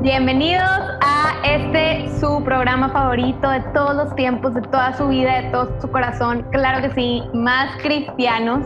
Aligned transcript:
Bienvenidos 0.00 0.62
a 1.00 1.34
este 1.44 2.08
su 2.20 2.44
programa 2.44 2.88
favorito 2.90 3.50
de 3.50 3.60
todos 3.74 3.96
los 3.96 4.14
tiempos, 4.14 4.54
de 4.54 4.62
toda 4.62 4.96
su 4.96 5.08
vida, 5.08 5.42
de 5.42 5.50
todo 5.50 5.68
su 5.80 5.90
corazón. 5.90 6.46
Claro 6.52 6.86
que 6.86 6.94
sí, 6.94 7.20
más 7.34 7.76
cristianos. 7.82 8.64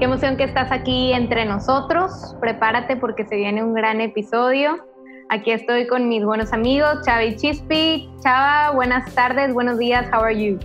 Qué 0.00 0.06
emoción 0.06 0.36
que 0.36 0.42
estás 0.42 0.72
aquí 0.72 1.12
entre 1.12 1.44
nosotros. 1.44 2.34
Prepárate 2.40 2.96
porque 2.96 3.24
se 3.24 3.36
viene 3.36 3.62
un 3.62 3.74
gran 3.74 4.00
episodio. 4.00 4.84
Aquí 5.28 5.52
estoy 5.52 5.86
con 5.86 6.08
mis 6.08 6.24
buenos 6.24 6.52
amigos, 6.52 6.98
Chava 7.06 7.22
y 7.22 7.36
Chispi. 7.36 8.10
Chava, 8.20 8.74
buenas 8.74 9.14
tardes, 9.14 9.54
buenos 9.54 9.78
días, 9.78 10.04
how 10.12 10.24
are 10.24 10.34
you? 10.34 10.58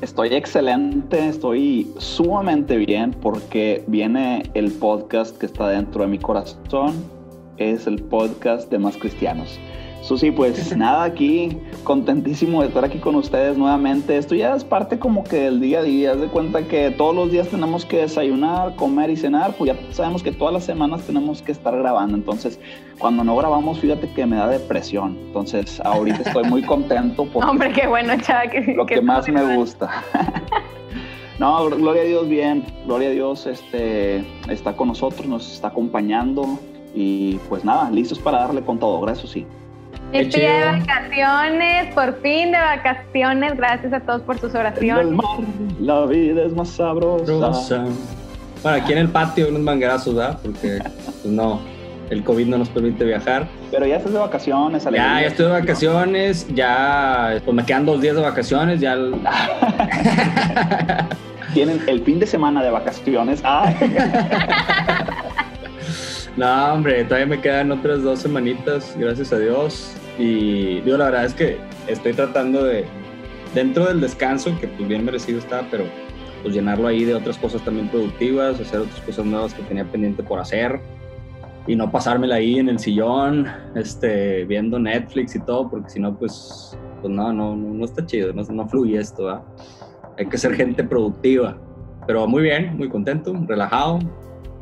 Estoy 0.00 0.34
excelente, 0.34 1.28
estoy 1.28 1.92
sumamente 1.98 2.78
bien 2.78 3.10
porque 3.10 3.84
viene 3.86 4.44
el 4.54 4.72
podcast 4.72 5.36
que 5.36 5.44
está 5.44 5.68
dentro 5.68 6.04
de 6.04 6.08
mi 6.08 6.18
corazón 6.18 7.15
es 7.58 7.86
el 7.86 8.02
podcast 8.02 8.70
de 8.70 8.78
Más 8.78 8.96
Cristianos. 8.96 9.58
Susi, 10.06 10.30
pues 10.30 10.76
nada, 10.76 11.02
aquí 11.02 11.58
contentísimo 11.82 12.62
de 12.62 12.68
estar 12.68 12.84
aquí 12.84 12.98
con 12.98 13.16
ustedes 13.16 13.58
nuevamente. 13.58 14.16
Esto 14.16 14.36
ya 14.36 14.54
es 14.54 14.64
parte 14.64 15.00
como 15.00 15.24
que 15.24 15.36
del 15.36 15.60
día 15.60 15.80
a 15.80 15.82
día. 15.82 16.12
Haz 16.12 16.20
de 16.20 16.28
cuenta 16.28 16.62
que 16.62 16.90
todos 16.92 17.14
los 17.14 17.32
días 17.32 17.48
tenemos 17.48 17.84
que 17.84 17.98
desayunar, 17.98 18.76
comer 18.76 19.10
y 19.10 19.16
cenar. 19.16 19.54
Pues 19.54 19.72
ya 19.72 19.92
sabemos 19.92 20.22
que 20.22 20.30
todas 20.30 20.54
las 20.54 20.64
semanas 20.64 21.02
tenemos 21.02 21.42
que 21.42 21.50
estar 21.50 21.76
grabando. 21.76 22.16
Entonces, 22.16 22.60
cuando 22.98 23.24
no 23.24 23.34
grabamos, 23.36 23.80
fíjate 23.80 24.08
que 24.12 24.26
me 24.26 24.36
da 24.36 24.48
depresión. 24.48 25.16
Entonces, 25.26 25.80
ahorita 25.80 26.22
estoy 26.22 26.44
muy 26.44 26.62
contento. 26.66 27.26
Porque 27.26 27.48
Hombre, 27.48 27.72
qué 27.72 27.88
bueno, 27.88 28.14
chava. 28.20 28.46
Que, 28.46 28.60
lo 28.74 28.86
que, 28.86 29.00
más 29.00 29.28
me 29.28 29.56
gusta. 29.56 30.04
no, 31.40 31.68
gloria 31.68 32.02
a 32.02 32.06
Dios, 32.06 32.28
bien. 32.28 32.64
Gloria 32.84 33.08
a 33.08 33.12
Dios, 33.12 33.46
este, 33.46 34.24
está 34.48 34.76
con 34.76 34.86
nosotros, 34.86 35.26
nos 35.26 35.52
está 35.52 35.68
acompañando. 35.68 36.60
Y 36.96 37.38
pues 37.50 37.62
nada, 37.62 37.90
listos 37.90 38.18
para 38.18 38.38
darle 38.38 38.62
con 38.62 38.78
todo, 38.78 39.02
gracias 39.02 39.30
sí. 39.30 39.46
Día 40.12 40.22
de 40.22 40.78
vacaciones, 40.78 41.94
por 41.94 42.22
fin 42.22 42.52
de 42.52 42.58
vacaciones, 42.58 43.54
gracias 43.56 43.92
a 43.92 44.00
todos 44.00 44.22
por 44.22 44.38
sus 44.38 44.54
oraciones. 44.54 45.22
la 45.78 46.06
vida 46.06 46.44
es 46.44 46.54
más 46.54 46.70
sabrosa. 46.70 47.84
Bueno, 48.62 48.82
aquí 48.82 48.92
en 48.92 48.98
el 48.98 49.10
patio 49.10 49.50
unos 49.50 49.60
manguerazos, 49.60 50.14
¿verdad? 50.14 50.38
Porque 50.42 50.78
pues 51.22 51.26
no, 51.26 51.60
el 52.08 52.24
COVID 52.24 52.46
no 52.46 52.56
nos 52.56 52.70
permite 52.70 53.04
viajar. 53.04 53.46
Pero 53.70 53.84
ya 53.84 53.96
estás 53.96 54.14
de 54.14 54.18
vacaciones, 54.18 54.84
Ya, 54.84 54.90
ya 54.92 55.20
estoy 55.20 55.44
de 55.46 55.52
vacaciones, 55.52 56.46
ya 56.54 57.38
pues 57.44 57.54
me 57.54 57.66
quedan 57.66 57.84
dos 57.84 58.00
días 58.00 58.16
de 58.16 58.22
vacaciones, 58.22 58.80
ya... 58.80 58.96
Tienen 61.52 61.82
el 61.86 62.02
fin 62.02 62.18
de 62.18 62.26
semana 62.26 62.62
de 62.62 62.70
vacaciones. 62.70 63.42
No, 66.36 66.74
hombre, 66.74 67.02
todavía 67.04 67.26
me 67.26 67.40
quedan 67.40 67.72
otras 67.72 68.02
dos 68.02 68.18
semanitas, 68.18 68.94
gracias 68.98 69.32
a 69.32 69.38
Dios. 69.38 69.94
Y 70.18 70.80
digo, 70.82 70.98
la 70.98 71.06
verdad 71.06 71.24
es 71.24 71.34
que 71.34 71.56
estoy 71.86 72.12
tratando 72.12 72.64
de, 72.64 72.84
dentro 73.54 73.86
del 73.86 74.02
descanso, 74.02 74.54
que 74.60 74.68
pues 74.68 74.86
bien 74.86 75.04
merecido 75.04 75.38
está, 75.38 75.66
pero 75.70 75.84
pues 76.42 76.54
llenarlo 76.54 76.88
ahí 76.88 77.04
de 77.04 77.14
otras 77.14 77.38
cosas 77.38 77.62
también 77.62 77.88
productivas, 77.88 78.60
hacer 78.60 78.80
otras 78.80 79.00
cosas 79.00 79.24
nuevas 79.24 79.54
que 79.54 79.62
tenía 79.62 79.84
pendiente 79.84 80.22
por 80.22 80.38
hacer 80.38 80.78
y 81.66 81.74
no 81.74 81.90
pasármela 81.90 82.36
ahí 82.36 82.58
en 82.58 82.68
el 82.68 82.78
sillón, 82.78 83.46
este, 83.74 84.44
viendo 84.44 84.78
Netflix 84.78 85.34
y 85.34 85.40
todo, 85.40 85.68
porque 85.68 85.90
si 85.90 86.00
no, 86.00 86.16
pues, 86.16 86.78
pues 87.00 87.12
no, 87.12 87.32
no, 87.32 87.56
no, 87.56 87.84
está 87.84 88.04
chido, 88.06 88.32
no, 88.32 88.42
no 88.42 88.68
fluye 88.68 88.98
esto, 88.98 89.24
¿verdad? 89.24 89.42
Hay 90.18 90.26
que 90.26 90.38
ser 90.38 90.54
gente 90.54 90.84
productiva, 90.84 91.58
pero 92.06 92.26
muy 92.28 92.42
bien, 92.42 92.76
muy 92.76 92.88
contento, 92.88 93.34
relajado, 93.46 93.98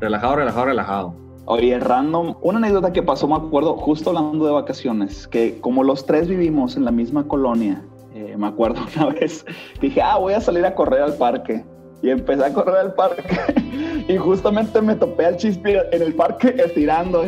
relajado, 0.00 0.36
relajado, 0.36 0.66
relajado. 0.66 1.23
Oye, 1.47 1.78
random, 1.78 2.37
una 2.41 2.56
anécdota 2.56 2.93
que 2.93 3.03
pasó, 3.03 3.28
me 3.28 3.34
acuerdo, 3.34 3.77
justo 3.77 4.10
hablando 4.10 4.47
de 4.47 4.53
vacaciones, 4.53 5.28
que 5.28 5.60
como 5.60 5.84
los 5.84 6.06
tres 6.06 6.27
vivimos 6.27 6.75
en 6.77 6.87
la 6.87 6.91
misma 6.91 7.28
colonia, 7.28 7.84
eh, 8.15 8.34
me 8.38 8.47
acuerdo 8.47 8.81
una 8.97 9.10
vez, 9.10 9.44
dije, 9.81 10.00
ah, 10.00 10.16
voy 10.16 10.32
a 10.32 10.41
salir 10.41 10.65
a 10.65 10.75
correr 10.75 11.03
al 11.03 11.15
parque. 11.15 11.62
Y 12.03 12.10
empecé 12.10 12.44
a 12.44 12.53
correr 12.53 12.77
al 12.77 12.94
parque 12.94 13.25
y 14.09 14.16
justamente 14.16 14.81
me 14.82 14.94
topé 14.94 15.27
al 15.27 15.37
chispi 15.37 15.72
en 15.93 16.03
el 16.03 16.15
parque 16.15 16.55
estirando. 16.59 17.25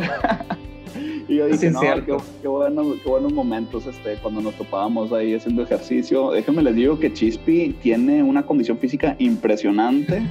y 1.27 1.35
yo 1.35 1.47
dije, 1.47 1.71
no, 1.71 1.79
qué, 1.79 2.17
qué, 2.41 2.47
buenos 2.47 3.33
momentos 3.33 3.85
este, 3.85 4.17
cuando 4.21 4.41
nos 4.41 4.55
topábamos 4.55 5.11
ahí 5.13 5.35
haciendo 5.35 5.63
ejercicio. 5.63 6.31
Déjenme 6.31 6.61
les 6.61 6.75
digo 6.75 6.99
que 6.99 7.11
Chispi 7.11 7.75
tiene 7.81 8.21
una 8.21 8.45
condición 8.45 8.77
física 8.77 9.15
impresionante. 9.17 10.23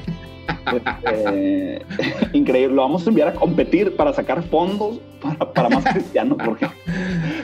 Este, 1.02 1.82
increíble. 2.32 2.74
Lo 2.74 2.82
vamos 2.82 3.06
a 3.06 3.10
enviar 3.10 3.28
a 3.28 3.34
competir 3.34 3.96
para 3.96 4.12
sacar 4.12 4.42
fondos 4.44 5.00
para, 5.54 5.68
más 5.68 5.84
cristianos. 5.84 6.38
Porque... 6.44 6.68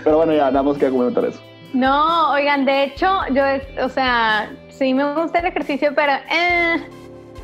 Pero 0.05 0.17
bueno, 0.17 0.33
ya 0.33 0.51
nada 0.51 0.63
más 0.63 0.79
que 0.79 0.91
comentar 0.91 1.25
eso. 1.25 1.41
No, 1.73 2.33
oigan, 2.33 2.65
de 2.65 2.85
hecho, 2.85 3.09
yo, 3.33 3.43
o 3.83 3.89
sea, 3.89 4.51
sí 4.69 4.93
me 4.93 5.15
gusta 5.15 5.39
el 5.39 5.47
ejercicio, 5.47 5.93
pero 5.95 6.13
eh, 6.13 6.77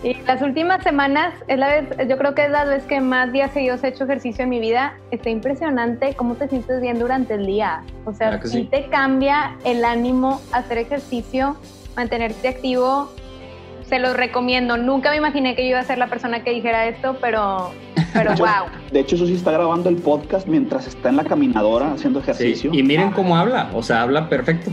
y 0.03 0.15
las 0.27 0.43
últimas 0.43 0.83
semanas 0.85 1.35
es 1.49 1.59
la 1.59 1.69
vez, 1.69 2.09
yo 2.09 2.17
creo 2.19 2.35
que 2.35 2.45
es 2.45 2.51
la 2.51 2.65
vez 2.65 2.85
que 2.85 3.01
más 3.01 3.33
días 3.33 3.51
seguidos 3.53 3.83
he 3.83 3.89
hecho 3.89 4.05
ejercicio 4.05 4.45
en 4.45 4.51
mi 4.51 4.61
vida. 4.61 4.95
Está 5.11 5.31
impresionante 5.31 6.15
cómo 6.15 6.37
te 6.37 6.47
sientes 6.49 6.81
bien 6.81 6.99
durante 7.01 7.35
el 7.35 7.47
día. 7.47 7.83
O 8.05 8.13
sea, 8.13 8.41
sí 8.45 8.65
te 8.71 8.87
cambia 8.91 9.57
el 9.65 9.85
ánimo 9.85 10.41
hacer 10.53 10.79
ejercicio, 10.79 11.57
mantenerte 11.97 12.49
activo 12.49 13.11
se 13.89 13.99
los 13.99 14.17
recomiendo. 14.17 14.77
Nunca 14.77 15.11
me 15.11 15.17
imaginé 15.17 15.55
que 15.55 15.63
yo 15.63 15.71
iba 15.71 15.81
a 15.81 15.85
ser 15.85 15.99
la 15.99 16.09
persona 16.09 16.45
que 16.45 16.51
dijera 16.51 16.87
esto, 16.87 17.17
pero, 17.21 17.73
pero 18.13 18.35
wow. 18.39 18.69
De 18.93 19.01
hecho, 19.01 19.17
eso 19.17 19.27
sí 19.27 19.35
está 19.35 19.53
grabando 19.53 19.89
el 19.89 19.97
podcast 19.97 20.47
mientras 20.47 20.87
está 20.87 21.09
en 21.09 21.17
la 21.17 21.25
caminadora 21.25 21.93
haciendo 21.93 22.21
ejercicio. 22.21 22.71
y 22.73 22.83
miren 22.83 23.11
cómo 23.11 23.37
habla, 23.37 23.71
o 23.75 23.83
sea, 23.83 24.03
habla 24.03 24.29
perfecto. 24.29 24.71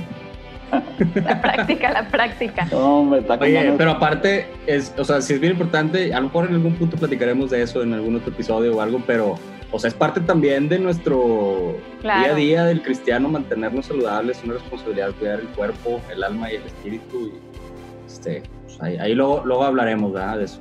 La 1.13 1.41
práctica, 1.41 1.91
la 1.91 2.07
práctica. 2.07 2.67
Oye, 3.39 3.73
pero 3.77 3.91
aparte, 3.91 4.47
es, 4.65 4.93
o 4.97 5.05
sea, 5.05 5.21
sí 5.21 5.33
es 5.33 5.39
bien 5.39 5.53
importante, 5.53 6.13
a 6.13 6.19
lo 6.19 6.27
mejor 6.27 6.47
en 6.47 6.55
algún 6.55 6.73
punto 6.75 6.97
platicaremos 6.97 7.51
de 7.51 7.61
eso 7.61 7.83
en 7.83 7.93
algún 7.93 8.15
otro 8.15 8.31
episodio 8.31 8.75
o 8.75 8.81
algo, 8.81 9.01
pero, 9.05 9.35
o 9.71 9.79
sea, 9.79 9.87
es 9.87 9.93
parte 9.93 10.19
también 10.21 10.67
de 10.67 10.79
nuestro 10.79 11.77
día 12.01 12.31
a 12.31 12.35
día 12.35 12.65
del 12.65 12.81
cristiano 12.81 13.29
mantenernos 13.29 13.85
saludables, 13.85 14.41
una 14.43 14.55
responsabilidad 14.55 15.11
cuidar 15.19 15.39
el 15.39 15.47
cuerpo, 15.47 16.01
el 16.11 16.23
alma 16.23 16.51
y 16.51 16.55
el 16.55 16.63
espíritu. 16.63 17.27
Y, 17.27 18.11
este, 18.11 18.43
ahí, 18.81 19.13
luego, 19.13 19.41
luego, 19.45 19.63
hablaremos 19.63 20.13
de 20.13 20.43
eso. 20.43 20.59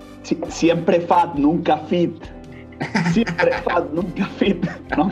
siempre 0.48 1.00
fat, 1.00 1.34
nunca 1.34 1.78
fit. 1.78 2.12
Siempre 3.12 3.52
fat, 3.64 3.84
nunca 3.92 4.26
fit. 4.38 4.64
No, 4.96 5.10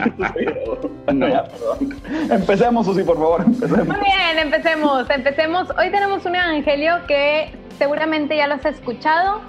Empecemos, 2.31 2.87
Susi, 2.87 3.03
por 3.03 3.17
favor. 3.17 3.43
Empecemos. 3.47 3.87
Muy 3.87 3.97
bien, 3.97 4.39
empecemos. 4.39 5.11
Empecemos. 5.11 5.69
Hoy 5.79 5.91
tenemos 5.91 6.25
un 6.25 6.37
evangelio 6.37 6.99
que 7.07 7.55
seguramente 7.79 8.37
ya 8.37 8.47
lo 8.47 8.55
has 8.55 8.65
escuchado, 8.65 9.41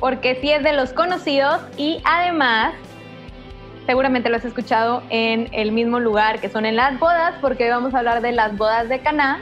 porque 0.00 0.38
sí 0.40 0.50
es 0.50 0.62
de 0.62 0.72
los 0.72 0.92
conocidos 0.92 1.60
y 1.76 2.00
además 2.04 2.74
seguramente 3.86 4.28
lo 4.28 4.36
has 4.36 4.44
escuchado 4.44 5.02
en 5.08 5.48
el 5.52 5.72
mismo 5.72 5.98
lugar 5.98 6.40
que 6.40 6.50
son 6.50 6.66
en 6.66 6.76
las 6.76 6.98
bodas, 6.98 7.34
porque 7.40 7.64
hoy 7.64 7.70
vamos 7.70 7.94
a 7.94 7.98
hablar 7.98 8.20
de 8.20 8.32
las 8.32 8.56
bodas 8.56 8.88
de 8.88 9.00
Caná 9.00 9.40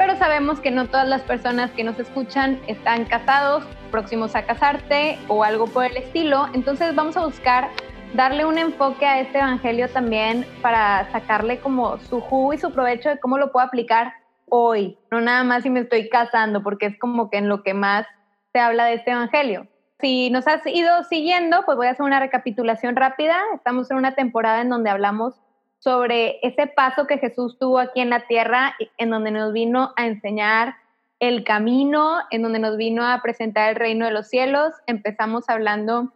pero 0.00 0.16
sabemos 0.16 0.60
que 0.60 0.70
no 0.70 0.86
todas 0.86 1.06
las 1.06 1.20
personas 1.20 1.70
que 1.72 1.84
nos 1.84 1.98
escuchan 1.98 2.58
están 2.66 3.04
casados, 3.04 3.62
próximos 3.90 4.34
a 4.34 4.46
casarte 4.46 5.18
o 5.28 5.44
algo 5.44 5.66
por 5.66 5.84
el 5.84 5.94
estilo. 5.98 6.48
Entonces 6.54 6.94
vamos 6.94 7.18
a 7.18 7.26
buscar 7.26 7.68
darle 8.14 8.46
un 8.46 8.56
enfoque 8.56 9.04
a 9.04 9.20
este 9.20 9.36
evangelio 9.36 9.90
también 9.90 10.46
para 10.62 11.06
sacarle 11.12 11.58
como 11.58 11.98
su 11.98 12.22
jugo 12.22 12.54
y 12.54 12.58
su 12.58 12.72
provecho 12.72 13.10
de 13.10 13.18
cómo 13.18 13.36
lo 13.36 13.52
puedo 13.52 13.66
aplicar 13.66 14.14
hoy, 14.48 14.96
no 15.10 15.20
nada 15.20 15.44
más 15.44 15.64
si 15.64 15.70
me 15.70 15.80
estoy 15.80 16.08
casando, 16.08 16.62
porque 16.62 16.86
es 16.86 16.98
como 16.98 17.28
que 17.28 17.36
en 17.36 17.50
lo 17.50 17.62
que 17.62 17.74
más 17.74 18.06
te 18.52 18.58
habla 18.58 18.86
de 18.86 18.94
este 18.94 19.10
Evangelio. 19.10 19.68
Si 20.00 20.30
nos 20.30 20.46
has 20.46 20.66
ido 20.66 21.04
siguiendo, 21.04 21.62
pues 21.66 21.76
voy 21.76 21.88
a 21.88 21.90
hacer 21.90 22.06
una 22.06 22.20
recapitulación 22.20 22.96
rápida. 22.96 23.38
Estamos 23.54 23.90
en 23.90 23.98
una 23.98 24.14
temporada 24.14 24.62
en 24.62 24.70
donde 24.70 24.88
hablamos 24.88 25.42
sobre 25.80 26.38
ese 26.42 26.66
paso 26.66 27.06
que 27.06 27.18
Jesús 27.18 27.58
tuvo 27.58 27.78
aquí 27.78 28.00
en 28.00 28.10
la 28.10 28.26
tierra, 28.26 28.76
en 28.98 29.10
donde 29.10 29.30
nos 29.30 29.52
vino 29.52 29.92
a 29.96 30.06
enseñar 30.06 30.76
el 31.20 31.42
camino, 31.42 32.18
en 32.30 32.42
donde 32.42 32.58
nos 32.58 32.76
vino 32.76 33.06
a 33.06 33.20
presentar 33.22 33.70
el 33.70 33.76
reino 33.76 34.04
de 34.04 34.12
los 34.12 34.28
cielos. 34.28 34.72
Empezamos 34.86 35.48
hablando 35.48 36.12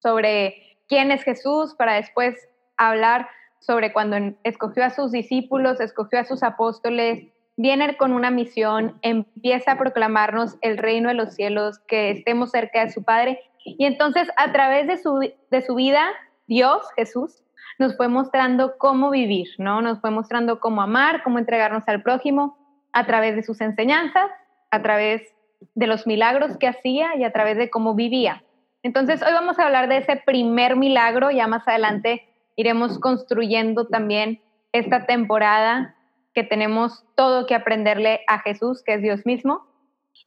sobre 0.00 0.76
quién 0.88 1.10
es 1.12 1.22
Jesús 1.22 1.74
para 1.74 1.94
después 1.94 2.48
hablar 2.76 3.28
sobre 3.60 3.92
cuando 3.92 4.16
escogió 4.44 4.84
a 4.84 4.90
sus 4.90 5.12
discípulos, 5.12 5.80
escogió 5.80 6.20
a 6.20 6.24
sus 6.24 6.42
apóstoles, 6.42 7.24
viene 7.56 7.96
con 7.96 8.12
una 8.12 8.30
misión, 8.30 8.98
empieza 9.02 9.72
a 9.72 9.78
proclamarnos 9.78 10.56
el 10.60 10.78
reino 10.78 11.08
de 11.08 11.14
los 11.14 11.34
cielos, 11.34 11.78
que 11.80 12.10
estemos 12.10 12.50
cerca 12.50 12.84
de 12.84 12.90
su 12.90 13.02
Padre. 13.04 13.40
Y 13.64 13.84
entonces 13.84 14.28
a 14.36 14.52
través 14.52 14.86
de 14.86 14.96
su, 14.96 15.18
de 15.50 15.62
su 15.62 15.74
vida, 15.74 16.04
Dios, 16.46 16.82
Jesús, 16.96 17.42
nos 17.78 17.96
fue 17.96 18.08
mostrando 18.08 18.76
cómo 18.76 19.10
vivir, 19.10 19.48
¿no? 19.58 19.80
Nos 19.82 20.00
fue 20.00 20.10
mostrando 20.10 20.60
cómo 20.60 20.82
amar, 20.82 21.22
cómo 21.22 21.38
entregarnos 21.38 21.84
al 21.86 22.02
prójimo 22.02 22.58
a 22.92 23.06
través 23.06 23.36
de 23.36 23.42
sus 23.42 23.60
enseñanzas, 23.60 24.30
a 24.70 24.82
través 24.82 25.22
de 25.74 25.86
los 25.86 26.06
milagros 26.06 26.56
que 26.58 26.68
hacía 26.68 27.16
y 27.16 27.24
a 27.24 27.32
través 27.32 27.56
de 27.56 27.70
cómo 27.70 27.94
vivía. 27.94 28.42
Entonces, 28.82 29.22
hoy 29.22 29.32
vamos 29.32 29.58
a 29.58 29.66
hablar 29.66 29.88
de 29.88 29.98
ese 29.98 30.16
primer 30.16 30.76
milagro, 30.76 31.30
ya 31.30 31.46
más 31.46 31.66
adelante 31.66 32.28
iremos 32.56 32.98
construyendo 32.98 33.86
también 33.86 34.40
esta 34.72 35.06
temporada 35.06 35.94
que 36.34 36.44
tenemos 36.44 37.04
todo 37.14 37.46
que 37.46 37.54
aprenderle 37.54 38.20
a 38.26 38.40
Jesús, 38.40 38.82
que 38.82 38.94
es 38.94 39.02
Dios 39.02 39.24
mismo. 39.24 39.66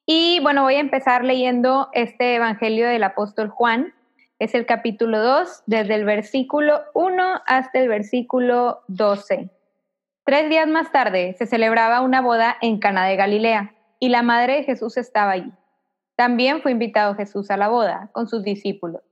Y 0.06 0.40
bueno, 0.42 0.64
voy 0.64 0.76
a 0.76 0.80
empezar 0.80 1.24
leyendo 1.24 1.90
este 1.94 2.36
Evangelio 2.36 2.88
del 2.88 3.04
apóstol 3.04 3.50
Juan. 3.50 3.94
Es 4.42 4.56
el 4.56 4.66
capítulo 4.66 5.20
2, 5.20 5.66
desde 5.68 5.94
el 5.94 6.04
versículo 6.04 6.82
1 6.96 7.42
hasta 7.46 7.80
el 7.80 7.88
versículo 7.88 8.82
12. 8.88 9.52
Tres 10.26 10.50
días 10.50 10.68
más 10.68 10.92
tarde 10.92 11.36
se 11.38 11.46
celebraba 11.46 12.02
una 12.02 12.22
boda 12.22 12.58
en 12.60 12.80
Cana 12.80 13.06
de 13.06 13.18
Galilea 13.18 13.76
y 14.00 14.10
la 14.10 14.24
madre 14.24 14.56
de 14.56 14.64
Jesús 14.64 14.98
estaba 14.98 15.34
allí. 15.34 15.54
También 16.16 16.64
fue 16.64 16.72
invitado 16.72 17.14
Jesús 17.14 17.52
a 17.52 17.58
la 17.58 17.68
boda 17.68 18.10
con 18.14 18.28
sus 18.28 18.42
discípulos. 18.42 19.04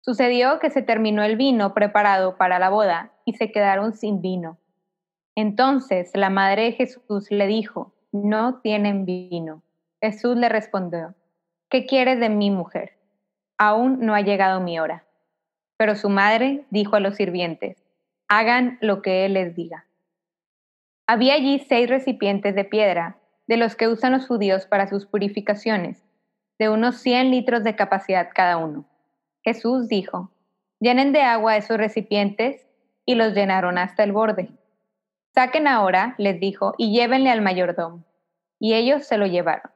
Sucedió 0.00 0.58
que 0.58 0.70
se 0.70 0.82
terminó 0.82 1.22
el 1.22 1.36
vino 1.36 1.72
preparado 1.72 2.36
para 2.36 2.58
la 2.58 2.68
boda 2.68 3.12
y 3.24 3.34
se 3.34 3.52
quedaron 3.52 3.92
sin 3.92 4.20
vino. 4.20 4.58
Entonces 5.36 6.10
la 6.14 6.30
madre 6.30 6.64
de 6.64 6.72
Jesús 6.72 7.30
le 7.30 7.46
dijo, 7.46 7.94
no 8.10 8.58
tienen 8.58 9.04
vino. 9.04 9.62
Jesús 10.00 10.36
le 10.36 10.48
respondió, 10.48 11.14
¿qué 11.68 11.86
quieres 11.86 12.18
de 12.18 12.28
mi 12.28 12.50
mujer? 12.50 12.97
Aún 13.58 13.98
no 14.00 14.14
ha 14.14 14.20
llegado 14.20 14.60
mi 14.60 14.78
hora. 14.78 15.04
Pero 15.76 15.96
su 15.96 16.08
madre 16.08 16.64
dijo 16.70 16.96
a 16.96 17.00
los 17.00 17.16
sirvientes, 17.16 17.84
hagan 18.28 18.78
lo 18.80 19.02
que 19.02 19.26
él 19.26 19.34
les 19.34 19.54
diga. 19.54 19.86
Había 21.06 21.34
allí 21.34 21.58
seis 21.58 21.88
recipientes 21.88 22.54
de 22.54 22.64
piedra, 22.64 23.18
de 23.46 23.56
los 23.56 23.76
que 23.76 23.88
usan 23.88 24.12
los 24.12 24.26
judíos 24.26 24.66
para 24.66 24.86
sus 24.86 25.06
purificaciones, 25.06 26.04
de 26.58 26.68
unos 26.68 26.96
100 26.96 27.30
litros 27.30 27.64
de 27.64 27.76
capacidad 27.76 28.28
cada 28.34 28.58
uno. 28.58 28.84
Jesús 29.42 29.88
dijo, 29.88 30.30
llenen 30.80 31.12
de 31.12 31.22
agua 31.22 31.56
esos 31.56 31.78
recipientes, 31.78 32.66
y 33.06 33.14
los 33.14 33.32
llenaron 33.32 33.78
hasta 33.78 34.04
el 34.04 34.12
borde. 34.12 34.50
Saquen 35.34 35.66
ahora, 35.66 36.14
les 36.18 36.38
dijo, 36.40 36.74
y 36.76 36.92
llévenle 36.92 37.30
al 37.30 37.40
mayordomo. 37.40 38.04
Y 38.60 38.74
ellos 38.74 39.06
se 39.06 39.16
lo 39.16 39.26
llevaron. 39.26 39.72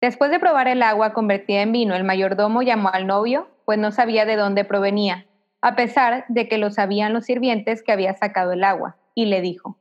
Después 0.00 0.30
de 0.30 0.38
probar 0.38 0.66
el 0.66 0.82
agua 0.82 1.12
convertida 1.12 1.60
en 1.60 1.72
vino, 1.72 1.94
el 1.94 2.04
mayordomo 2.04 2.62
llamó 2.62 2.88
al 2.88 3.06
novio, 3.06 3.48
pues 3.66 3.78
no 3.78 3.92
sabía 3.92 4.24
de 4.24 4.36
dónde 4.36 4.64
provenía, 4.64 5.26
a 5.60 5.76
pesar 5.76 6.24
de 6.28 6.48
que 6.48 6.56
lo 6.58 6.70
sabían 6.70 7.12
los 7.12 7.26
sirvientes 7.26 7.82
que 7.82 7.92
había 7.92 8.14
sacado 8.14 8.52
el 8.52 8.64
agua, 8.64 8.96
y 9.14 9.26
le 9.26 9.42
dijo, 9.42 9.76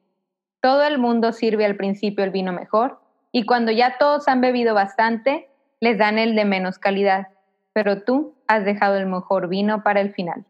Todo 0.61 0.83
el 0.83 0.97
mundo 0.97 1.31
sirve 1.31 1.65
al 1.65 1.77
principio 1.77 2.25
el 2.25 2.31
vino 2.31 2.51
mejor, 2.51 2.99
y 3.31 3.45
cuando 3.45 3.71
ya 3.71 3.97
todos 3.97 4.27
han 4.27 4.41
bebido 4.41 4.73
bastante, 4.73 5.49
les 5.79 5.97
dan 5.97 6.17
el 6.17 6.35
de 6.35 6.45
menos 6.45 6.79
calidad, 6.79 7.27
pero 7.71 8.03
tú 8.03 8.35
has 8.47 8.65
dejado 8.65 8.97
el 8.97 9.05
mejor 9.05 9.47
vino 9.47 9.83
para 9.83 10.01
el 10.01 10.13
final. 10.13 10.45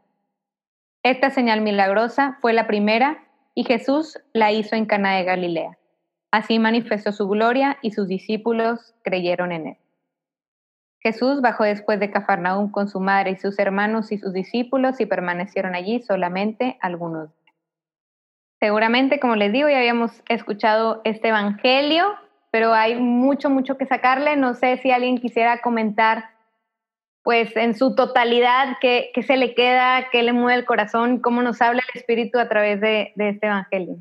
Esta 1.04 1.30
señal 1.30 1.62
milagrosa 1.62 2.38
fue 2.42 2.54
la 2.54 2.68
primera 2.68 3.24
y 3.54 3.64
Jesús 3.64 4.20
la 4.34 4.52
hizo 4.52 4.76
en 4.76 4.86
Cana 4.86 5.16
de 5.18 5.24
Galilea. 5.24 5.79
Así 6.32 6.60
manifestó 6.60 7.12
su 7.12 7.28
gloria 7.28 7.78
y 7.82 7.92
sus 7.92 8.08
discípulos 8.08 8.94
creyeron 9.04 9.52
en 9.52 9.68
él. 9.68 9.78
Jesús 11.02 11.42
bajó 11.42 11.64
después 11.64 12.00
de 12.00 12.12
Cafarnaúm 12.12 12.72
con 12.72 12.90
su 12.90 13.00
madre 13.00 13.32
y 13.32 13.36
sus 13.38 13.58
hermanos 13.58 14.12
y 14.12 14.18
sus 14.18 14.34
discípulos 14.34 15.00
y 15.00 15.06
permanecieron 15.06 15.74
allí 15.74 16.02
solamente 16.02 16.78
algunos 16.82 17.30
días. 17.30 17.56
Seguramente, 18.60 19.20
como 19.20 19.38
les 19.38 19.54
digo, 19.54 19.70
ya 19.70 19.78
habíamos 19.78 20.22
escuchado 20.28 21.02
este 21.06 21.30
evangelio, 21.30 22.06
pero 22.52 22.74
hay 22.74 22.96
mucho, 22.96 23.50
mucho 23.50 23.78
que 23.78 23.86
sacarle. 23.86 24.36
No 24.36 24.54
sé 24.54 24.78
si 24.78 24.92
alguien 24.92 25.18
quisiera 25.18 25.62
comentar 25.62 26.32
pues 27.24 27.56
en 27.56 27.76
su 27.76 27.96
totalidad, 27.96 28.78
qué, 28.82 29.12
se 29.26 29.38
le 29.38 29.54
queda, 29.54 30.10
qué 30.12 30.24
le 30.24 30.34
mueve 30.34 30.60
el 30.60 30.66
corazón, 30.66 31.20
cómo 31.20 31.42
nos 31.42 31.62
habla 31.62 31.84
el 31.94 32.00
Espíritu 32.00 32.40
a 32.40 32.50
través 32.50 32.82
de, 32.82 33.14
este 33.18 33.48
Evangelio. 33.48 33.98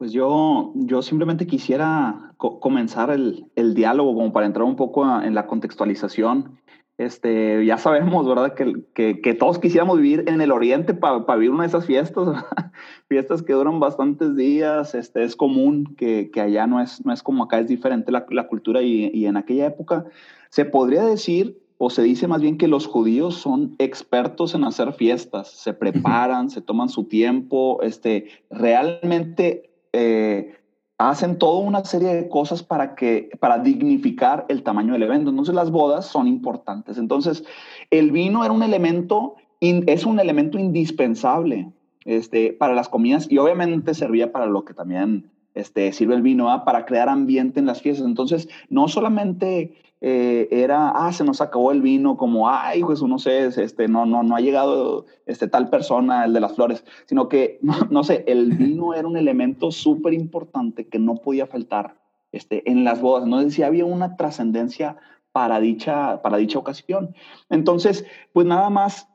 Pues 0.00 0.12
yo, 0.12 0.72
yo 0.76 1.02
simplemente 1.02 1.46
quisiera 1.46 2.32
comenzar 2.38 3.10
el, 3.10 3.74
diálogo 3.74 4.14
como 4.14 4.32
para 4.32 4.46
entrar 4.46 4.64
un 4.64 4.74
poco 4.74 5.04
en 5.20 5.34
la 5.34 5.46
contextualización. 5.46 6.58
Este, 6.96 7.66
ya 7.66 7.76
sabemos, 7.76 8.26
¿verdad? 8.26 8.54
Que, 8.54 9.20
que, 9.20 9.34
todos 9.34 9.58
quisiéramos 9.58 9.98
vivir 9.98 10.24
en 10.26 10.40
el 10.40 10.52
oriente 10.52 10.94
para 10.94 11.18
vivir 11.36 11.50
una 11.50 11.64
de 11.64 11.68
esas 11.68 11.84
fiestas, 11.84 12.26
fiestas 13.08 13.42
que 13.42 13.52
duran 13.52 13.78
bastantes 13.78 14.34
días. 14.36 14.94
Este, 14.94 15.22
es 15.22 15.36
común 15.36 15.94
que, 15.98 16.30
que, 16.30 16.40
allá 16.40 16.66
no 16.66 16.80
es, 16.80 17.04
no 17.04 17.12
es 17.12 17.22
como 17.22 17.44
acá, 17.44 17.58
es 17.58 17.68
diferente 17.68 18.10
la, 18.10 18.24
la 18.30 18.48
cultura 18.48 18.80
y, 18.80 19.10
y 19.12 19.26
en 19.26 19.36
aquella 19.36 19.66
época 19.66 20.06
se 20.48 20.64
podría 20.64 21.04
decir 21.04 21.60
o 21.76 21.90
se 21.90 22.02
dice 22.02 22.26
más 22.26 22.40
bien 22.40 22.56
que 22.56 22.68
los 22.68 22.86
judíos 22.86 23.34
son 23.36 23.74
expertos 23.78 24.54
en 24.54 24.64
hacer 24.64 24.94
fiestas, 24.94 25.50
se 25.50 25.74
preparan, 25.74 26.48
se 26.48 26.62
toman 26.62 26.88
su 26.88 27.04
tiempo, 27.04 27.80
este, 27.82 28.28
realmente 28.50 29.69
eh, 29.92 30.54
hacen 30.98 31.38
toda 31.38 31.60
una 31.60 31.84
serie 31.84 32.14
de 32.14 32.28
cosas 32.28 32.62
para, 32.62 32.94
que, 32.94 33.30
para 33.40 33.58
dignificar 33.58 34.44
el 34.48 34.62
tamaño 34.62 34.92
del 34.92 35.04
evento. 35.04 35.30
Entonces 35.30 35.54
las 35.54 35.70
bodas 35.70 36.06
son 36.06 36.28
importantes. 36.28 36.98
Entonces 36.98 37.44
el 37.90 38.12
vino 38.12 38.44
era 38.44 38.52
un 38.52 38.62
elemento, 38.62 39.36
es 39.60 40.04
un 40.04 40.20
elemento 40.20 40.58
indispensable 40.58 41.72
este, 42.04 42.52
para 42.52 42.74
las 42.74 42.88
comidas 42.88 43.30
y 43.30 43.38
obviamente 43.38 43.94
servía 43.94 44.30
para 44.30 44.46
lo 44.46 44.64
que 44.64 44.74
también 44.74 45.30
este, 45.54 45.92
sirve 45.92 46.14
el 46.14 46.22
vino, 46.22 46.64
para 46.64 46.84
crear 46.84 47.08
ambiente 47.08 47.60
en 47.60 47.66
las 47.66 47.80
fiestas. 47.80 48.06
Entonces 48.06 48.48
no 48.68 48.86
solamente 48.86 49.74
eh, 50.02 50.48
era, 50.50 50.90
ah, 50.90 51.12
se 51.12 51.24
nos 51.24 51.42
acabó 51.42 51.72
el 51.72 51.82
vino, 51.82 52.16
como, 52.16 52.48
ay, 52.48 52.82
pues 52.82 53.02
no 53.02 53.18
sé, 53.18 53.46
este, 53.46 53.86
no, 53.86 54.06
no, 54.06 54.22
no 54.22 54.34
ha 54.34 54.40
llegado 54.40 55.04
este, 55.26 55.46
tal 55.46 55.68
persona, 55.68 56.24
el 56.24 56.32
de 56.32 56.40
las 56.40 56.54
flores, 56.54 56.84
sino 57.04 57.28
que, 57.28 57.58
no, 57.90 58.02
sé, 58.02 58.24
el 58.26 58.52
vino 58.52 58.94
era 58.94 59.06
un 59.06 59.18
elemento 59.18 59.70
súper 59.70 60.14
importante 60.14 60.88
que 60.88 60.98
no 60.98 61.16
podía 61.16 61.46
faltar 61.46 62.00
este, 62.32 62.68
en 62.70 62.84
las 62.84 63.02
bodas, 63.02 63.26
no 63.26 63.42
decía, 63.44 63.66
había 63.66 63.84
una 63.84 64.16
trascendencia 64.16 64.96
para 65.32 65.60
dicha, 65.60 66.22
para 66.22 66.38
dicha 66.38 66.58
ocasión. 66.58 67.14
Entonces, 67.50 68.06
pues 68.32 68.46
nada 68.46 68.70
más, 68.70 69.06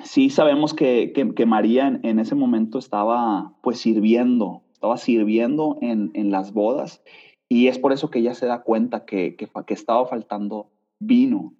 sí 0.00 0.28
sabemos 0.28 0.74
que, 0.74 1.12
que, 1.12 1.46
María 1.46 1.86
en, 1.86 2.00
en, 2.02 2.18
ese 2.18 2.34
momento 2.34 2.78
estaba 2.78 3.54
pues 3.62 3.80
sirviendo, 3.80 4.62
estaba 4.72 4.96
sirviendo 4.98 5.78
en, 5.80 6.10
en 6.14 6.30
las 6.30 6.52
bodas 6.52 7.02
y 7.52 7.66
es 7.66 7.80
por 7.80 7.92
eso 7.92 8.10
que 8.10 8.20
ella 8.20 8.32
se 8.32 8.46
da 8.46 8.62
cuenta 8.62 9.04
que, 9.04 9.34
que, 9.34 9.74
estaba 9.74 10.06
faltando 10.06 10.68
vino. 11.00 11.52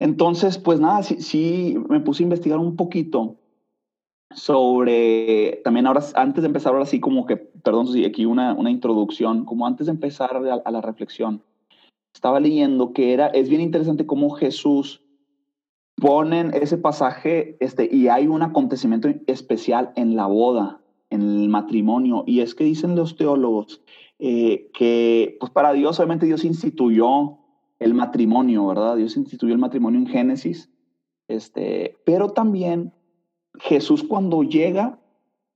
Entonces, 0.00 0.58
pues 0.58 0.80
nada, 0.80 1.04
sí, 1.04 1.20
sí, 1.20 1.76
me 1.88 2.00
puse 2.00 2.22
a 2.22 2.24
investigar 2.24 2.58
un 2.58 2.74
poquito 2.74 3.36
sobre, 4.34 5.60
también 5.62 5.86
ahora, 5.86 6.04
antes 6.14 6.42
de 6.42 6.48
empezar 6.48 6.72
ahora 6.72 6.84
sí 6.84 6.98
como 6.98 7.26
que, 7.26 7.36
perdón, 7.36 7.86
sí, 7.86 8.04
aquí 8.04 8.26
una, 8.26 8.54
una 8.54 8.72
introducción, 8.72 9.44
como 9.44 9.68
antes 9.68 9.86
de 9.86 9.92
empezar 9.92 10.36
a, 10.36 10.70
la 10.70 10.80
reflexión, 10.80 11.44
estaba 12.12 12.40
leyendo 12.40 12.92
que 12.92 13.12
era, 13.12 13.28
es 13.28 13.48
bien 13.48 13.60
interesante 13.60 14.06
cómo 14.06 14.30
Jesús 14.30 15.00
ponen 15.94 16.52
ese 16.54 16.76
pasaje 16.76 17.56
este, 17.60 17.88
y 17.92 18.08
hay 18.08 18.26
un 18.26 18.42
acontecimiento 18.42 19.08
especial 19.28 19.92
en 19.94 20.16
la 20.16 20.26
boda, 20.26 20.80
en 21.10 21.20
el 21.20 21.48
matrimonio, 21.48 22.24
y 22.26 22.40
es 22.40 22.56
que 22.56 22.64
dicen 22.64 22.96
los 22.96 23.16
teólogos 23.16 23.80
eh, 24.20 24.70
que 24.74 25.36
pues 25.40 25.50
para 25.50 25.72
Dios, 25.72 25.98
obviamente 25.98 26.26
Dios 26.26 26.44
instituyó 26.44 27.38
el 27.78 27.94
matrimonio, 27.94 28.66
¿verdad? 28.66 28.96
Dios 28.96 29.16
instituyó 29.16 29.54
el 29.54 29.60
matrimonio 29.60 29.98
en 29.98 30.06
Génesis, 30.06 30.70
este, 31.26 31.96
pero 32.04 32.28
también 32.28 32.92
Jesús 33.58 34.02
cuando 34.02 34.42
llega 34.42 34.98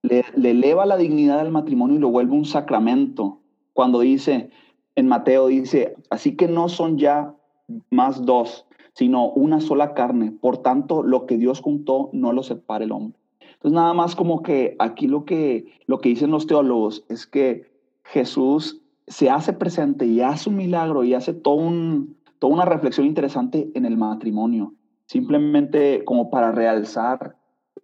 le, 0.03 0.25
eleva 0.37 0.87
la 0.87 0.97
dignidad 0.97 1.41
al 1.41 1.51
matrimonio 1.51 1.97
y 1.97 2.01
lo 2.01 2.11
vuelve 2.11 2.33
un 2.33 2.45
sacramento. 2.45 3.41
Cuando 3.73 4.01
dice, 4.01 4.51
en 4.95 5.09
Mateo 5.09 5.49
dice, 5.49 5.97
así 6.11 6.37
que 6.37 6.49
no 6.49 6.69
son 6.69 6.99
ya 6.99 7.35
más 7.91 8.25
dos, 8.25 8.67
sino 8.95 9.31
una 9.31 9.61
sola 9.61 9.95
carne. 9.95 10.33
Por 10.33 10.59
tanto, 10.59 11.03
lo 11.03 11.27
que 11.27 11.39
Dios 11.39 11.61
juntó 11.61 12.11
no 12.13 12.33
lo 12.33 12.43
separa 12.43 12.85
el 12.85 12.93
hombre. 12.93 13.19
Entonces, 13.41 13.73
nada 13.73 13.95
más 13.95 14.15
como 14.15 14.43
que 14.43 14.77
aquí 14.79 15.07
lo 15.07 15.25
que, 15.25 15.67
lo 15.87 16.01
que 16.01 16.11
dicen 16.11 16.31
los 16.31 16.47
teólogos 16.47 17.05
es 17.09 17.27
que 17.27 17.74
Jesús 18.05 18.83
se 19.07 19.31
hace 19.31 19.53
presente 19.53 20.07
y 20.07 20.21
hace 20.21 20.49
un 20.49 20.57
milagro 20.57 21.05
y 21.05 21.15
hace 21.15 21.35
todo 21.35 21.55
un, 21.55 22.17
toda 22.39 22.55
una 22.55 22.65
reflexión 22.65 23.07
interesante 23.07 23.71
en 23.75 23.85
el 23.85 23.97
matrimonio, 23.97 24.75
simplemente 25.07 26.05
como 26.05 26.31
para 26.31 26.53
realzar 26.53 27.37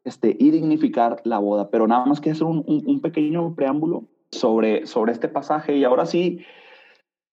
este, 0.05 0.37
y 0.39 0.51
dignificar 0.51 1.21
la 1.25 1.39
boda. 1.39 1.71
Pero 1.71 1.87
nada 1.87 2.07
más 2.07 2.21
que 2.21 2.31
hacer 2.31 2.45
un, 2.45 2.65
un, 2.67 3.01
pequeño 3.01 3.55
preámbulo 3.55 4.05
sobre, 4.31 4.87
sobre 4.87 5.13
este 5.13 5.29
pasaje 5.29 5.77
y 5.77 5.85
ahora 5.85 6.07
sí, 6.07 6.41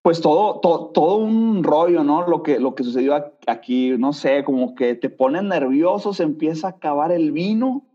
pues 0.02 0.22
todo, 0.22 0.60
todo, 0.60 0.88
todo, 0.88 1.18
un 1.18 1.64
rollo, 1.64 2.04
¿no? 2.04 2.28
Lo 2.28 2.44
que, 2.44 2.60
lo 2.60 2.76
que 2.76 2.84
sucedió 2.84 3.16
aquí, 3.46 3.96
no 3.98 4.14
sé, 4.14 4.44
como 4.44 4.74
que 4.74 4.96
te 4.96 5.10
ponen 5.10 5.50
nervioso, 5.50 6.14
se 6.14 6.24
empieza 6.24 6.68
a 6.68 6.72
acabar 6.72 7.12
el 7.12 7.32
vino 7.32 7.86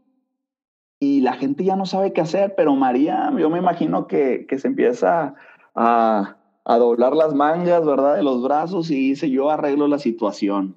y 1.02 1.20
la 1.20 1.32
gente 1.32 1.64
ya 1.64 1.74
no 1.74 1.84
sabe 1.84 2.12
qué 2.12 2.20
hacer, 2.20 2.54
pero 2.56 2.76
María, 2.76 3.32
yo 3.36 3.50
me 3.50 3.58
imagino 3.58 4.06
que, 4.06 4.46
que 4.48 4.60
se 4.60 4.68
empieza 4.68 5.34
a, 5.74 6.36
a 6.64 6.78
doblar 6.78 7.16
las 7.16 7.34
mangas, 7.34 7.84
¿verdad? 7.84 8.14
De 8.14 8.22
los 8.22 8.40
brazos 8.40 8.88
y 8.88 9.08
dice, 9.08 9.28
yo 9.28 9.50
arreglo 9.50 9.88
la 9.88 9.98
situación. 9.98 10.76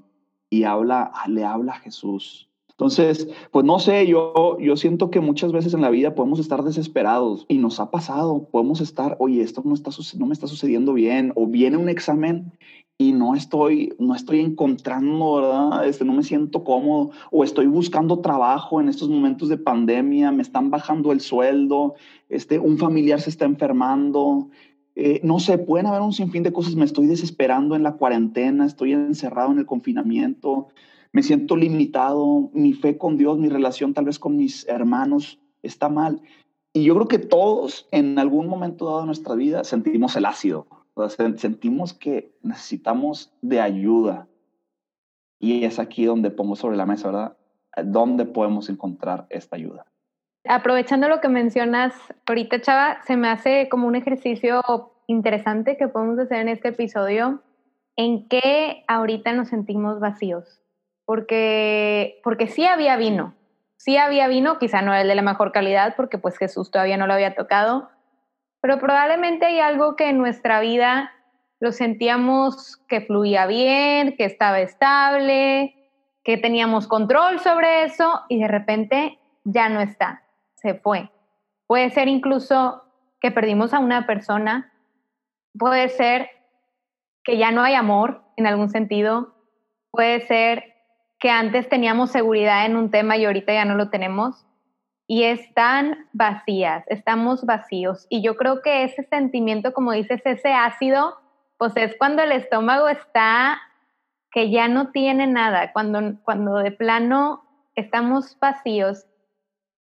Y 0.49 0.63
habla, 0.63 1.11
le 1.27 1.45
habla 1.45 1.73
a 1.73 1.79
Jesús. 1.79 2.49
Entonces, 2.77 3.29
pues 3.51 3.63
no 3.63 3.79
sé, 3.79 4.05
yo, 4.05 4.57
yo 4.59 4.75
siento 4.75 5.09
que 5.09 5.21
muchas 5.21 5.53
veces 5.53 5.73
en 5.73 5.81
la 5.81 5.89
vida 5.89 6.13
podemos 6.13 6.39
estar 6.39 6.61
desesperados 6.61 7.45
y 7.47 7.57
nos 7.57 7.79
ha 7.79 7.89
pasado, 7.89 8.49
podemos 8.51 8.81
estar, 8.81 9.15
oye, 9.19 9.41
esto 9.41 9.61
no, 9.63 9.73
está, 9.73 9.91
no 10.17 10.25
me 10.25 10.33
está 10.33 10.47
sucediendo 10.47 10.91
bien, 10.91 11.31
o 11.35 11.47
viene 11.47 11.77
un 11.77 11.87
examen 11.87 12.51
y 12.97 13.13
no 13.13 13.33
estoy, 13.33 13.93
no 13.97 14.13
estoy 14.13 14.41
encontrando, 14.41 15.35
¿verdad? 15.35 15.87
Este, 15.87 16.03
no 16.03 16.11
me 16.11 16.23
siento 16.23 16.65
cómodo, 16.65 17.11
o 17.31 17.45
estoy 17.45 17.67
buscando 17.67 18.19
trabajo 18.19 18.81
en 18.81 18.89
estos 18.89 19.07
momentos 19.07 19.47
de 19.47 19.57
pandemia, 19.57 20.33
me 20.33 20.41
están 20.41 20.69
bajando 20.69 21.13
el 21.13 21.21
sueldo, 21.21 21.95
este, 22.27 22.59
un 22.59 22.77
familiar 22.77 23.21
se 23.21 23.29
está 23.29 23.45
enfermando, 23.45 24.49
eh, 24.95 25.19
no 25.23 25.39
sé, 25.39 25.57
pueden 25.57 25.87
haber 25.87 26.01
un 26.01 26.13
sinfín 26.13 26.43
de 26.43 26.53
cosas. 26.53 26.75
Me 26.75 26.85
estoy 26.85 27.07
desesperando 27.07 27.75
en 27.75 27.83
la 27.83 27.93
cuarentena, 27.93 28.65
estoy 28.65 28.93
encerrado 28.93 29.51
en 29.51 29.59
el 29.59 29.65
confinamiento, 29.65 30.69
me 31.15 31.23
siento 31.23 31.55
limitado, 31.55 32.49
mi 32.51 32.73
fe 32.73 32.97
con 32.97 33.15
Dios, 33.15 33.37
mi 33.37 33.47
relación 33.47 33.93
tal 33.93 34.03
vez 34.03 34.19
con 34.19 34.35
mis 34.35 34.67
hermanos 34.67 35.39
está 35.63 35.87
mal. 35.87 36.19
Y 36.73 36.83
yo 36.83 36.93
creo 36.95 37.07
que 37.07 37.19
todos 37.19 37.87
en 37.91 38.19
algún 38.19 38.49
momento 38.49 38.87
dado 38.87 38.99
de 38.99 39.05
nuestra 39.05 39.33
vida 39.33 39.63
sentimos 39.63 40.17
el 40.17 40.25
ácido, 40.25 40.67
sentimos 41.37 41.93
que 41.93 42.35
necesitamos 42.41 43.33
de 43.41 43.61
ayuda. 43.61 44.27
Y 45.39 45.63
es 45.63 45.79
aquí 45.79 46.03
donde 46.03 46.31
pongo 46.31 46.57
sobre 46.57 46.75
la 46.75 46.85
mesa, 46.85 47.07
¿verdad? 47.07 47.37
¿Dónde 47.85 48.25
podemos 48.25 48.67
encontrar 48.69 49.25
esta 49.29 49.55
ayuda? 49.55 49.85
aprovechando 50.47 51.07
lo 51.07 51.21
que 51.21 51.29
mencionas 51.29 51.93
ahorita, 52.27 52.59
Chava, 52.59 53.01
se 53.03 53.15
me 53.15 53.29
hace 53.29 53.69
como 53.69 53.87
un 53.87 53.95
ejercicio 53.95 54.61
interesante 55.07 55.77
que 55.77 55.87
podemos 55.87 56.19
hacer 56.19 56.39
en 56.41 56.49
este 56.49 56.67
episodio. 56.67 57.41
¿En 57.95 58.27
qué 58.27 58.83
ahorita 58.89 59.31
nos 59.31 59.47
sentimos 59.47 60.01
vacíos? 60.01 60.61
Porque, 61.05 62.19
porque 62.23 62.47
sí 62.47 62.65
había 62.65 62.97
vino, 62.97 63.35
sí 63.77 63.97
había 63.97 64.27
vino, 64.27 64.57
quizá 64.57 64.81
no 64.81 64.93
el 64.93 65.07
de 65.07 65.15
la 65.15 65.21
mejor 65.21 65.51
calidad, 65.51 65.95
porque 65.95 66.17
pues 66.17 66.37
Jesús 66.37 66.71
todavía 66.71 66.97
no 66.97 67.07
lo 67.07 67.13
había 67.13 67.35
tocado, 67.35 67.89
pero 68.61 68.79
probablemente 68.79 69.45
hay 69.45 69.59
algo 69.59 69.95
que 69.95 70.09
en 70.09 70.17
nuestra 70.17 70.59
vida 70.59 71.11
lo 71.59 71.71
sentíamos 71.71 72.77
que 72.87 73.01
fluía 73.01 73.45
bien, 73.45 74.15
que 74.17 74.25
estaba 74.25 74.59
estable, 74.59 75.75
que 76.23 76.37
teníamos 76.37 76.87
control 76.87 77.39
sobre 77.39 77.83
eso 77.83 78.21
y 78.27 78.39
de 78.39 78.47
repente 78.47 79.19
ya 79.43 79.69
no 79.69 79.79
está 79.79 80.25
se 80.65 80.73
fue. 80.73 81.11
Puede 81.67 81.91
ser 81.91 82.07
incluso 82.07 82.83
que 83.21 83.29
perdimos 83.29 83.73
a 83.73 83.79
una 83.79 84.07
persona, 84.07 84.73
puede 85.57 85.89
ser 85.89 86.29
que 87.23 87.37
ya 87.37 87.51
no 87.51 87.61
hay 87.61 87.75
amor 87.75 88.23
en 88.35 88.47
algún 88.47 88.69
sentido, 88.69 89.35
puede 89.91 90.21
ser 90.21 90.74
que 91.25 91.31
antes 91.31 91.67
teníamos 91.67 92.11
seguridad 92.11 92.67
en 92.67 92.75
un 92.75 92.91
tema 92.91 93.17
y 93.17 93.25
ahorita 93.25 93.51
ya 93.51 93.65
no 93.65 93.73
lo 93.73 93.89
tenemos 93.89 94.45
y 95.07 95.23
están 95.23 96.07
vacías, 96.13 96.83
estamos 96.85 97.47
vacíos. 97.47 98.05
Y 98.09 98.21
yo 98.21 98.35
creo 98.35 98.61
que 98.61 98.83
ese 98.83 99.01
sentimiento, 99.05 99.73
como 99.73 99.91
dices, 99.91 100.21
ese 100.23 100.53
ácido, 100.53 101.17
pues 101.57 101.75
es 101.77 101.95
cuando 101.97 102.21
el 102.21 102.31
estómago 102.31 102.89
está 102.89 103.59
que 104.29 104.51
ya 104.51 104.67
no 104.67 104.91
tiene 104.91 105.25
nada, 105.25 105.73
cuando, 105.73 105.99
cuando 106.23 106.57
de 106.57 106.69
plano 106.69 107.43
estamos 107.73 108.37
vacíos 108.39 109.07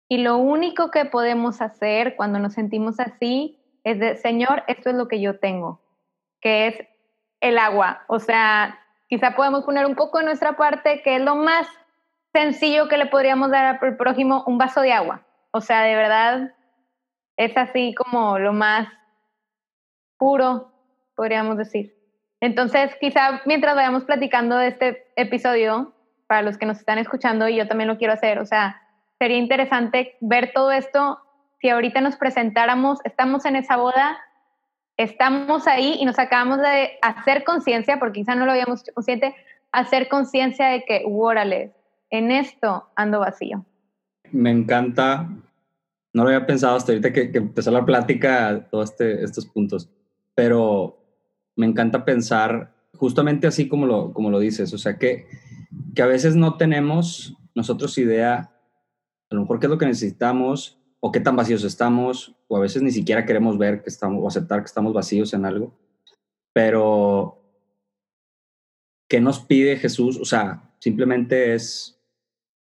y 0.09 0.18
lo 0.18 0.38
único 0.38 0.90
que 0.90 1.04
podemos 1.04 1.62
hacer 1.62 2.16
cuando 2.16 2.40
nos 2.40 2.54
sentimos 2.54 2.99
así 2.99 3.61
es 3.85 4.00
de, 4.00 4.16
Señor, 4.16 4.64
esto 4.66 4.90
es 4.90 4.97
lo 4.97 5.07
que 5.07 5.21
yo 5.21 5.38
tengo, 5.38 5.80
que 6.40 6.66
es 6.66 6.75
el 7.40 7.59
agua. 7.59 8.02
O 8.09 8.18
sea, 8.18 8.80
quizá 9.09 9.35
podemos 9.35 9.65
poner 9.65 9.87
un 9.87 9.95
poco 9.95 10.19
de 10.19 10.25
nuestra 10.25 10.57
parte, 10.57 11.03
que 11.03 11.17
es 11.17 11.23
lo 11.23 11.35
más 11.35 11.67
sencillo 12.33 12.88
que 12.88 12.99
le 12.99 13.07
podríamos 13.07 13.50
dar 13.50 13.79
al 13.81 13.97
prójimo, 13.97 14.45
un 14.47 14.59
vaso 14.59 14.81
de 14.81 14.93
agua. 14.93 15.23
O 15.50 15.61
sea, 15.61 15.83
de 15.83 15.97
verdad, 15.97 16.55
es 17.37 17.57
así 17.57 17.95
como 17.95 18.38
lo 18.38 18.53
más 18.53 18.88
puro, 20.19 20.73
podríamos 21.17 21.57
decir. 21.57 21.95
Entonces, 22.41 22.95
quizá 23.00 23.41
mientras 23.47 23.75
vayamos 23.75 24.05
platicando 24.05 24.57
de 24.57 24.69
este 24.69 25.12
episodio, 25.17 25.95
para 26.27 26.43
los 26.43 26.59
que 26.59 26.67
nos 26.67 26.79
están 26.79 26.99
escuchando, 26.99 27.49
y 27.49 27.57
yo 27.57 27.67
también 27.67 27.88
lo 27.88 27.97
quiero 27.97 28.12
hacer, 28.12 28.38
o 28.38 28.47
sea, 28.47 28.83
sería 29.19 29.38
interesante 29.38 30.17
ver 30.21 30.53
todo 30.55 30.71
esto. 30.71 31.19
Si 31.61 31.71
ahorita 31.71 32.00
nos 32.00 32.17
presentáramos, 32.17 33.00
estamos 33.05 33.45
en 33.47 33.57
esa 33.57 33.77
boda, 33.77 34.19
estamos 34.99 35.67
ahí 35.67 35.97
y 35.99 36.05
nos 36.05 36.19
acabamos 36.19 36.59
de 36.59 36.99
hacer 37.00 37.45
conciencia, 37.45 37.99
porque 37.99 38.21
quizá 38.21 38.35
no 38.35 38.45
lo 38.45 38.52
habíamos 38.52 38.83
hecho 38.83 38.93
consciente, 38.93 39.35
hacer 39.73 40.09
conciencia 40.09 40.67
de 40.67 40.85
que, 40.85 41.05
órale, 41.07 41.73
en 42.11 42.31
esto 42.31 42.88
ando 42.97 43.21
vacío. 43.21 43.64
Me 44.33 44.50
encanta, 44.50 45.28
no 46.12 46.25
lo 46.25 46.28
había 46.28 46.47
pensado 46.47 46.76
hasta 46.76 46.93
ahorita 46.93 47.12
que, 47.12 47.31
empezó 47.33 47.71
la 47.71 47.87
plática, 47.87 48.67
todos 48.71 48.90
este, 48.90 49.23
estos 49.23 49.47
puntos, 49.47 49.88
pero 50.35 50.99
me 51.57 51.67
encanta 51.67 52.05
pensar 52.05 52.75
justamente 52.95 53.47
así 53.47 53.69
como 53.69 53.87
lo, 53.87 54.12
como 54.12 54.31
lo 54.31 54.40
dices, 54.40 54.75
o 54.75 54.78
sea, 54.78 54.99
que, 54.99 55.26
que 55.95 56.02
a 56.02 56.07
veces 56.07 56.35
no 56.35 56.57
tenemos 56.57 57.37
nosotros 57.55 57.97
idea 57.99 58.50
a 59.31 59.35
lo 59.35 59.43
mejor 59.43 59.61
qué 59.61 59.67
es 59.67 59.71
lo 59.71 59.78
que 59.78 59.87
necesitamos 59.87 60.77
o 61.00 61.12
qué 61.12 61.21
tan 61.21 61.37
vacíos 61.37 61.64
estamos, 61.64 62.35
o 62.49 62.57
a 62.57 62.61
veces 62.61 62.83
ni 62.83 62.90
siquiera 62.90 63.25
queremos 63.25 63.59
ver 63.59 63.83
que 63.83 63.90
estamos 63.90 64.23
o 64.23 64.28
aceptar 64.28 64.61
que 64.61 64.67
estamos 64.67 64.93
vacíos 64.93 65.33
en 65.33 65.45
algo. 65.45 65.73
Pero, 66.52 67.40
¿qué 69.09 69.21
nos 69.21 69.40
pide 69.40 69.76
Jesús? 69.76 70.19
O 70.21 70.25
sea, 70.25 70.73
simplemente 70.81 71.55
es, 71.55 72.00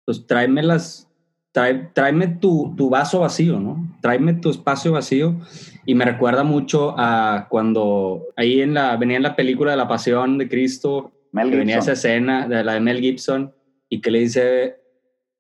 pues 0.06 0.26
tráeme 0.28 0.62
las, 0.64 1.10
tráeme 1.52 2.28
tu, 2.28 2.74
tu 2.76 2.90
vaso 2.90 3.22
vacío, 3.22 3.60
¿no? 3.60 3.98
Tráeme 4.02 4.34
tu 4.34 4.50
espacio 4.50 4.92
vacío. 4.92 5.40
Y 5.86 5.96
me 5.96 6.06
recuerda 6.06 6.44
mucho 6.44 6.94
a 6.98 7.48
cuando 7.50 8.26
ahí 8.36 8.62
en 8.62 8.74
la, 8.74 8.98
venía 8.98 9.18
en 9.18 9.24
la 9.24 9.36
película 9.36 9.72
de 9.72 9.78
la 9.78 9.88
Pasión 9.88 10.38
de 10.38 10.50
Cristo, 10.50 11.14
venía 11.32 11.80
esa 11.80 11.94
escena 11.94 12.48
de 12.48 12.64
la 12.64 12.74
de 12.74 12.82
Mel 12.82 13.00
Gibson 13.00 13.54
y 13.90 14.02
que 14.02 14.12
le 14.12 14.20
dice 14.20 14.76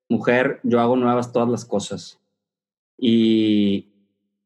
mujer, 0.09 0.59
yo 0.63 0.79
hago 0.79 0.95
nuevas 0.95 1.33
todas 1.33 1.49
las 1.49 1.65
cosas. 1.65 2.19
Y, 2.97 3.93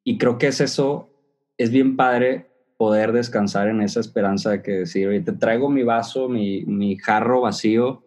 y 0.03 0.17
creo 0.17 0.37
que 0.37 0.47
es 0.47 0.61
eso, 0.61 1.09
es 1.57 1.71
bien 1.71 1.95
padre 1.95 2.51
poder 2.77 3.11
descansar 3.11 3.67
en 3.67 3.81
esa 3.81 3.99
esperanza 3.99 4.49
de 4.49 4.61
que 4.61 4.71
decir, 4.71 5.07
oye, 5.07 5.21
te 5.21 5.33
traigo 5.33 5.69
mi 5.69 5.83
vaso, 5.83 6.27
mi, 6.27 6.65
mi 6.65 6.97
jarro 6.97 7.41
vacío 7.41 8.03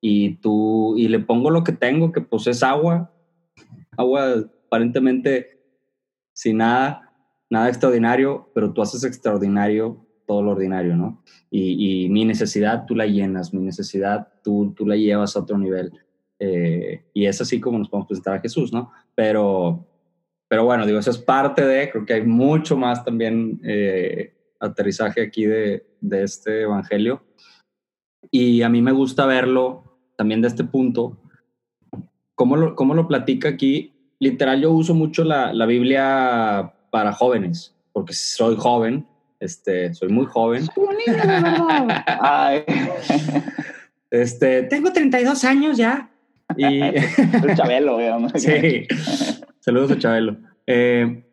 y 0.00 0.36
tú, 0.36 0.94
y 0.96 1.08
le 1.08 1.18
pongo 1.18 1.50
lo 1.50 1.64
que 1.64 1.72
tengo, 1.72 2.12
que 2.12 2.20
pues 2.20 2.46
es 2.46 2.62
agua, 2.62 3.12
agua 3.96 4.34
aparentemente 4.66 5.60
sin 6.32 6.58
nada, 6.58 7.12
nada 7.50 7.68
extraordinario, 7.68 8.50
pero 8.54 8.72
tú 8.72 8.80
haces 8.80 9.04
extraordinario 9.04 10.06
todo 10.26 10.42
lo 10.42 10.52
ordinario, 10.52 10.96
¿no? 10.96 11.22
Y, 11.50 12.04
y 12.04 12.08
mi 12.08 12.24
necesidad 12.24 12.86
tú 12.86 12.94
la 12.94 13.06
llenas, 13.06 13.52
mi 13.52 13.60
necesidad 13.60 14.28
tú, 14.42 14.72
tú 14.76 14.86
la 14.86 14.96
llevas 14.96 15.36
a 15.36 15.40
otro 15.40 15.58
nivel. 15.58 15.92
Eh, 16.38 17.04
y 17.12 17.26
es 17.26 17.40
así 17.40 17.60
como 17.60 17.78
nos 17.78 17.88
podemos 17.88 18.08
presentar 18.08 18.34
a 18.34 18.40
Jesús, 18.40 18.72
¿no? 18.72 18.90
Pero, 19.14 19.86
pero 20.48 20.64
bueno, 20.64 20.86
digo, 20.86 20.98
eso 20.98 21.10
es 21.10 21.18
parte 21.18 21.64
de, 21.64 21.90
creo 21.90 22.06
que 22.06 22.14
hay 22.14 22.22
mucho 22.22 22.76
más 22.76 23.04
también 23.04 23.60
eh, 23.64 24.34
aterrizaje 24.60 25.22
aquí 25.22 25.44
de, 25.44 25.86
de, 26.00 26.22
este 26.22 26.62
Evangelio. 26.62 27.24
Y 28.30 28.62
a 28.62 28.68
mí 28.68 28.80
me 28.80 28.92
gusta 28.92 29.26
verlo 29.26 29.98
también 30.16 30.40
de 30.40 30.48
este 30.48 30.64
punto. 30.64 31.18
¿Cómo 32.34 32.56
lo, 32.56 32.74
cómo 32.74 32.94
lo 32.94 33.06
platica 33.06 33.48
aquí? 33.48 33.92
Literal, 34.18 34.60
yo 34.60 34.72
uso 34.72 34.94
mucho 34.94 35.24
la, 35.24 35.52
la 35.52 35.66
Biblia 35.66 36.74
para 36.90 37.12
jóvenes, 37.12 37.74
porque 37.92 38.12
soy 38.12 38.56
joven, 38.56 39.06
Este, 39.40 39.92
soy 39.94 40.08
muy 40.08 40.26
joven. 40.26 40.66
Ay. 42.20 42.64
Este, 44.12 44.64
tengo 44.64 44.92
32 44.92 45.42
años 45.44 45.78
ya. 45.78 46.11
Y... 46.56 46.80
El 46.82 47.56
Chabelo, 47.56 47.98
digamos. 47.98 48.32
sí. 48.36 48.86
Saludos 49.60 49.92
a 49.92 49.98
Chabelo. 49.98 50.36
Eh, 50.66 51.24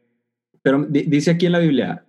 pero 0.62 0.86
di- 0.86 1.04
dice 1.04 1.32
aquí 1.32 1.46
en 1.46 1.52
la 1.54 1.60
Biblia, 1.60 2.06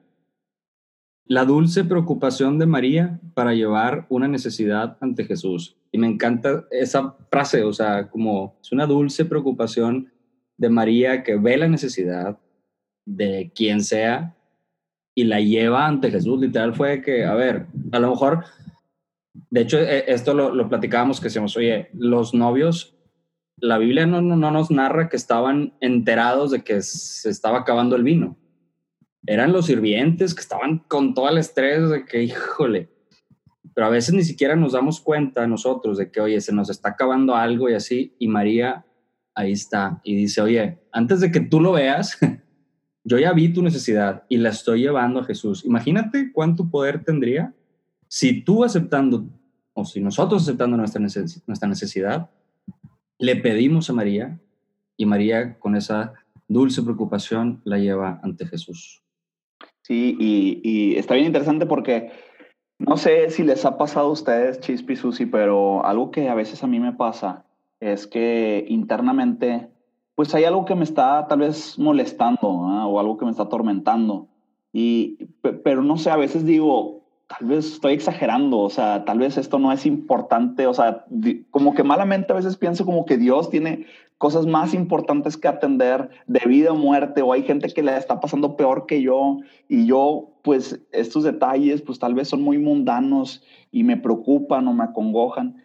la 1.27 1.45
dulce 1.45 1.85
preocupación 1.85 2.59
de 2.59 2.67
María 2.67 3.21
para 3.35 3.55
llevar 3.55 4.07
una 4.09 4.27
necesidad 4.27 4.97
ante 5.01 5.25
Jesús. 5.25 5.77
Y 5.93 5.99
me 5.99 6.07
encanta 6.09 6.65
esa 6.71 7.17
frase, 7.31 7.63
o 7.63 7.73
sea, 7.73 8.09
como 8.09 8.57
es 8.61 8.73
una 8.73 8.87
dulce 8.87 9.25
preocupación 9.25 10.13
de 10.57 10.69
María 10.69 11.23
que 11.23 11.37
ve 11.37 11.57
la 11.57 11.69
necesidad 11.69 12.39
de 13.07 13.51
quien 13.55 13.83
sea 13.83 14.37
y 15.15 15.25
la 15.25 15.41
lleva 15.41 15.87
ante 15.87 16.11
Jesús. 16.11 16.41
Literal 16.41 16.75
fue 16.75 17.01
que, 17.03 17.25
a 17.25 17.35
ver, 17.35 17.67
a 17.93 17.99
lo 17.99 18.11
mejor, 18.11 18.45
de 19.51 19.61
hecho, 19.61 19.79
eh, 19.79 20.05
esto 20.09 20.35
lo, 20.35 20.55
lo 20.55 20.69
platicábamos 20.69 21.21
que 21.21 21.25
decíamos, 21.25 21.57
oye, 21.57 21.89
los 21.93 22.35
novios, 22.35 22.95
la 23.61 23.79
Biblia 23.79 24.07
no, 24.07 24.21
no, 24.21 24.37
no 24.37 24.51
nos 24.51 24.71
narra 24.71 25.09
que 25.09 25.17
estaban 25.17 25.75
enterados 25.81 26.51
de 26.51 26.63
que 26.63 26.83
se 26.83 27.31
estaba 27.31 27.59
acabando 27.61 27.97
el 27.97 28.03
vino. 28.03 28.37
Eran 29.27 29.53
los 29.53 29.67
sirvientes 29.67 30.35
que 30.35 30.41
estaban 30.41 30.79
con 30.89 31.15
todo 31.15 31.29
el 31.29 31.39
estrés 31.39 31.91
de 31.91 32.05
que, 32.05 32.23
híjole, 32.23 32.89
pero 33.75 33.87
a 33.87 33.91
veces 33.91 34.15
ni 34.15 34.25
siquiera 34.25 34.57
nos 34.57 34.73
damos 34.73 35.01
cuenta 35.01 35.47
nosotros 35.47 35.99
de 35.99 36.11
que, 36.11 36.21
oye, 36.21 36.41
se 36.41 36.53
nos 36.53 36.71
está 36.71 36.91
acabando 36.91 37.35
algo 37.35 37.69
y 37.69 37.75
así, 37.75 38.15
y 38.19 38.29
María 38.29 38.85
ahí 39.35 39.53
está 39.53 40.01
y 40.05 40.15
dice, 40.17 40.41
oye, 40.41 40.81
antes 40.93 41.21
de 41.21 41.31
que 41.31 41.41
tú 41.41 41.61
lo 41.61 41.73
veas, 41.73 42.19
yo 43.05 43.19
ya 43.19 43.33
vi 43.33 43.53
tu 43.53 43.63
necesidad 43.63 44.25
y 44.29 44.39
la 44.39 44.51
estoy 44.51 44.83
llevando 44.83 45.21
a 45.21 45.25
Jesús. 45.25 45.65
Imagínate 45.65 46.33
cuánto 46.33 46.69
poder 46.69 47.05
tendría 47.05 47.55
si 48.09 48.43
tú 48.43 48.65
aceptando, 48.65 49.25
o 49.73 49.85
si 49.85 50.01
nosotros 50.01 50.43
aceptando 50.43 50.77
nuestra, 50.77 51.01
neces 51.01 51.43
nuestra 51.47 51.69
necesidad, 51.69 52.29
le 53.21 53.37
pedimos 53.37 53.89
a 53.91 53.93
María 53.93 54.41
y 54.97 55.07
María 55.07 55.59
con 55.59 55.77
esa 55.77 56.15
dulce 56.49 56.83
preocupación 56.83 57.61
la 57.65 57.79
lleva 57.79 58.19
ante 58.23 58.47
Jesús. 58.47 59.03
Sí, 59.83 60.17
y, 60.19 60.97
está 60.97 61.15
bien 61.15 61.27
interesante 61.27 61.67
porque 61.67 62.11
no 62.79 62.97
sé 62.97 63.31
si 63.31 63.43
les 63.45 63.65
ha 63.65 63.77
pasado 63.77 64.09
a 64.09 64.13
ustedes, 64.13 64.61
Chispi 64.61 64.97
Susi, 64.97 65.27
pero 65.27 65.85
algo 65.85 66.11
que 66.11 66.29
a 66.29 66.35
veces 66.35 66.65
a 66.65 66.67
mí 66.67 66.81
me 66.81 66.93
pasa 66.93 67.45
es 67.79 68.07
que 68.07 68.65
internamente, 68.69 69.69
pues 70.15 70.35
hay 70.35 70.45
algo 70.45 70.65
que 70.65 70.75
me 70.75 70.85
está 70.85 71.27
tal 71.29 71.41
vez 71.41 71.79
molestando 71.79 72.49
o 72.49 72.99
algo 73.01 73.19
que 73.19 73.27
me 73.27 73.31
está 73.31 73.45
atormentando. 73.45 74.29
Y, 74.73 75.27
pe- 75.43 75.53
pero 75.53 75.83
no 75.83 75.99
sé, 75.99 76.11
a 76.11 76.17
veces 76.17 76.45
digo, 76.47 77.00
tal 77.39 77.47
vez 77.47 77.75
estoy 77.75 77.93
exagerando, 77.93 78.59
o 78.59 78.71
sea, 78.71 79.05
tal 79.05 79.21
vez 79.21 79.37
esto 79.37 79.61
no 79.61 79.71
es 79.71 79.87
importante, 79.87 80.67
o 80.67 80.75
sea, 80.75 81.05
como 81.53 81.75
que 81.75 81.85
malamente 81.85 82.33
a 82.33 82.37
veces 82.37 82.57
pienso 82.57 82.85
como 82.85 83.05
que 83.05 83.19
Dios 83.19 83.51
tiene 83.51 83.87
cosas 84.19 84.47
más 84.47 84.75
importantes 84.75 85.37
que 85.37 85.47
atender 85.47 86.11
de 86.27 86.41
vida 86.41 86.73
o 86.73 86.75
muerte, 86.75 87.23
o 87.23 87.33
hay 87.33 87.45
gente 87.45 87.69
que 87.69 87.85
le 87.85 87.97
está 87.97 88.19
pasando 88.19 88.57
peor 88.57 88.87
que 88.87 89.01
yo, 89.01 89.39
y 89.69 89.87
yo, 89.87 90.33
pues, 90.43 90.81
estos 90.91 91.23
detalles, 91.23 91.83
pues 91.83 92.01
tal 92.01 92.15
vez 92.15 92.29
son 92.29 92.43
muy 92.43 92.59
mundanos 92.59 93.45
y 93.71 93.85
me 93.85 93.97
preocupan 93.97 94.67
o 94.67 94.73
me 94.73 94.83
acongojan, 94.83 95.63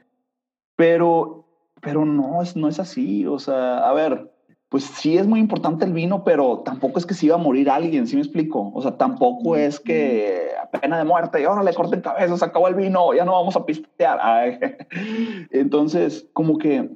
pero, 0.76 1.48
pero 1.82 2.06
no, 2.06 2.42
no 2.54 2.68
es 2.68 2.80
así, 2.80 3.26
o 3.26 3.40
sea, 3.40 3.80
a 3.80 3.92
ver, 3.94 4.35
pues 4.76 4.84
sí 4.84 5.18
es 5.18 5.26
muy 5.26 5.40
importante 5.40 5.86
el 5.86 5.94
vino, 5.94 6.26
pero 6.26 6.60
tampoco 6.60 7.00
es 7.00 7.06
que 7.06 7.14
se 7.14 7.28
iba 7.28 7.36
a 7.36 7.38
morir 7.38 7.70
alguien, 7.70 8.08
¿sí 8.08 8.18
me 8.18 8.22
explico? 8.22 8.74
O 8.76 8.82
sea, 8.82 8.98
tampoco 8.98 9.56
es 9.56 9.80
que 9.80 10.50
a 10.62 10.70
pena 10.70 10.98
de 10.98 11.06
muerte, 11.06 11.40
y 11.40 11.46
ahora 11.46 11.64
le 11.64 11.74
corten 11.74 12.02
cabezas, 12.02 12.40
se 12.40 12.44
acabó 12.44 12.68
el 12.68 12.76
vino, 12.76 13.14
ya 13.14 13.24
no 13.24 13.32
vamos 13.32 13.56
a 13.56 13.66
pistear. 13.66 14.20
Ay. 14.22 14.60
Entonces, 15.52 16.28
como 16.34 16.58
que, 16.58 16.90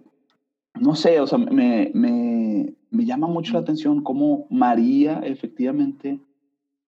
no 0.77 0.94
sé, 0.94 1.22
o 1.22 1.27
sea, 1.27 1.37
me, 1.37 1.89
me, 1.94 2.74
me 2.89 3.05
llama 3.05 3.27
mucho 3.27 3.53
la 3.53 3.59
atención 3.59 4.03
cómo 4.03 4.46
María, 4.50 5.22
efectivamente, 5.24 6.20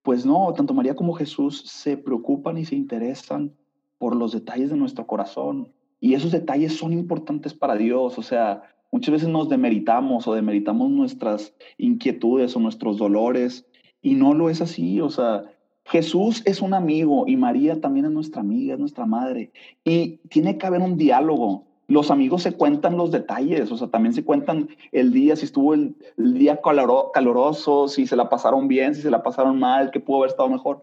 pues 0.02 0.26
no, 0.26 0.52
tanto 0.52 0.74
María 0.74 0.94
como 0.94 1.14
Jesús 1.14 1.62
se 1.70 1.96
preocupan 1.96 2.58
y 2.58 2.66
se 2.66 2.76
interesan 2.76 3.50
por 3.96 4.14
los 4.14 4.32
detalles 4.32 4.68
de 4.68 4.76
nuestro 4.76 5.06
corazón. 5.06 5.72
Y 6.00 6.12
esos 6.12 6.32
detalles 6.32 6.76
son 6.76 6.92
importantes 6.92 7.54
para 7.54 7.76
Dios, 7.76 8.18
o 8.18 8.22
sea, 8.22 8.64
muchas 8.92 9.12
veces 9.12 9.28
nos 9.28 9.48
demeritamos 9.48 10.28
o 10.28 10.34
demeritamos 10.34 10.90
nuestras 10.90 11.54
inquietudes 11.78 12.54
o 12.54 12.60
nuestros 12.60 12.98
dolores 12.98 13.66
y 14.02 14.14
no 14.14 14.34
lo 14.34 14.50
es 14.50 14.60
así, 14.60 15.00
o 15.00 15.10
sea, 15.10 15.44
Jesús 15.84 16.42
es 16.44 16.62
un 16.62 16.74
amigo 16.74 17.24
y 17.26 17.36
María 17.36 17.80
también 17.80 18.06
es 18.06 18.12
nuestra 18.12 18.42
amiga, 18.42 18.74
es 18.74 18.80
nuestra 18.80 19.06
madre 19.06 19.50
y 19.84 20.18
tiene 20.28 20.58
que 20.58 20.66
haber 20.66 20.80
un 20.80 20.96
diálogo. 20.96 21.64
Los 21.88 22.10
amigos 22.10 22.42
se 22.42 22.52
cuentan 22.52 22.96
los 22.96 23.10
detalles, 23.10 23.70
o 23.72 23.76
sea, 23.76 23.88
también 23.88 24.14
se 24.14 24.24
cuentan 24.24 24.68
el 24.92 25.12
día, 25.12 25.34
si 25.36 25.46
estuvo 25.46 25.74
el, 25.74 25.96
día 26.16 26.60
caloro, 26.62 27.10
caloroso, 27.12 27.88
si 27.88 28.06
se 28.06 28.16
la 28.16 28.28
pasaron 28.28 28.68
bien, 28.68 28.94
si 28.94 29.02
se 29.02 29.10
la 29.10 29.22
pasaron 29.22 29.58
mal, 29.58 29.90
qué 29.90 30.00
pudo 30.00 30.18
haber 30.18 30.30
estado 30.30 30.48
mejor. 30.48 30.82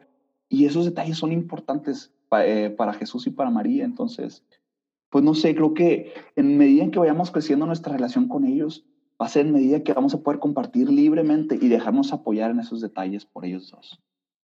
Y 0.50 0.66
esos 0.66 0.86
detalles 0.86 1.18
son 1.18 1.32
importantes 1.32 2.12
eh, 2.44 2.74
para 2.78 2.94
Jesús 2.94 3.26
y 3.26 3.32
para 3.32 3.50
María. 3.50 3.86
Entonces, 3.86 4.44
pues 5.10 5.24
no 5.24 5.34
sé, 5.34 5.56
creo 5.56 5.74
que 5.74 6.14
en 6.36 6.58
medida 6.58 6.84
en 6.84 6.92
que 6.92 7.00
vayamos 7.00 7.32
creciendo 7.32 7.66
nuestra 7.66 7.94
relación 7.94 8.28
con 8.28 8.46
ellos, 8.46 8.86
va 9.22 9.26
a 9.26 9.30
ser 9.30 9.46
en 9.46 9.54
medida 9.54 9.84
que 9.84 9.94
vamos 9.94 10.14
a 10.14 10.22
poder 10.22 10.40
compartir 10.40 10.90
libremente 10.90 11.58
y 11.60 11.68
dejarnos 11.68 12.14
apoyar 12.14 12.52
en 12.52 12.60
esos 12.60 12.82
detalles 12.82 13.26
por 13.26 13.46
ellos 13.46 13.72
dos. 13.72 14.00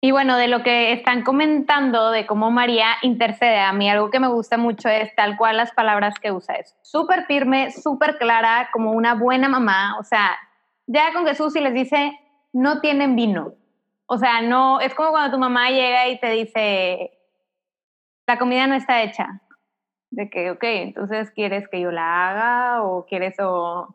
Y 0.03 0.13
bueno, 0.13 0.39
de 0.39 0.49
lo 0.49 0.63
que 0.63 0.93
están 0.93 1.23
comentando 1.25 2.11
de 2.11 2.27
cómo 2.27 2.51
María 2.51 2.87
intercede, 3.03 3.61
a 3.61 3.73
mí 3.75 3.89
algo 3.91 4.11
que 4.11 4.19
me 4.19 4.29
gusta 4.29 4.57
mucho 4.57 4.89
es 4.89 5.15
tal 5.15 5.37
cual 5.37 5.59
las 5.59 5.73
palabras 5.73 6.19
que 6.19 6.33
usa. 6.33 6.55
Es 6.55 6.75
súper 6.81 7.27
firme, 7.27 7.71
súper 7.71 8.17
clara, 8.17 8.71
como 8.73 8.93
una 8.93 9.15
buena 9.15 9.49
mamá. 9.51 9.99
O 10.01 10.05
sea, 10.05 10.39
ya 10.87 11.13
con 11.13 11.27
Jesús 11.27 11.55
y 11.55 11.61
les 11.61 11.75
dice, 11.75 12.19
no 12.53 12.81
tienen 12.81 13.15
vino. 13.15 13.53
O 14.07 14.17
sea, 14.17 14.41
no, 14.41 14.81
es 14.81 14.95
como 14.95 15.11
cuando 15.11 15.37
tu 15.37 15.39
mamá 15.39 15.69
llega 15.69 16.09
y 16.09 16.19
te 16.19 16.31
dice, 16.31 17.11
la 18.27 18.39
comida 18.39 18.67
no 18.67 18.75
está 18.75 19.03
hecha. 19.03 19.43
De 20.11 20.29
que, 20.29 20.51
ok, 20.51 20.65
entonces 20.65 21.31
quieres 21.31 21.69
que 21.69 21.81
yo 21.81 21.91
la 21.91 22.31
haga 22.31 22.83
o 22.83 23.07
quieres 23.07 23.37
o... 23.41 23.95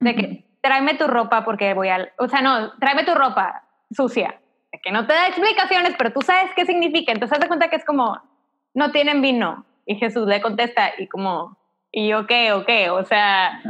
De 0.00 0.14
que, 0.14 0.44
tráeme 0.60 0.94
tu 0.94 1.06
ropa 1.06 1.44
porque 1.44 1.74
voy 1.74 1.88
al... 1.88 2.12
O 2.18 2.28
sea, 2.28 2.40
no, 2.40 2.76
tráeme 2.78 3.04
tu 3.04 3.14
ropa 3.14 3.64
sucia 3.90 4.40
que 4.82 4.92
no 4.92 5.06
te 5.06 5.12
da 5.12 5.28
explicaciones, 5.28 5.94
pero 5.96 6.12
tú 6.12 6.20
sabes 6.20 6.50
qué 6.54 6.66
significa. 6.66 7.12
Entonces, 7.12 7.36
haz 7.36 7.42
de 7.42 7.48
cuenta 7.48 7.68
que 7.68 7.76
es 7.76 7.84
como, 7.84 8.20
no 8.74 8.92
tienen 8.92 9.22
vino. 9.22 9.64
Y 9.86 9.96
Jesús 9.96 10.26
le 10.26 10.40
contesta, 10.40 10.92
y 10.98 11.08
como, 11.08 11.58
¿y 11.92 12.08
yo 12.08 12.26
qué, 12.26 12.52
o 12.52 12.64
qué? 12.64 12.90
O 12.90 13.04
sea, 13.04 13.60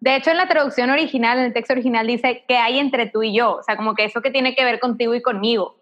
de 0.00 0.16
hecho, 0.16 0.30
en 0.30 0.36
la 0.36 0.48
traducción 0.48 0.90
original, 0.90 1.38
en 1.38 1.46
el 1.46 1.52
texto 1.52 1.72
original, 1.72 2.06
dice 2.06 2.44
que 2.46 2.56
hay 2.56 2.78
entre 2.78 3.06
tú 3.06 3.22
y 3.22 3.34
yo. 3.34 3.56
O 3.56 3.62
sea, 3.62 3.76
como 3.76 3.94
que 3.94 4.04
eso 4.04 4.22
que 4.22 4.30
tiene 4.30 4.54
que 4.54 4.64
ver 4.64 4.80
contigo 4.80 5.14
y 5.14 5.22
conmigo. 5.22 5.76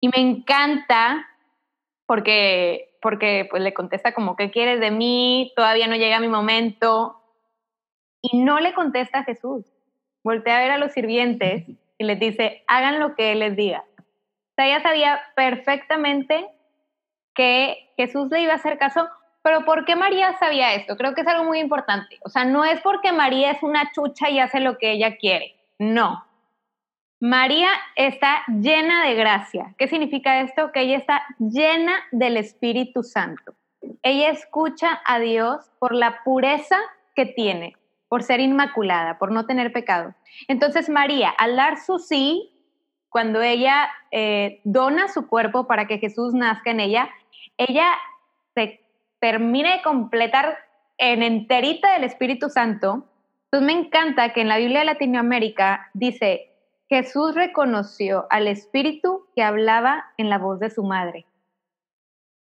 Y 0.00 0.08
me 0.08 0.20
encanta 0.20 1.26
porque, 2.06 2.85
porque 3.00 3.46
pues 3.50 3.62
le 3.62 3.74
contesta 3.74 4.12
como, 4.12 4.36
¿qué 4.36 4.50
quieres 4.50 4.80
de 4.80 4.90
mí? 4.90 5.52
Todavía 5.56 5.86
no 5.86 5.96
llega 5.96 6.20
mi 6.20 6.28
momento. 6.28 7.20
Y 8.22 8.38
no 8.38 8.60
le 8.60 8.74
contesta 8.74 9.20
a 9.20 9.24
Jesús. 9.24 9.64
Voltea 10.24 10.56
a 10.56 10.60
ver 10.60 10.70
a 10.72 10.78
los 10.78 10.92
sirvientes 10.92 11.64
y 11.98 12.04
les 12.04 12.18
dice, 12.18 12.64
hagan 12.66 12.98
lo 12.98 13.14
que 13.14 13.32
Él 13.32 13.40
les 13.40 13.56
diga. 13.56 13.84
O 13.98 14.54
sea, 14.56 14.66
ella 14.66 14.80
sabía 14.80 15.20
perfectamente 15.36 16.48
que 17.34 17.92
Jesús 17.96 18.28
le 18.30 18.40
iba 18.40 18.52
a 18.52 18.56
hacer 18.56 18.78
caso, 18.78 19.08
pero 19.42 19.64
¿por 19.64 19.84
qué 19.84 19.94
María 19.94 20.36
sabía 20.38 20.74
esto? 20.74 20.96
Creo 20.96 21.14
que 21.14 21.20
es 21.20 21.26
algo 21.28 21.44
muy 21.44 21.60
importante. 21.60 22.18
O 22.24 22.28
sea, 22.28 22.44
no 22.44 22.64
es 22.64 22.80
porque 22.80 23.12
María 23.12 23.52
es 23.52 23.62
una 23.62 23.92
chucha 23.92 24.28
y 24.28 24.40
hace 24.40 24.58
lo 24.58 24.78
que 24.78 24.90
ella 24.92 25.16
quiere. 25.16 25.54
No. 25.78 26.25
María 27.20 27.70
está 27.94 28.42
llena 28.48 29.06
de 29.06 29.14
gracia. 29.14 29.74
¿Qué 29.78 29.88
significa 29.88 30.40
esto? 30.40 30.70
Que 30.72 30.82
ella 30.82 30.98
está 30.98 31.22
llena 31.38 31.94
del 32.12 32.36
Espíritu 32.36 33.02
Santo. 33.02 33.54
Ella 34.02 34.30
escucha 34.30 35.00
a 35.04 35.18
Dios 35.18 35.70
por 35.78 35.94
la 35.94 36.22
pureza 36.24 36.76
que 37.14 37.24
tiene, 37.24 37.74
por 38.08 38.22
ser 38.22 38.40
inmaculada, 38.40 39.18
por 39.18 39.32
no 39.32 39.46
tener 39.46 39.72
pecado. 39.72 40.14
Entonces 40.48 40.90
María, 40.90 41.30
al 41.30 41.56
dar 41.56 41.78
su 41.78 41.98
sí, 41.98 42.52
cuando 43.08 43.40
ella 43.40 43.88
eh, 44.10 44.60
dona 44.64 45.08
su 45.08 45.26
cuerpo 45.26 45.66
para 45.66 45.86
que 45.86 45.98
Jesús 45.98 46.34
nazca 46.34 46.70
en 46.70 46.80
ella, 46.80 47.08
ella 47.56 47.86
se 48.54 48.80
termina 49.20 49.76
de 49.76 49.82
completar 49.82 50.58
en 50.98 51.22
enterita 51.22 51.94
del 51.94 52.04
Espíritu 52.04 52.50
Santo. 52.50 53.06
Entonces 53.44 53.66
me 53.66 53.72
encanta 53.72 54.34
que 54.34 54.42
en 54.42 54.48
la 54.48 54.58
Biblia 54.58 54.80
de 54.80 54.86
Latinoamérica 54.86 55.90
dice, 55.94 56.55
Jesús 56.88 57.34
reconoció 57.34 58.26
al 58.30 58.46
Espíritu 58.48 59.26
que 59.34 59.42
hablaba 59.42 60.12
en 60.16 60.30
la 60.30 60.38
voz 60.38 60.60
de 60.60 60.70
su 60.70 60.84
madre. 60.84 61.26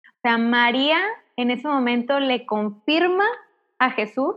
O 0.09 0.21
sea, 0.23 0.39
María 0.39 0.99
en 1.37 1.51
ese 1.51 1.67
momento 1.69 2.21
le 2.21 2.47
confirma 2.47 3.25
a 3.79 3.91
Jesús 3.91 4.37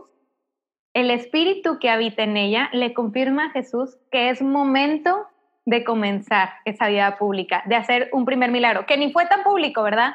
el 0.94 1.10
espíritu 1.10 1.78
que 1.78 1.90
habita 1.90 2.24
en 2.24 2.36
ella 2.36 2.70
le 2.72 2.92
confirma 2.92 3.46
a 3.46 3.50
Jesús 3.50 3.96
que 4.10 4.30
es 4.30 4.42
momento 4.42 5.28
de 5.64 5.84
comenzar 5.84 6.50
esa 6.64 6.88
vida 6.88 7.18
pública, 7.18 7.62
de 7.66 7.76
hacer 7.76 8.08
un 8.12 8.24
primer 8.24 8.50
milagro, 8.50 8.86
que 8.86 8.96
ni 8.96 9.12
fue 9.12 9.26
tan 9.26 9.42
público, 9.42 9.82
¿verdad? 9.82 10.14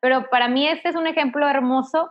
Pero 0.00 0.30
para 0.30 0.48
mí 0.48 0.66
este 0.66 0.88
es 0.88 0.96
un 0.96 1.06
ejemplo 1.06 1.48
hermoso 1.48 2.10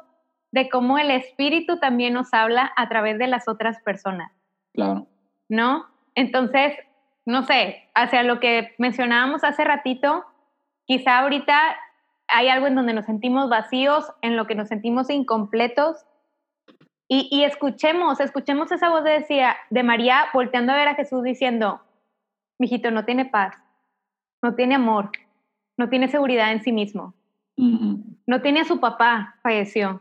de 0.52 0.70
cómo 0.70 0.98
el 0.98 1.10
Espíritu 1.10 1.80
también 1.80 2.14
nos 2.14 2.34
habla 2.34 2.72
a 2.76 2.90
través 2.90 3.18
de 3.18 3.28
las 3.28 3.48
otras 3.48 3.82
personas. 3.82 4.32
Claro. 4.74 5.08
¿No? 5.48 5.86
Entonces, 6.14 6.74
no 7.32 7.44
sé, 7.44 7.90
hacia 7.96 8.24
lo 8.24 8.40
que 8.40 8.76
mencionábamos 8.78 9.44
hace 9.44 9.64
ratito, 9.64 10.26
quizá 10.86 11.20
ahorita 11.20 11.78
hay 12.28 12.50
algo 12.50 12.68
en 12.68 12.76
donde 12.76 12.94
nos 12.94 13.06
sentimos 13.06 13.50
vacíos, 13.50 14.12
en 14.22 14.38
lo 14.38 14.46
que 14.46 14.56
nos 14.56 14.68
sentimos 14.68 15.10
incompletos. 15.10 16.06
Y, 17.14 17.44
escuchemos, 17.44 18.22
escuchemos 18.22 18.72
esa 18.72 18.88
voz 18.88 19.04
de, 19.04 19.12
decía, 19.12 19.58
de 19.70 19.84
María 19.84 20.28
volteando 20.34 20.72
a 20.72 20.78
ver 20.78 20.88
a 20.88 20.96
Jesús 20.96 21.24
diciendo, 21.24 21.82
mijito, 22.58 22.90
no 22.90 23.04
tiene 23.04 23.26
paz, 23.26 23.54
no 24.42 24.56
tiene 24.56 24.76
amor, 24.76 25.12
no 25.76 25.90
tiene 25.90 26.08
seguridad 26.08 26.54
en 26.54 26.64
sí 26.64 26.72
mismo, 26.72 27.14
no 27.58 28.42
tiene 28.42 28.62
a 28.62 28.66
su 28.66 28.80
papá, 28.80 29.36
falleció, 29.44 30.00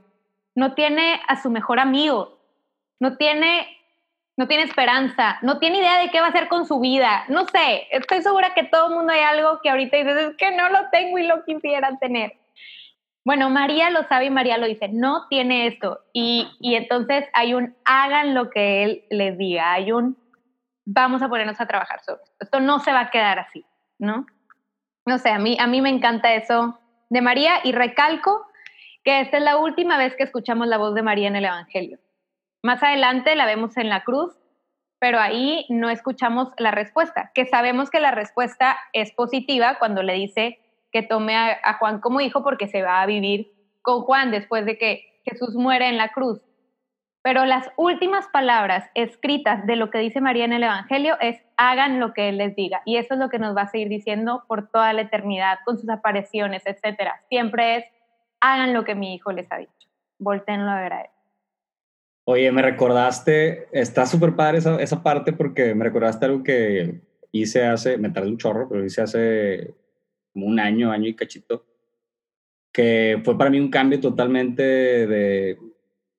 no 0.55 0.75
tiene 0.75 1.21
a 1.27 1.43
su 1.43 1.51
mejor 1.51 1.81
amigo, 1.81 2.39
no 3.01 3.17
tiene 3.17 3.67
no 4.41 4.49
tiene 4.49 4.63
esperanza, 4.63 5.37
no 5.43 5.59
tiene 5.59 5.81
idea 5.81 5.99
de 5.99 6.11
qué 6.11 6.19
va 6.19 6.29
a 6.29 6.31
hacer 6.31 6.49
con 6.49 6.65
su 6.65 6.81
vida. 6.81 7.25
No 7.29 7.47
sé, 7.49 7.87
estoy 7.91 8.23
segura 8.23 8.55
que 8.55 8.65
todo 8.65 8.89
el 8.89 8.95
mundo 8.95 9.13
hay 9.13 9.21
algo 9.21 9.61
que 9.63 9.69
ahorita 9.69 9.99
dices, 9.99 10.17
es 10.17 10.37
que 10.39 10.57
no 10.57 10.71
lo 10.71 10.89
tengo 10.91 11.19
y 11.19 11.27
lo 11.27 11.45
quisiera 11.45 11.99
tener. 11.99 12.33
Bueno, 13.23 13.51
María 13.51 13.91
lo 13.91 14.03
sabe 14.05 14.25
y 14.25 14.31
María 14.31 14.57
lo 14.57 14.65
dice, 14.65 14.89
no 14.89 15.29
tiene 15.29 15.67
esto. 15.67 16.01
Y, 16.15 16.49
y 16.59 16.75
entonces 16.77 17.27
hay 17.35 17.53
un, 17.53 17.77
hagan 17.85 18.33
lo 18.33 18.49
que 18.49 18.83
él 18.83 19.05
les 19.11 19.37
diga, 19.37 19.75
hay 19.75 19.93
un, 19.93 20.17
vamos 20.87 21.21
a 21.21 21.29
ponernos 21.29 21.61
a 21.61 21.67
trabajar 21.67 22.01
sobre 22.01 22.23
esto. 22.23 22.37
Esto 22.41 22.61
no 22.61 22.81
se 22.81 22.93
va 22.93 23.01
a 23.01 23.11
quedar 23.11 23.41
así, 23.41 23.67
¿no? 23.99 24.25
No 25.05 25.19
sé, 25.19 25.29
a 25.29 25.39
mí, 25.39 25.59
a 25.61 25.67
mí 25.67 25.83
me 25.83 25.91
encanta 25.91 26.33
eso 26.33 26.81
de 27.11 27.21
María 27.21 27.57
y 27.63 27.73
recalco 27.73 28.47
que 29.05 29.21
esta 29.21 29.37
es 29.37 29.43
la 29.43 29.59
última 29.59 29.99
vez 29.99 30.17
que 30.17 30.23
escuchamos 30.23 30.67
la 30.67 30.79
voz 30.79 30.95
de 30.95 31.03
María 31.03 31.29
en 31.29 31.37
el 31.37 31.45
Evangelio. 31.45 31.99
Más 32.63 32.83
adelante 32.83 33.35
la 33.37 33.47
vemos 33.47 33.77
en 33.77 33.89
la 33.89 34.05
cruz, 34.05 34.37
pero 34.99 35.19
ahí 35.19 35.65
no 35.71 35.89
escuchamos 35.89 36.49
la 36.59 36.71
respuesta, 36.71 37.33
que 37.35 37.47
sabemos 37.47 37.91
que 37.91 38.01
la 38.01 38.11
respuesta 38.11 38.79
es 38.93 39.13
positiva 39.13 39.79
cuando 39.79 40.03
le 40.03 40.13
dice 40.13 40.59
que 40.93 41.03
tome 41.03 41.37
a, 41.37 41.75
Juan 41.79 42.01
como 42.01 42.21
hijo 42.21 42.43
porque 42.43 42.69
se 42.69 42.83
va 42.83 43.01
a 43.01 43.07
vivir 43.07 43.51
con 43.81 44.03
Juan 44.03 44.31
después 44.31 44.67
de 44.67 44.77
que 44.77 45.23
Jesús 45.25 45.55
muere 45.55 45.89
en 45.89 45.97
la 45.97 46.11
cruz. 46.11 46.43
Pero 47.23 47.45
las 47.45 47.71
últimas 47.77 48.29
palabras 48.29 48.91
escritas 48.95 49.67
de 49.67 49.77
lo 49.77 49.91
que 49.91 49.99
dice 49.99 50.21
María 50.21 50.45
en 50.45 50.55
el 50.55 50.63
Evangelio 50.63 51.17
es 51.21 51.43
hagan 51.57 52.01
lo 52.01 52.13
que 52.13 52.31
Él 52.31 52.39
les 52.39 52.57
diga. 52.57 52.83
Y 52.85 52.97
eso 52.97 53.15
es 53.15 53.21
lo 53.21 53.29
que 53.29 53.39
nos 53.39 53.55
va 53.55 53.63
a 53.63 53.69
seguir 53.69 53.89
diciendo 53.89 54.45
por 54.49 54.71
toda 54.71 54.93
la 54.93 55.03
eternidad, 55.03 55.59
con 55.65 55.79
sus 55.79 55.89
apariciones, 55.91 56.63
etc. 56.67 57.13
Siempre 57.29 57.77
es 57.77 57.85
hagan 58.41 58.73
lo 58.73 58.85
que 58.85 58.95
mi 58.95 59.15
hijo 59.15 59.33
les 59.33 59.51
ha 59.53 59.59
dicho. 59.59 59.89
Voltenlo 60.19 60.71
a 60.71 60.81
ver 60.81 60.93
Él. 60.93 61.20
Oye, 62.25 62.53
me 62.53 62.63
recordaste, 62.63 63.69
está 63.73 64.07
súper 64.07 64.37
padre 64.37 64.59
esa, 64.59 64.81
esa, 64.81 65.03
parte 65.03 65.33
porque 65.33 65.75
me 65.75 65.85
recordaste 65.85 66.27
algo 66.27 66.43
que 66.43 67.01
hice 67.33 67.65
hace, 67.65 67.97
me 67.99 68.11
tardé 68.11 68.29
un 68.29 68.39
chorro, 68.39 68.69
pero 68.69 68.85
hice 68.85 69.03
hace 69.03 69.75
como 70.33 70.47
un 70.47 70.61
año, 70.61 70.93
año 70.93 71.09
y 71.09 71.15
cachito, 71.15 71.65
que 72.73 73.21
fue 73.25 73.37
para 73.37 73.51
mí 73.51 73.59
un 73.59 73.71
cambio 73.71 74.01
totalmente 74.01 74.63
de, 74.63 75.59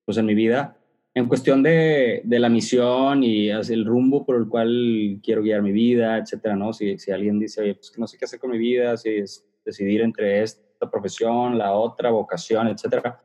pues 0.04 0.18
en 0.18 0.26
mi 0.26 0.34
vida, 0.34 0.76
en 1.14 1.28
cuestión 1.28 1.62
de, 1.62 2.22
de 2.24 2.38
la 2.38 2.48
misión 2.48 3.22
y 3.22 3.48
el 3.50 3.84
rumbo 3.84 4.24
por 4.24 4.36
el 4.36 4.48
cual 4.48 5.20
quiero 5.22 5.42
guiar 5.42 5.62
mi 5.62 5.72
vida, 5.72 6.18
etcétera, 6.18 6.56
¿no? 6.56 6.72
Si, 6.72 6.98
si 6.98 7.10
alguien 7.10 7.38
dice, 7.38 7.62
oye, 7.62 7.74
pues 7.74 7.90
que 7.90 8.00
no 8.00 8.06
sé 8.06 8.18
qué 8.18 8.24
hacer 8.24 8.38
con 8.38 8.50
mi 8.50 8.58
vida, 8.58 8.96
si 8.96 9.10
es 9.10 9.46
decidir 9.64 10.00
entre 10.00 10.42
esta 10.42 10.90
profesión, 10.90 11.58
la 11.58 11.72
otra, 11.72 12.10
vocación, 12.10 12.68
etcétera. 12.68 13.22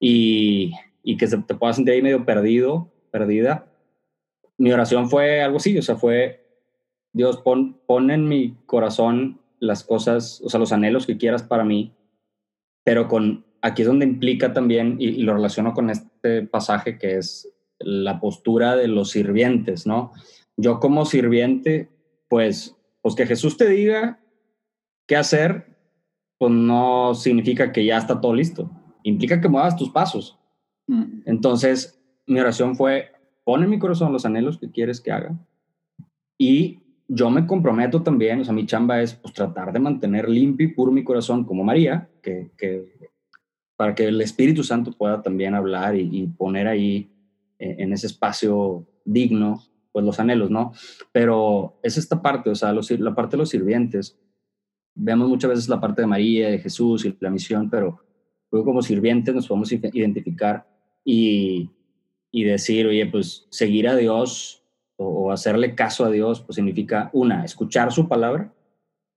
Y 0.00 0.72
y 1.02 1.16
que 1.16 1.26
te 1.26 1.54
puedas 1.54 1.76
sentir 1.76 1.94
ahí 1.94 2.02
medio 2.02 2.24
perdido, 2.24 2.90
perdida. 3.10 3.66
Mi 4.56 4.72
oración 4.72 5.08
fue 5.08 5.40
algo 5.42 5.58
así, 5.58 5.76
o 5.78 5.82
sea, 5.82 5.96
fue, 5.96 6.44
Dios, 7.12 7.38
pon, 7.38 7.80
pon 7.86 8.10
en 8.10 8.28
mi 8.28 8.56
corazón 8.66 9.40
las 9.60 9.84
cosas, 9.84 10.40
o 10.44 10.50
sea, 10.50 10.60
los 10.60 10.72
anhelos 10.72 11.06
que 11.06 11.16
quieras 11.16 11.42
para 11.42 11.64
mí, 11.64 11.92
pero 12.84 13.08
con, 13.08 13.44
aquí 13.62 13.82
es 13.82 13.88
donde 13.88 14.06
implica 14.06 14.52
también, 14.52 14.96
y, 14.98 15.08
y 15.08 15.22
lo 15.22 15.34
relaciono 15.34 15.74
con 15.74 15.90
este 15.90 16.42
pasaje 16.42 16.98
que 16.98 17.16
es 17.16 17.52
la 17.78 18.20
postura 18.20 18.76
de 18.76 18.88
los 18.88 19.10
sirvientes, 19.10 19.86
¿no? 19.86 20.12
Yo 20.56 20.80
como 20.80 21.04
sirviente, 21.04 21.88
pues, 22.28 22.76
pues 23.00 23.14
que 23.14 23.26
Jesús 23.26 23.56
te 23.56 23.68
diga 23.68 24.20
qué 25.06 25.16
hacer, 25.16 25.76
pues 26.38 26.52
no 26.52 27.14
significa 27.14 27.72
que 27.72 27.84
ya 27.84 27.98
está 27.98 28.20
todo 28.20 28.34
listo. 28.34 28.70
Implica 29.02 29.40
que 29.40 29.48
muevas 29.48 29.76
tus 29.76 29.90
pasos. 29.90 30.37
Mm. 30.88 31.22
Entonces, 31.24 32.02
mi 32.26 32.40
oración 32.40 32.74
fue, 32.74 33.12
pon 33.44 33.62
en 33.62 33.70
mi 33.70 33.78
corazón 33.78 34.12
los 34.12 34.26
anhelos 34.26 34.58
que 34.58 34.70
quieres 34.70 35.00
que 35.00 35.12
haga 35.12 35.38
y 36.38 36.78
yo 37.08 37.30
me 37.30 37.46
comprometo 37.46 38.02
también, 38.02 38.40
o 38.40 38.44
sea, 38.44 38.54
mi 38.54 38.64
chamba 38.64 39.02
es 39.02 39.14
pues, 39.14 39.34
tratar 39.34 39.72
de 39.72 39.80
mantener 39.80 40.28
limpio 40.28 40.68
y 40.68 40.72
puro 40.72 40.92
mi 40.92 41.02
corazón 41.02 41.44
como 41.44 41.64
María, 41.64 42.08
que, 42.22 42.52
para 43.76 43.94
que 43.94 44.06
el 44.06 44.20
Espíritu 44.20 44.62
Santo 44.62 44.92
pueda 44.92 45.20
también 45.20 45.54
hablar 45.54 45.96
y, 45.96 46.26
poner 46.26 46.68
ahí 46.68 47.10
eh, 47.58 47.76
en 47.78 47.92
ese 47.92 48.06
espacio 48.06 48.86
digno, 49.04 49.62
pues 49.90 50.04
los 50.04 50.20
anhelos, 50.20 50.50
¿no? 50.50 50.72
Pero 51.10 51.80
es 51.82 51.96
esta 51.96 52.22
parte, 52.22 52.50
o 52.50 52.54
sea, 52.54 52.72
la 52.72 53.14
parte 53.14 53.36
de 53.36 53.38
los 53.38 53.48
sirvientes. 53.48 54.18
Vemos 54.94 55.28
muchas 55.28 55.50
veces 55.50 55.68
la 55.68 55.80
parte 55.80 56.02
de 56.02 56.06
María, 56.06 56.50
de 56.50 56.58
Jesús 56.58 57.04
y 57.04 57.16
la 57.20 57.30
misión, 57.30 57.70
pero 57.70 58.00
luego 58.50 58.66
como 58.66 58.82
sirvientes 58.82 59.34
nos 59.34 59.48
podemos 59.48 59.72
identificar 59.72 60.66
y, 61.04 61.70
y 62.30 62.44
decir, 62.44 62.86
oye, 62.86 63.06
pues 63.06 63.46
seguir 63.50 63.88
a 63.88 63.96
Dios 63.96 64.62
o, 64.96 65.30
hacerle 65.30 65.74
caso 65.74 66.04
a 66.04 66.10
Dios, 66.10 66.40
pues 66.40 66.56
significa, 66.56 67.10
una, 67.12 67.44
escuchar 67.44 67.92
su 67.92 68.08
palabra, 68.08 68.52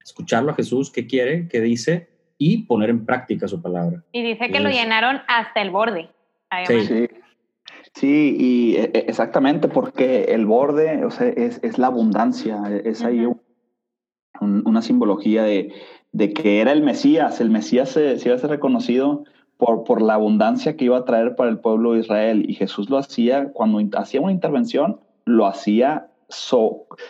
escucharlo 0.04 0.52
a 0.52 0.56
Jesús, 0.56 0.92
qué 0.92 1.08
quiere, 1.08 1.48
qué 1.48 1.60
dice, 1.60 2.10
y 2.38 2.64
poner 2.64 2.90
en 2.90 3.06
práctica 3.06 3.48
su 3.48 3.62
palabra. 3.62 4.04
Y 4.12 4.22
dice 4.22 4.50
que 4.52 4.60
lo 4.60 4.70
llenaron 4.70 5.22
hasta 5.28 5.62
el 5.62 5.72
borde. 5.72 6.10
Sí. 6.68 6.82
sí. 6.86 7.08
Sí, 7.94 8.38
y 8.40 8.76
e, 8.78 8.84
e, 8.94 9.06
exactamente, 9.08 9.68
porque 9.68 10.26
el 10.30 10.46
borde 10.46 11.04
o 11.04 11.12
sea, 11.12 11.28
es, 11.28 11.60
es, 11.62 11.78
la 11.78 11.88
abundancia, 11.88 12.62
es 12.86 13.04
ahí 13.04 13.28
una 14.40 14.82
simbología 14.82 15.44
de, 15.44 15.74
de, 16.14 16.34
que 16.34 16.62
era 16.62 16.72
el 16.72 16.84
Mesías, 16.84 17.42
el 17.42 17.50
Mesías 17.50 17.90
se, 17.90 18.18
se 18.18 18.30
iba 18.30 18.36
a 18.36 18.40
ser 18.40 18.50
reconocido 18.50 19.26
por, 19.62 19.84
por 19.84 20.02
la 20.02 20.16
abundancia 20.16 20.76
que 20.76 20.86
iba 20.86 20.98
a 20.98 21.06
traer 21.06 21.36
para 21.36 21.52
el 21.52 21.60
pueblo 21.60 21.94
de 21.94 22.00
Israel. 22.00 22.50
Y 22.50 22.56
Jesús 22.56 22.90
lo 22.90 22.98
hacía, 22.98 23.52
cuando 23.54 23.80
hacía 23.96 24.20
una 24.20 24.32
intervención, 24.32 25.00
lo 25.26 25.46
hacía 25.46 26.08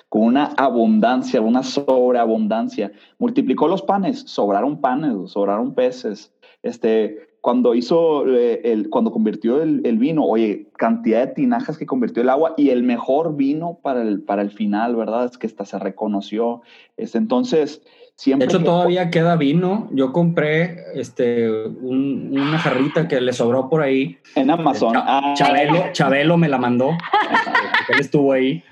con 0.10 0.24
una 0.24 0.48
abundancia, 0.58 1.40
una 1.40 1.64
sobreabundancia. 1.64 2.92
Multiplicó 3.20 3.70
los 3.70 3.82
panes, 3.84 4.24
sobraron 4.28 4.82
panes, 4.82 5.32
sobraron 5.32 5.74
peces. 5.76 6.34
Este, 6.62 7.30
cuando 7.40 7.74
hizo, 7.74 8.28
eh, 8.28 8.60
el, 8.66 8.90
cuando 8.90 9.14
convirtió 9.14 9.62
el, 9.62 9.98
vino, 9.98 10.26
oye, 10.26 10.68
cantidad 10.78 11.28
de 11.28 11.34
tinajas 11.34 11.78
que 11.78 11.86
convirtió 11.86 12.22
el 12.22 12.30
agua 12.30 12.54
y 12.58 12.72
el 12.72 12.84
mejor 12.84 13.38
vino 13.38 13.80
para 13.82 14.02
el, 14.02 14.24
para 14.24 14.42
el 14.42 14.52
final, 14.52 14.98
¿verdad? 14.98 15.24
Es 15.24 15.38
que 15.38 15.48
hasta 15.48 15.64
se 15.64 15.80
reconoció. 15.80 16.64
Este, 16.98 17.18
entonces, 17.18 17.82
de 18.25 18.45
hecho, 18.45 18.63
todavía 18.63 19.10
queda 19.10 19.36
vino. 19.36 19.89
Yo 19.91 20.13
compré 20.13 20.77
este, 20.93 21.49
una 21.49 22.60
jarrita 22.60 23.07
que 23.07 23.19
le 23.19 23.34
sobró 23.34 23.69
por 23.69 23.81
ahí. 23.81 24.19
En 24.36 24.51
Amazon. 24.51 24.93
Ah. 24.95 25.34
Chabelo, 25.36 25.91
Chabelo 25.91 26.38
me 26.38 26.47
la 26.47 26.57
mandó. 26.60 26.91
él 27.89 27.99
estuvo 27.99 28.34
ahí. 28.34 28.63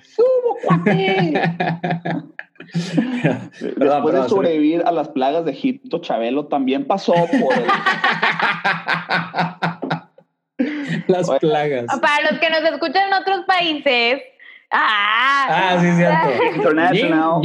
Después 3.62 4.14
de 4.14 4.30
sobrevivir 4.30 4.84
a 4.86 4.92
las 4.92 5.10
plagas 5.10 5.46
de 5.46 5.52
Egipto, 5.52 6.00
Chabelo 6.02 6.46
también 6.48 6.86
pasó 6.86 7.14
por 7.14 7.56
las 11.08 11.30
plagas. 11.40 11.86
Para 12.00 12.32
los 12.32 12.40
que 12.40 12.50
nos 12.50 12.64
escuchan 12.64 13.08
en 13.08 13.14
otros 13.14 13.46
países, 13.46 14.22
Ah, 14.72 15.48
ah 15.50 15.78
sí, 15.82 15.92
cierto. 15.94 16.44
International. 16.56 17.42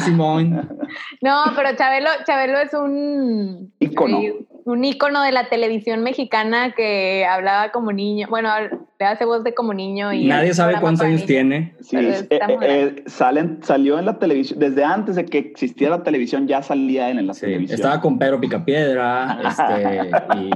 Simón. 0.00 0.68
No, 1.22 1.44
pero 1.56 1.74
Chabelo, 1.74 2.10
Chabelo 2.26 2.58
es 2.58 2.74
un 2.74 3.72
ícono. 3.78 4.20
un 4.64 4.84
ícono 4.84 5.22
de 5.22 5.32
la 5.32 5.48
televisión 5.48 6.02
mexicana 6.02 6.72
que 6.72 7.24
hablaba 7.24 7.70
como 7.70 7.92
niño. 7.92 8.26
Bueno, 8.28 8.50
le 8.98 9.06
hace 9.06 9.24
voz 9.24 9.42
de 9.42 9.54
como 9.54 9.72
niño. 9.72 10.12
y 10.12 10.26
Nadie 10.26 10.52
sabe 10.52 10.74
cuántos 10.80 11.06
años 11.06 11.24
tiene. 11.24 11.74
Sí, 11.80 11.96
eh, 11.96 12.26
eh, 12.30 13.04
salen, 13.06 13.60
salió 13.62 13.98
en 13.98 14.04
la 14.04 14.18
televisión, 14.18 14.58
desde 14.58 14.84
antes 14.84 15.14
de 15.14 15.24
que 15.24 15.38
existiera 15.38 15.96
la 15.96 16.02
televisión, 16.02 16.46
ya 16.46 16.62
salía 16.62 17.08
en 17.08 17.26
la 17.26 17.32
televisión. 17.32 17.74
Estaba 17.74 18.00
con 18.00 18.18
Pedro 18.18 18.40
Picapiedra, 18.40 19.38
este, 19.46 20.10
y 20.36 20.50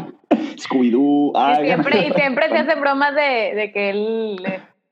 Scooby-Doo. 0.58 1.62
Y 1.62 1.64
siempre, 1.64 2.08
y 2.08 2.12
siempre 2.12 2.48
se 2.50 2.58
hacen 2.58 2.80
bromas 2.80 3.14
de, 3.14 3.54
de 3.54 3.72
que 3.72 3.90
él 3.90 4.36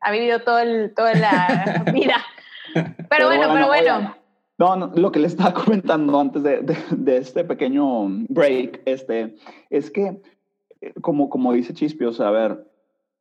ha 0.05 0.13
vivido 0.13 0.41
todo 0.41 0.59
el, 0.59 0.93
toda 0.95 1.15
la 1.15 1.85
vida. 1.93 2.17
Pero, 3.09 3.27
bueno, 3.27 3.49
pero 3.53 3.67
bueno. 3.67 4.15
No, 4.59 4.77
no, 4.77 4.93
lo 4.95 5.11
que 5.11 5.19
le 5.19 5.27
estaba 5.27 5.53
comentando 5.65 6.21
antes 6.21 6.43
de, 6.43 6.77
de, 6.91 7.17
este 7.17 7.45
pequeño 7.45 8.07
break, 8.29 8.83
este, 8.85 9.35
es 9.71 9.91
que, 9.91 10.21
eh, 10.81 10.93
como, 11.01 11.29
como 11.29 11.53
dice 11.53 11.75
Chispio, 11.75 12.11
o 12.11 12.13
sea, 12.13 12.29
a 12.29 12.33
ver, 12.33 12.71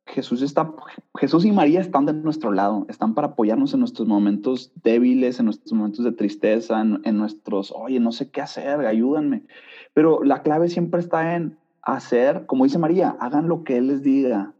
Jesús, 0.06 0.42
está, 0.42 0.72
Jesús 1.16 1.46
y 1.46 1.52
María 1.52 1.80
están 1.80 2.04
de 2.04 2.12
nuestro 2.12 2.52
lado, 2.52 2.84
están 2.90 3.14
para 3.14 3.28
apoyarnos 3.28 3.72
en 3.72 3.80
nuestros 3.80 4.06
momentos 4.06 4.70
débiles, 4.82 5.38
en 5.38 5.46
nuestros 5.46 5.72
momentos 5.72 6.04
de 6.04 6.12
tristeza, 6.12 6.80
en, 6.80 7.00
en 7.04 7.16
nuestros, 7.16 7.72
oye, 7.74 7.98
no 7.98 8.12
sé 8.12 8.30
qué 8.30 8.42
hacer, 8.42 8.80
ayúdanme. 8.80 9.42
Pero 9.94 10.22
la 10.22 10.42
clave 10.42 10.68
siempre 10.68 11.00
está 11.00 11.34
en 11.34 11.56
hacer, 11.80 12.46
como 12.46 12.64
dice 12.64 12.78
María, 12.78 13.16
hagan 13.20 13.48
lo 13.48 13.64
que 13.64 13.78
Él 13.78 13.88
les 13.88 14.02
diga. 14.02 14.53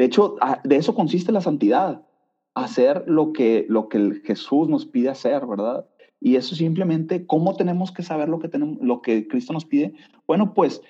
De 0.00 0.06
hecho, 0.06 0.36
de 0.64 0.76
eso 0.76 0.94
consiste 0.94 1.30
la 1.30 1.42
santidad, 1.42 2.00
hacer 2.54 3.04
lo 3.06 3.34
que, 3.34 3.66
lo 3.68 3.90
que 3.90 4.22
Jesús 4.24 4.66
nos 4.66 4.86
pide 4.86 5.10
hacer, 5.10 5.44
¿verdad? 5.44 5.84
Y 6.18 6.36
eso 6.36 6.54
simplemente, 6.54 7.26
¿cómo 7.26 7.54
tenemos 7.54 7.92
que 7.92 8.02
saber 8.02 8.30
lo 8.30 8.38
que, 8.38 8.48
tenemos, 8.48 8.78
lo 8.80 9.02
que 9.02 9.28
Cristo 9.28 9.52
nos 9.52 9.66
pide? 9.66 9.92
Bueno, 10.26 10.54
pues 10.54 10.80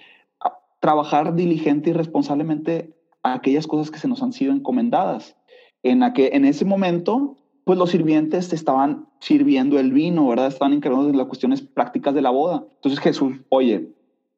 trabajar 0.78 1.34
diligente 1.34 1.90
y 1.90 1.92
responsablemente 1.92 2.94
aquellas 3.24 3.66
cosas 3.66 3.90
que 3.90 3.98
se 3.98 4.06
nos 4.06 4.22
han 4.22 4.32
sido 4.32 4.52
encomendadas. 4.52 5.36
En, 5.82 6.04
en 6.04 6.44
ese 6.44 6.64
momento, 6.64 7.36
pues 7.64 7.80
los 7.80 7.90
sirvientes 7.90 8.52
estaban 8.52 9.08
sirviendo 9.18 9.80
el 9.80 9.92
vino, 9.92 10.28
¿verdad? 10.28 10.46
Estaban 10.46 10.72
encargados 10.72 11.08
de 11.10 11.18
las 11.18 11.26
cuestiones 11.26 11.62
prácticas 11.62 12.14
de 12.14 12.22
la 12.22 12.30
boda. 12.30 12.64
Entonces 12.76 13.00
Jesús, 13.00 13.32
oye, 13.48 13.90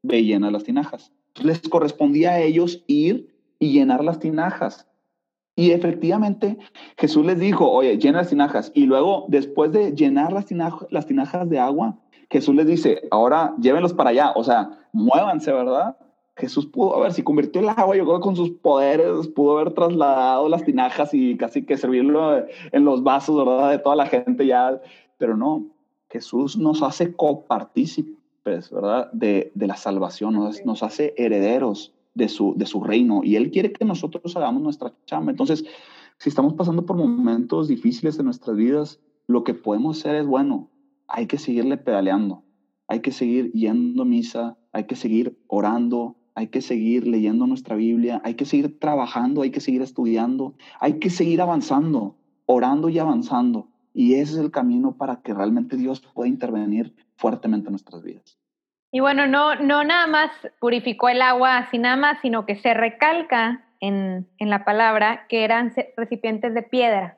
ve 0.02 0.24
llena 0.24 0.50
las 0.50 0.64
tinajas. 0.64 1.12
les 1.42 1.60
correspondía 1.60 2.30
a 2.30 2.40
ellos 2.40 2.82
ir 2.86 3.31
y 3.62 3.70
llenar 3.70 4.02
las 4.02 4.18
tinajas. 4.18 4.88
Y 5.54 5.70
efectivamente 5.70 6.58
Jesús 6.98 7.24
les 7.24 7.38
dijo, 7.38 7.70
oye, 7.70 7.96
llena 7.96 8.18
las 8.18 8.30
tinajas. 8.30 8.72
Y 8.74 8.86
luego, 8.86 9.26
después 9.28 9.70
de 9.70 9.92
llenar 9.92 10.32
las, 10.32 10.46
tinajas, 10.46 10.88
las 10.90 11.06
tinajas 11.06 11.48
de 11.48 11.60
agua, 11.60 11.96
Jesús 12.28 12.56
les 12.56 12.66
dice, 12.66 13.02
ahora 13.12 13.54
llévenlos 13.60 13.92
para 13.92 14.10
allá. 14.10 14.32
O 14.34 14.42
sea, 14.42 14.80
muévanse, 14.92 15.52
¿verdad? 15.52 15.96
Jesús 16.36 16.66
pudo, 16.66 16.96
a 16.96 17.00
ver, 17.02 17.12
si 17.12 17.22
convirtió 17.22 17.60
el 17.60 17.68
agua, 17.68 17.94
yo 17.94 18.04
creo 18.04 18.16
que 18.16 18.24
con 18.24 18.34
sus 18.34 18.50
poderes 18.50 19.28
pudo 19.28 19.56
haber 19.58 19.74
trasladado 19.74 20.48
las 20.48 20.64
tinajas 20.64 21.14
y 21.14 21.36
casi 21.36 21.64
que 21.64 21.76
servirlo 21.76 22.44
en 22.72 22.84
los 22.84 23.04
vasos, 23.04 23.36
¿verdad? 23.46 23.70
De 23.70 23.78
toda 23.78 23.94
la 23.94 24.06
gente 24.06 24.44
ya. 24.44 24.80
Pero 25.18 25.36
no, 25.36 25.66
Jesús 26.10 26.58
nos 26.58 26.82
hace 26.82 27.14
copartícipes, 27.14 28.72
¿verdad? 28.72 29.08
De, 29.12 29.52
de 29.54 29.66
la 29.68 29.76
salvación, 29.76 30.34
nos, 30.34 30.66
nos 30.66 30.82
hace 30.82 31.14
herederos 31.16 31.92
de 32.14 32.28
su, 32.28 32.54
de 32.56 32.66
su 32.66 32.82
reino 32.82 33.22
y 33.24 33.36
Él 33.36 33.50
quiere 33.50 33.72
que 33.72 33.84
nosotros 33.84 34.36
hagamos 34.36 34.62
nuestra 34.62 34.92
chamba. 35.06 35.30
Entonces, 35.30 35.64
si 36.18 36.28
estamos 36.28 36.54
pasando 36.54 36.86
por 36.86 36.96
momentos 36.96 37.68
difíciles 37.68 38.18
en 38.18 38.26
nuestras 38.26 38.56
vidas, 38.56 39.00
lo 39.26 39.44
que 39.44 39.54
podemos 39.54 39.98
hacer 39.98 40.16
es, 40.16 40.26
bueno, 40.26 40.70
hay 41.08 41.26
que 41.26 41.38
seguirle 41.38 41.76
pedaleando, 41.76 42.44
hay 42.88 43.00
que 43.00 43.12
seguir 43.12 43.52
yendo 43.52 44.02
a 44.02 44.06
misa, 44.06 44.56
hay 44.72 44.84
que 44.84 44.96
seguir 44.96 45.38
orando, 45.46 46.16
hay 46.34 46.48
que 46.48 46.60
seguir 46.60 47.06
leyendo 47.06 47.46
nuestra 47.46 47.76
Biblia, 47.76 48.20
hay 48.24 48.34
que 48.34 48.44
seguir 48.44 48.78
trabajando, 48.78 49.42
hay 49.42 49.50
que 49.50 49.60
seguir 49.60 49.82
estudiando, 49.82 50.54
hay 50.80 50.98
que 50.98 51.10
seguir 51.10 51.40
avanzando, 51.40 52.16
orando 52.46 52.88
y 52.88 52.98
avanzando. 52.98 53.68
Y 53.94 54.14
ese 54.14 54.34
es 54.34 54.38
el 54.38 54.50
camino 54.50 54.96
para 54.96 55.20
que 55.20 55.34
realmente 55.34 55.76
Dios 55.76 56.00
pueda 56.14 56.28
intervenir 56.28 56.94
fuertemente 57.16 57.68
en 57.68 57.72
nuestras 57.72 58.02
vidas. 58.02 58.41
Y 58.92 59.00
bueno, 59.00 59.26
no, 59.26 59.56
no 59.56 59.82
nada 59.82 60.06
más 60.06 60.30
purificó 60.60 61.08
el 61.08 61.22
agua 61.22 61.56
así 61.56 61.78
nada 61.78 61.96
más, 61.96 62.20
sino 62.20 62.46
que 62.46 62.56
se 62.56 62.74
recalca 62.74 63.64
en, 63.80 64.28
en 64.38 64.50
la 64.50 64.64
palabra 64.64 65.26
que 65.28 65.44
eran 65.44 65.72
recipientes 65.96 66.54
de 66.54 66.62
piedra. 66.62 67.16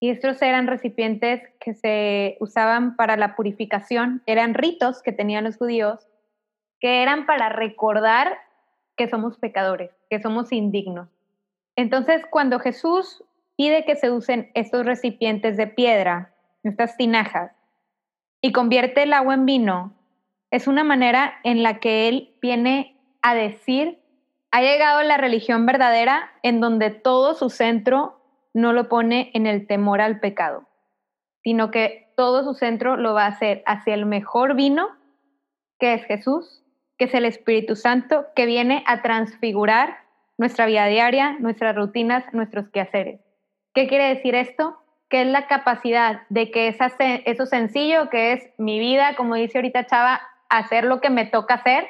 Y 0.00 0.10
estos 0.10 0.40
eran 0.42 0.66
recipientes 0.66 1.42
que 1.60 1.74
se 1.74 2.36
usaban 2.40 2.96
para 2.96 3.16
la 3.16 3.36
purificación, 3.36 4.22
eran 4.26 4.54
ritos 4.54 5.02
que 5.02 5.12
tenían 5.12 5.44
los 5.44 5.56
judíos 5.56 6.08
que 6.80 7.02
eran 7.02 7.24
para 7.24 7.48
recordar 7.48 8.36
que 8.94 9.08
somos 9.08 9.38
pecadores, 9.38 9.90
que 10.10 10.20
somos 10.20 10.52
indignos. 10.52 11.08
Entonces, 11.76 12.22
cuando 12.30 12.58
Jesús 12.58 13.24
pide 13.56 13.86
que 13.86 13.96
se 13.96 14.10
usen 14.10 14.50
estos 14.52 14.84
recipientes 14.84 15.56
de 15.56 15.66
piedra, 15.66 16.34
estas 16.62 16.98
tinajas, 16.98 17.52
y 18.42 18.52
convierte 18.52 19.04
el 19.04 19.14
agua 19.14 19.32
en 19.32 19.46
vino, 19.46 19.93
es 20.54 20.68
una 20.68 20.84
manera 20.84 21.40
en 21.42 21.64
la 21.64 21.80
que 21.80 22.06
Él 22.06 22.36
viene 22.40 22.96
a 23.22 23.34
decir, 23.34 23.98
ha 24.52 24.62
llegado 24.62 25.02
la 25.02 25.16
religión 25.16 25.66
verdadera 25.66 26.30
en 26.44 26.60
donde 26.60 26.90
todo 26.90 27.34
su 27.34 27.50
centro 27.50 28.20
no 28.54 28.72
lo 28.72 28.88
pone 28.88 29.32
en 29.34 29.48
el 29.48 29.66
temor 29.66 30.00
al 30.00 30.20
pecado, 30.20 30.68
sino 31.42 31.72
que 31.72 32.12
todo 32.16 32.44
su 32.44 32.54
centro 32.54 32.96
lo 32.96 33.14
va 33.14 33.24
a 33.24 33.30
hacer 33.30 33.64
hacia 33.66 33.94
el 33.94 34.06
mejor 34.06 34.54
vino, 34.54 34.90
que 35.80 35.94
es 35.94 36.04
Jesús, 36.04 36.62
que 36.98 37.06
es 37.06 37.14
el 37.14 37.24
Espíritu 37.24 37.74
Santo, 37.74 38.26
que 38.36 38.46
viene 38.46 38.84
a 38.86 39.02
transfigurar 39.02 40.04
nuestra 40.38 40.66
vida 40.66 40.86
diaria, 40.86 41.36
nuestras 41.40 41.74
rutinas, 41.74 42.32
nuestros 42.32 42.68
quehaceres. 42.68 43.20
¿Qué 43.74 43.88
quiere 43.88 44.14
decir 44.14 44.36
esto? 44.36 44.78
Que 45.10 45.22
es 45.22 45.26
la 45.26 45.48
capacidad 45.48 46.22
de 46.28 46.52
que 46.52 46.68
esa, 46.68 46.92
eso 47.00 47.44
sencillo, 47.44 48.08
que 48.08 48.34
es 48.34 48.50
mi 48.56 48.78
vida, 48.78 49.16
como 49.16 49.34
dice 49.34 49.58
ahorita 49.58 49.86
Chava, 49.86 50.20
hacer 50.48 50.84
lo 50.84 51.00
que 51.00 51.10
me 51.10 51.26
toca 51.26 51.54
hacer, 51.54 51.86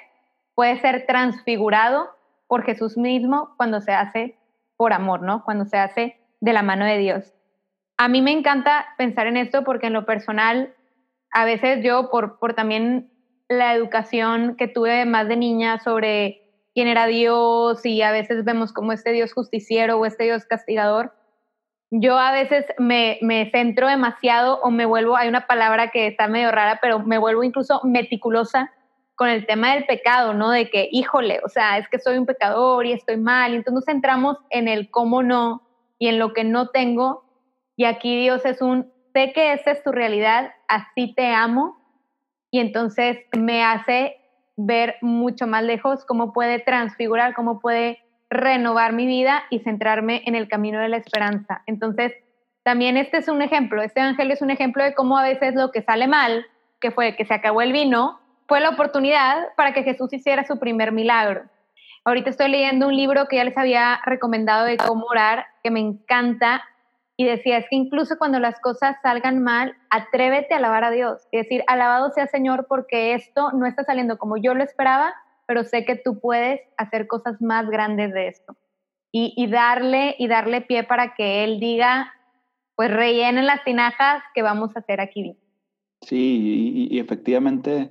puede 0.54 0.80
ser 0.80 1.06
transfigurado 1.06 2.10
por 2.46 2.64
Jesús 2.64 2.96
mismo 2.96 3.54
cuando 3.56 3.80
se 3.80 3.92
hace 3.92 4.38
por 4.76 4.92
amor, 4.92 5.22
¿no? 5.22 5.44
Cuando 5.44 5.64
se 5.64 5.78
hace 5.78 6.18
de 6.40 6.52
la 6.52 6.62
mano 6.62 6.84
de 6.84 6.98
Dios. 6.98 7.32
A 7.96 8.08
mí 8.08 8.22
me 8.22 8.32
encanta 8.32 8.86
pensar 8.98 9.26
en 9.26 9.36
esto 9.36 9.64
porque 9.64 9.86
en 9.86 9.92
lo 9.92 10.04
personal, 10.04 10.74
a 11.30 11.44
veces 11.44 11.82
yo, 11.82 12.10
por, 12.10 12.38
por 12.38 12.54
también 12.54 13.10
la 13.48 13.74
educación 13.74 14.56
que 14.56 14.68
tuve 14.68 15.04
más 15.04 15.28
de 15.28 15.36
niña 15.36 15.78
sobre 15.78 16.42
quién 16.74 16.88
era 16.88 17.06
Dios 17.06 17.84
y 17.86 18.02
a 18.02 18.10
veces 18.10 18.44
vemos 18.44 18.72
como 18.72 18.92
este 18.92 19.12
Dios 19.12 19.32
justiciero 19.32 19.98
o 19.98 20.06
este 20.06 20.24
Dios 20.24 20.44
castigador. 20.44 21.12
Yo 21.96 22.18
a 22.18 22.33
veces 22.33 22.66
me, 22.78 23.18
me 23.22 23.50
centro 23.50 23.87
demasiado 23.87 24.61
o 24.62 24.70
me 24.70 24.85
vuelvo, 24.85 25.16
hay 25.16 25.28
una 25.28 25.46
palabra 25.46 25.90
que 25.90 26.09
está 26.09 26.26
medio 26.26 26.50
rara, 26.50 26.80
pero 26.83 26.98
me 26.98 27.18
vuelvo 27.18 27.44
incluso 27.44 27.80
meticulosa 27.85 28.72
con 29.14 29.28
el 29.28 29.46
tema 29.46 29.74
del 29.74 29.87
pecado, 29.87 30.35
¿no? 30.35 30.50
De 30.50 30.68
que, 30.70 30.88
híjole, 30.90 31.40
o 31.44 31.48
sea, 31.48 31.78
es 31.78 31.88
que 31.88 32.00
soy 32.00 32.18
un 32.18 32.26
pecador 32.26 32.85
y 32.85 32.92
estoy 32.92 33.16
mal. 33.16 33.52
Y 33.52 33.57
entonces 33.57 33.74
nos 33.74 33.85
centramos 33.85 34.38
en 34.50 34.66
el 34.66 34.90
cómo 34.90 35.22
no 35.22 35.62
y 35.98 36.09
en 36.09 36.18
lo 36.18 36.33
que 36.33 36.42
no 36.42 36.70
tengo. 36.70 37.24
Y 37.76 37.85
aquí 37.85 38.20
Dios 38.22 38.44
es 38.44 38.61
un, 38.61 38.92
sé 39.12 39.33
que 39.33 39.52
esa 39.52 39.70
es 39.70 39.85
tu 39.85 39.92
realidad, 39.92 40.52
así 40.66 41.14
te 41.14 41.28
amo 41.33 41.78
y 42.50 42.61
entonces 42.61 43.18
me 43.37 43.64
hace 43.64 44.16
ver 44.57 44.96
mucho 45.00 45.46
más 45.46 45.64
lejos 45.64 46.04
cómo 46.04 46.33
puede 46.33 46.61
transfigurar, 46.61 47.35
cómo 47.35 47.59
puede 47.61 48.03
renovar 48.30 48.92
mi 48.92 49.06
vida 49.06 49.44
y 49.50 49.60
centrarme 49.60 50.22
en 50.26 50.34
el 50.34 50.48
camino 50.48 50.80
de 50.80 50.88
la 50.88 50.96
esperanza. 50.96 51.62
Entonces, 51.66 52.12
también 52.62 52.96
este 52.96 53.18
es 53.18 53.28
un 53.28 53.42
ejemplo, 53.42 53.82
este 53.82 54.00
evangelio 54.00 54.34
es 54.34 54.42
un 54.42 54.50
ejemplo 54.50 54.82
de 54.82 54.94
cómo 54.94 55.18
a 55.18 55.22
veces 55.22 55.54
lo 55.54 55.70
que 55.70 55.82
sale 55.82 56.08
mal, 56.08 56.46
que 56.80 56.90
fue 56.90 57.16
que 57.16 57.24
se 57.24 57.34
acabó 57.34 57.62
el 57.62 57.72
vino, 57.72 58.20
fue 58.48 58.60
la 58.60 58.70
oportunidad 58.70 59.54
para 59.56 59.72
que 59.72 59.82
Jesús 59.82 60.12
hiciera 60.12 60.44
su 60.44 60.58
primer 60.58 60.92
milagro. 60.92 61.44
Ahorita 62.04 62.30
estoy 62.30 62.50
leyendo 62.50 62.88
un 62.88 62.96
libro 62.96 63.26
que 63.28 63.37
ya 63.37 63.44
les 63.44 63.56
había 63.56 64.00
recomendado 64.04 64.66
de 64.66 64.76
cómo 64.76 65.06
orar, 65.06 65.46
que 65.62 65.70
me 65.70 65.80
encanta, 65.80 66.62
y 67.16 67.24
decía, 67.24 67.58
es 67.58 67.66
que 67.70 67.76
incluso 67.76 68.18
cuando 68.18 68.40
las 68.40 68.58
cosas 68.60 68.96
salgan 69.02 69.42
mal, 69.42 69.76
atrévete 69.88 70.54
a 70.54 70.56
alabar 70.56 70.84
a 70.84 70.90
Dios. 70.90 71.28
Es 71.30 71.44
decir, 71.44 71.62
alabado 71.66 72.10
sea 72.10 72.26
Señor 72.26 72.66
porque 72.68 73.14
esto 73.14 73.52
no 73.52 73.66
está 73.66 73.84
saliendo 73.84 74.18
como 74.18 74.37
yo 74.37 74.54
lo 74.54 74.64
esperaba, 74.64 75.14
pero 75.46 75.64
sé 75.64 75.85
que 75.85 75.96
tú 75.96 76.20
puedes 76.20 76.61
hacer 76.76 77.07
cosas 77.07 77.40
más 77.40 77.68
grandes 77.68 78.12
de 78.12 78.28
esto. 78.28 78.57
Y, 79.16 79.46
darle, 79.46 80.16
y 80.18 80.26
darle 80.26 80.61
pie 80.61 80.83
para 80.83 81.14
que 81.14 81.44
Él 81.44 81.61
diga, 81.61 82.12
pues 82.74 82.90
rellenen 82.90 83.46
las 83.46 83.62
tinajas 83.62 84.24
que 84.35 84.42
vamos 84.42 84.74
a 84.74 84.80
hacer 84.80 85.00
aquí. 85.00 85.37
Sí, 86.00 86.88
y, 86.90 86.98
efectivamente 86.98 87.90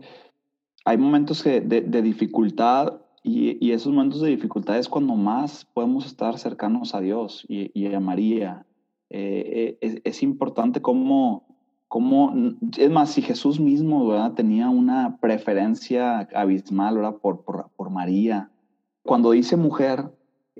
hay 0.83 0.97
momentos 0.97 1.41
de, 1.45 1.61
dificultad 2.01 2.99
y, 3.23 3.71
esos 3.71 3.93
momentos 3.93 4.21
de 4.21 4.31
dificultad 4.31 4.77
es 4.77 4.89
cuando 4.89 5.15
más 5.15 5.63
podemos 5.63 6.05
estar 6.05 6.37
cercanos 6.37 6.93
a 6.93 6.99
Dios 6.99 7.45
y, 7.47 7.71
y 7.73 7.93
a 7.93 8.01
María 8.01 8.65
eh, 9.09 9.77
es, 9.79 10.01
es, 10.03 10.23
importante 10.23 10.81
cómo, 10.81 11.52
cómo, 11.93 12.33
es 12.75 12.89
más, 12.89 13.11
si 13.11 13.21
Jesús 13.21 13.59
mismo 13.59 14.07
¿verdad? 14.07 14.33
tenía 14.33 14.67
una 14.67 15.19
preferencia 15.21 16.27
abismal 16.33 16.95
¿verdad? 16.95 17.17
Por, 17.17 17.43
por, 17.43 17.69
por 17.75 17.91
María. 17.91 18.49
Cuando 19.03 19.29
dice 19.29 19.57
mujer, 19.57 20.11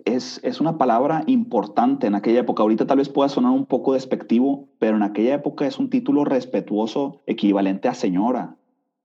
es, 0.06 0.39
es, 0.43 0.62
una 0.62 0.78
palabra 0.78 1.24
importante 1.26 2.06
en 2.06 2.13
aquella 2.13 2.41
época. 2.41 2.62
Ahorita 2.62 2.86
tal 2.86 3.00
vez 3.00 3.10
pueda 3.10 3.30
sonar 3.30 3.52
un 3.52 3.65
poco 3.65 3.96
despectivo, 3.96 4.69
pero 4.78 4.96
en 4.96 5.02
aquella 5.02 5.34
época 5.34 5.65
es 5.65 5.80
un 5.80 5.89
título 5.89 6.24
respetuoso 6.24 7.24
equivalente 7.26 7.88
a 7.88 7.96
señora. 7.96 8.56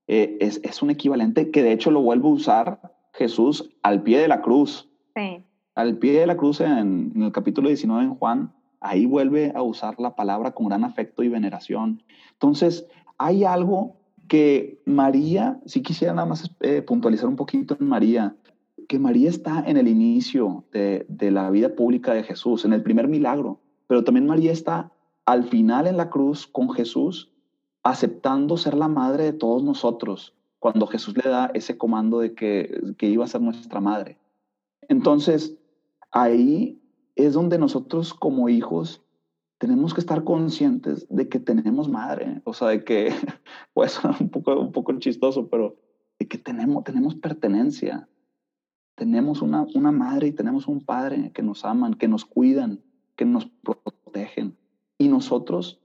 Eh, 0.07 0.37
es, 0.43 0.61
es, 0.64 0.83
un 0.83 0.91
equivalente 0.91 1.51
que 1.51 1.62
de 1.62 1.73
hecho 1.73 1.91
lo 1.91 2.03
vuelve 2.03 2.29
a 2.29 2.33
usar 2.33 2.93
Jesús 3.14 3.71
al 3.83 4.03
pie 4.03 4.19
de 4.19 4.29
la 4.29 4.43
cruz. 4.43 4.87
Sí. 5.17 5.43
Al 5.75 5.97
pie 5.97 6.21
de 6.21 6.27
la 6.27 6.37
cruz 6.37 6.61
en, 6.61 7.12
en 7.17 7.23
el 7.23 7.33
capítulo 7.33 7.69
19 7.69 8.05
en 8.05 8.14
Juan, 8.17 8.53
ahí 8.81 9.07
vuelve 9.07 9.53
a 9.55 9.62
usar 9.62 9.99
la 9.99 10.14
palabra 10.14 10.53
con 10.53 10.69
gran 10.69 10.85
afecto 10.85 11.23
y 11.23 11.29
veneración. 11.29 12.03
Entonces, 12.33 12.87
hay 13.19 13.45
algo 13.45 13.97
que 14.29 14.81
María, 14.85 15.61
si 15.67 15.83
quisiera 15.83 16.14
nada 16.14 16.29
más 16.29 16.51
eh, 16.61 16.83
puntualizar 16.83 17.29
un 17.29 17.37
poquito 17.37 17.77
en 17.81 17.88
María, 17.88 18.37
que 18.88 18.99
María 18.99 19.29
está 19.31 19.64
en 19.67 19.77
el 19.77 19.88
inicio 19.88 20.64
de, 20.73 21.07
de 21.09 21.31
la 21.31 21.51
vida 21.51 21.75
pública 21.75 22.14
de 22.14 22.23
Jesús, 22.23 22.64
en 22.64 22.73
el 22.73 22.83
primer 22.83 23.09
milagro, 23.09 23.61
pero 23.87 24.05
también 24.05 24.27
María 24.27 24.53
está 24.53 24.93
al 25.27 25.45
final 25.45 25.87
en 25.87 25.97
la 25.97 26.11
cruz 26.11 26.47
con 26.47 26.71
Jesús, 26.71 27.31
aceptando 27.83 28.57
ser 28.57 28.75
la 28.75 28.88
madre 28.88 29.25
de 29.25 29.33
todos 29.33 29.62
nosotros, 29.62 30.35
cuando 30.59 30.87
Jesús 30.87 31.17
le 31.17 31.29
da 31.29 31.51
ese 31.55 31.77
comando 31.77 32.21
de 32.21 32.35
que, 32.35 32.95
que 32.97 33.07
iba 33.07 33.25
a 33.25 33.29
ser 33.29 33.41
nuestra 33.41 33.81
madre. 33.81 34.19
Entonces, 34.88 35.57
ahí 36.11 36.81
es 37.18 37.35
donde 37.35 37.59
nosotros 37.59 38.14
como 38.14 38.48
hijos 38.48 39.02
tenemos 39.59 39.92
que 39.92 40.00
estar 40.00 40.22
conscientes 40.22 41.07
de 41.11 41.28
que 41.28 41.40
tenemos 41.40 41.88
madre, 41.88 42.40
o 42.44 42.54
sea, 42.54 42.68
de 42.68 42.85
que, 42.85 43.12
pues, 43.74 44.00
un 44.20 44.31
poco, 44.31 44.59
un 44.59 44.72
poco 44.72 44.96
chistoso, 44.98 45.48
pero 45.48 45.76
de 46.18 46.28
que 46.28 46.38
tenemos, 46.38 46.85
tenemos 46.85 47.16
pertenencia. 47.16 48.09
Tenemos 48.94 49.42
una, 49.42 49.66
una 49.74 49.92
madre 49.92 50.28
y 50.28 50.33
tenemos 50.33 50.66
un 50.66 50.85
padre 50.85 51.31
que 51.33 51.42
nos 51.42 51.64
aman, 51.64 51.94
que 51.94 52.09
nos 52.09 52.24
cuidan, 52.24 52.83
que 53.16 53.24
nos 53.24 53.46
protegen. 53.46 54.57
Y 54.96 55.09
nosotros, 55.09 55.81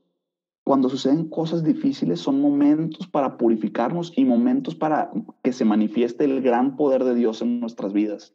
cuando 0.63 0.89
suceden 0.89 1.29
cosas 1.29 1.63
difíciles, 1.63 2.19
son 2.19 2.41
momentos 2.41 3.07
para 3.07 3.37
purificarnos 3.37 4.13
y 4.15 4.25
momentos 4.25 4.73
para 4.73 5.11
que 5.43 5.53
se 5.53 5.65
manifieste 5.65 6.25
el 6.25 6.41
gran 6.41 6.75
poder 6.75 7.03
de 7.03 7.13
Dios 7.13 7.43
en 7.43 7.59
nuestras 7.59 7.93
vidas. 7.93 8.33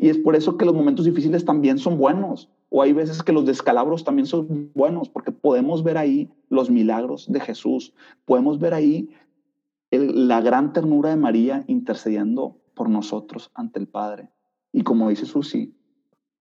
Y 0.00 0.08
es 0.08 0.16
por 0.16 0.34
eso 0.34 0.56
que 0.56 0.64
los 0.64 0.74
momentos 0.74 1.04
difíciles 1.04 1.44
también 1.44 1.78
son 1.78 1.98
buenos. 1.98 2.48
O 2.70 2.80
hay 2.80 2.94
veces 2.94 3.22
que 3.22 3.32
los 3.32 3.44
descalabros 3.44 4.02
también 4.02 4.24
son 4.24 4.70
buenos, 4.74 5.10
porque 5.10 5.30
podemos 5.30 5.82
ver 5.82 5.98
ahí 5.98 6.30
los 6.48 6.70
milagros 6.70 7.30
de 7.30 7.38
Jesús. 7.38 7.92
Podemos 8.24 8.58
ver 8.58 8.72
ahí 8.72 9.10
la 9.90 10.40
gran 10.40 10.72
ternura 10.72 11.10
de 11.10 11.16
María 11.16 11.64
intercediendo 11.66 12.56
por 12.72 12.88
nosotros 12.88 13.50
ante 13.52 13.78
el 13.78 13.88
Padre. 13.88 14.30
Y 14.72 14.84
como 14.84 15.10
dice 15.10 15.26
Susi, 15.26 15.74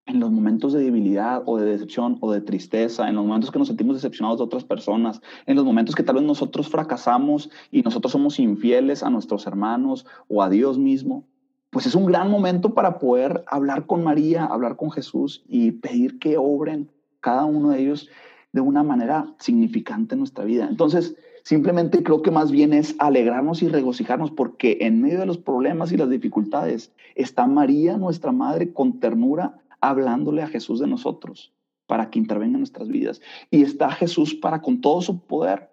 en 0.06 0.22
los 0.22 0.32
momentos 0.32 0.72
de 0.72 0.82
debilidad 0.82 1.43
o 1.45 1.58
de 1.58 1.65
decepción 1.65 2.17
o 2.22 2.32
de 2.32 2.39
tristeza, 2.39 3.10
en 3.10 3.15
los 3.15 3.26
momentos 3.26 3.52
que 3.52 3.60
nos 3.60 3.67
sentimos 3.67 3.98
decepcionados 3.98 4.38
de 4.38 4.45
otras 4.45 4.63
personas, 4.63 5.19
en 5.45 5.58
los 5.58 5.65
momentos 5.65 5.95
que 5.95 6.04
tal 6.04 6.15
vez 6.15 6.24
nosotros 6.24 6.69
fracasamos 6.69 7.50
y 7.72 7.82
nosotros 7.82 8.13
somos 8.13 8.39
infieles 8.39 9.04
a 9.04 9.10
nuestros 9.10 9.45
hermanos 9.48 10.06
o 10.30 10.41
a 10.41 10.50
Dios 10.50 10.78
mismo, 10.78 11.28
pues 11.69 11.86
es 11.86 11.95
un 11.95 12.05
gran 12.05 12.32
momento 12.32 12.73
para 12.73 12.97
poder 12.97 13.43
hablar 13.47 13.86
con 13.86 14.03
María, 14.03 14.45
hablar 14.45 14.75
con 14.75 14.91
Jesús 14.91 15.43
y 15.47 15.71
pedir 15.71 16.19
que 16.19 16.38
obren 16.38 16.89
cada 17.19 17.45
uno 17.45 17.69
de 17.69 17.82
ellos 17.82 18.10
de 18.51 18.62
una 18.62 18.82
manera 18.82 19.34
significante 19.38 20.15
en 20.15 20.19
nuestra 20.19 20.45
vida. 20.45 20.67
Entonces, 20.67 21.15
simplemente 21.43 22.01
creo 22.01 22.23
que 22.23 22.32
más 22.32 22.49
bien 22.49 22.73
es 22.73 22.95
alegrarnos 22.97 23.62
y 23.62 23.67
regocijarnos 23.67 24.32
porque 24.32 24.79
en 24.82 25.01
medio 25.01 25.19
de 25.19 25.27
los 25.27 25.38
problemas 25.38 25.91
y 25.91 25.97
las 25.97 26.10
dificultades 26.10 26.91
está 27.15 27.45
María, 27.45 27.97
nuestra 27.97 28.32
madre, 28.32 28.73
con 28.73 28.99
ternura, 28.99 29.60
hablándole 29.82 30.41
a 30.41 30.47
Jesús 30.47 30.79
de 30.79 30.88
nosotros 30.88 31.53
para 31.86 32.10
que 32.10 32.19
intervenga 32.19 32.55
en 32.55 32.62
nuestras 32.62 32.88
vidas. 32.88 33.21
Y 33.51 33.62
está 33.62 33.91
Jesús 33.91 34.34
para 34.34 34.62
con 34.62 34.82
todo 34.82 35.01
su 35.01 35.21
poder 35.25 35.69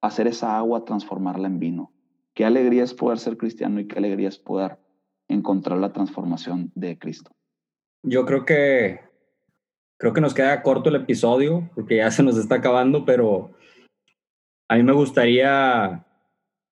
hacer 0.00 0.26
esa 0.26 0.56
agua, 0.56 0.84
transformarla 0.84 1.46
en 1.46 1.58
vino. 1.58 1.92
Qué 2.34 2.44
alegría 2.44 2.84
es 2.84 2.94
poder 2.94 3.18
ser 3.18 3.36
cristiano 3.36 3.80
y 3.80 3.86
qué 3.86 3.98
alegría 3.98 4.28
es 4.28 4.38
poder 4.38 4.78
encontrar 5.28 5.78
la 5.78 5.92
transformación 5.92 6.72
de 6.74 6.98
Cristo. 6.98 7.30
Yo 8.02 8.24
creo 8.26 8.44
que 8.44 9.00
creo 9.98 10.12
que 10.12 10.20
nos 10.20 10.34
queda 10.34 10.62
corto 10.62 10.88
el 10.88 10.96
episodio 10.96 11.70
porque 11.74 11.96
ya 11.96 12.10
se 12.10 12.22
nos 12.22 12.36
está 12.36 12.56
acabando, 12.56 13.04
pero 13.04 13.52
a 14.68 14.76
mí 14.76 14.82
me 14.82 14.92
gustaría 14.92 16.04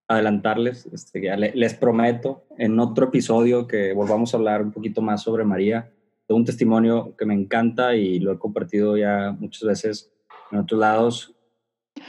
adelantarles, 0.09 0.87
este, 0.87 1.37
les 1.37 1.75
prometo 1.75 2.45
en 2.59 2.79
otro 2.79 3.07
episodio 3.07 3.67
que 3.67 3.93
volvamos 3.93 4.33
a 4.33 4.37
hablar 4.37 4.63
un 4.63 4.71
poquito 4.71 5.03
más 5.03 5.23
sobre 5.23 5.45
María, 5.45 5.93
de 6.29 6.35
un 6.35 6.45
testimonio 6.45 7.17
que 7.17 7.27
me 7.27 7.35
encanta 7.35 7.97
y 7.97 8.21
lo 8.21 8.33
he 8.33 8.39
compartido 8.39 8.97
ya 8.97 9.37
muchas 9.39 9.63
veces 9.63 10.13
en 10.53 10.59
otros 10.59 10.81
lados, 10.81 11.36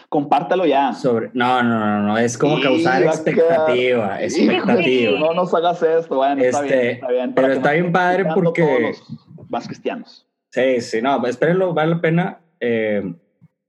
compártalo 0.10 0.66
ya. 0.66 0.94
Sobre, 0.94 1.30
no, 1.34 1.64
no, 1.64 1.80
no, 1.80 2.04
no, 2.04 2.18
es 2.18 2.38
como 2.38 2.60
causar 2.62 3.04
expectativa, 3.04 4.22
expectativa. 4.22 5.20
No 5.20 5.34
nos 5.34 5.54
hagas 5.54 5.82
esto, 5.84 6.16
bueno, 6.16 6.42
está 6.42 6.62
bien, 6.62 6.74
este, 6.74 6.92
está 6.92 7.12
bien. 7.12 7.34
Pero 7.34 7.54
está 7.54 7.72
bien 7.72 7.92
padre 7.92 8.26
porque... 8.34 8.94
más 9.50 9.68
cristianos. 9.68 10.28
Sí, 10.50 10.82
sí, 10.82 11.02
no, 11.02 11.26
espérenlo, 11.28 11.74
vale 11.74 11.96
la 11.96 12.02
pena, 12.02 12.40
eh, 12.60 13.14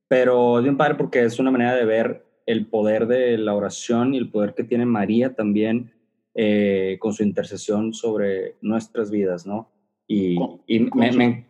pero 0.07 0.59
es 0.59 0.65
bien 0.65 0.77
padre 0.77 0.95
porque 0.95 1.25
es 1.25 1.39
una 1.39 1.51
manera 1.51 1.75
de 1.75 1.85
ver 1.85 2.25
el 2.47 2.67
poder 2.67 3.07
de 3.07 3.37
la 3.37 3.55
oración 3.55 4.15
y 4.15 4.19
el 4.19 4.31
poder 4.31 4.55
que 4.55 4.65
tiene 4.65 4.87
María 4.87 5.35
también 5.35 5.93
eh, 6.35 6.97
con 7.01 7.13
su 7.13 7.23
intercesión 7.23 7.93
sobre 7.93 8.57
nuestras 8.63 9.11
vidas, 9.11 9.45
¿no? 9.47 9.71
Y, 10.07 10.39
y 10.67 10.81
me, 10.95 11.47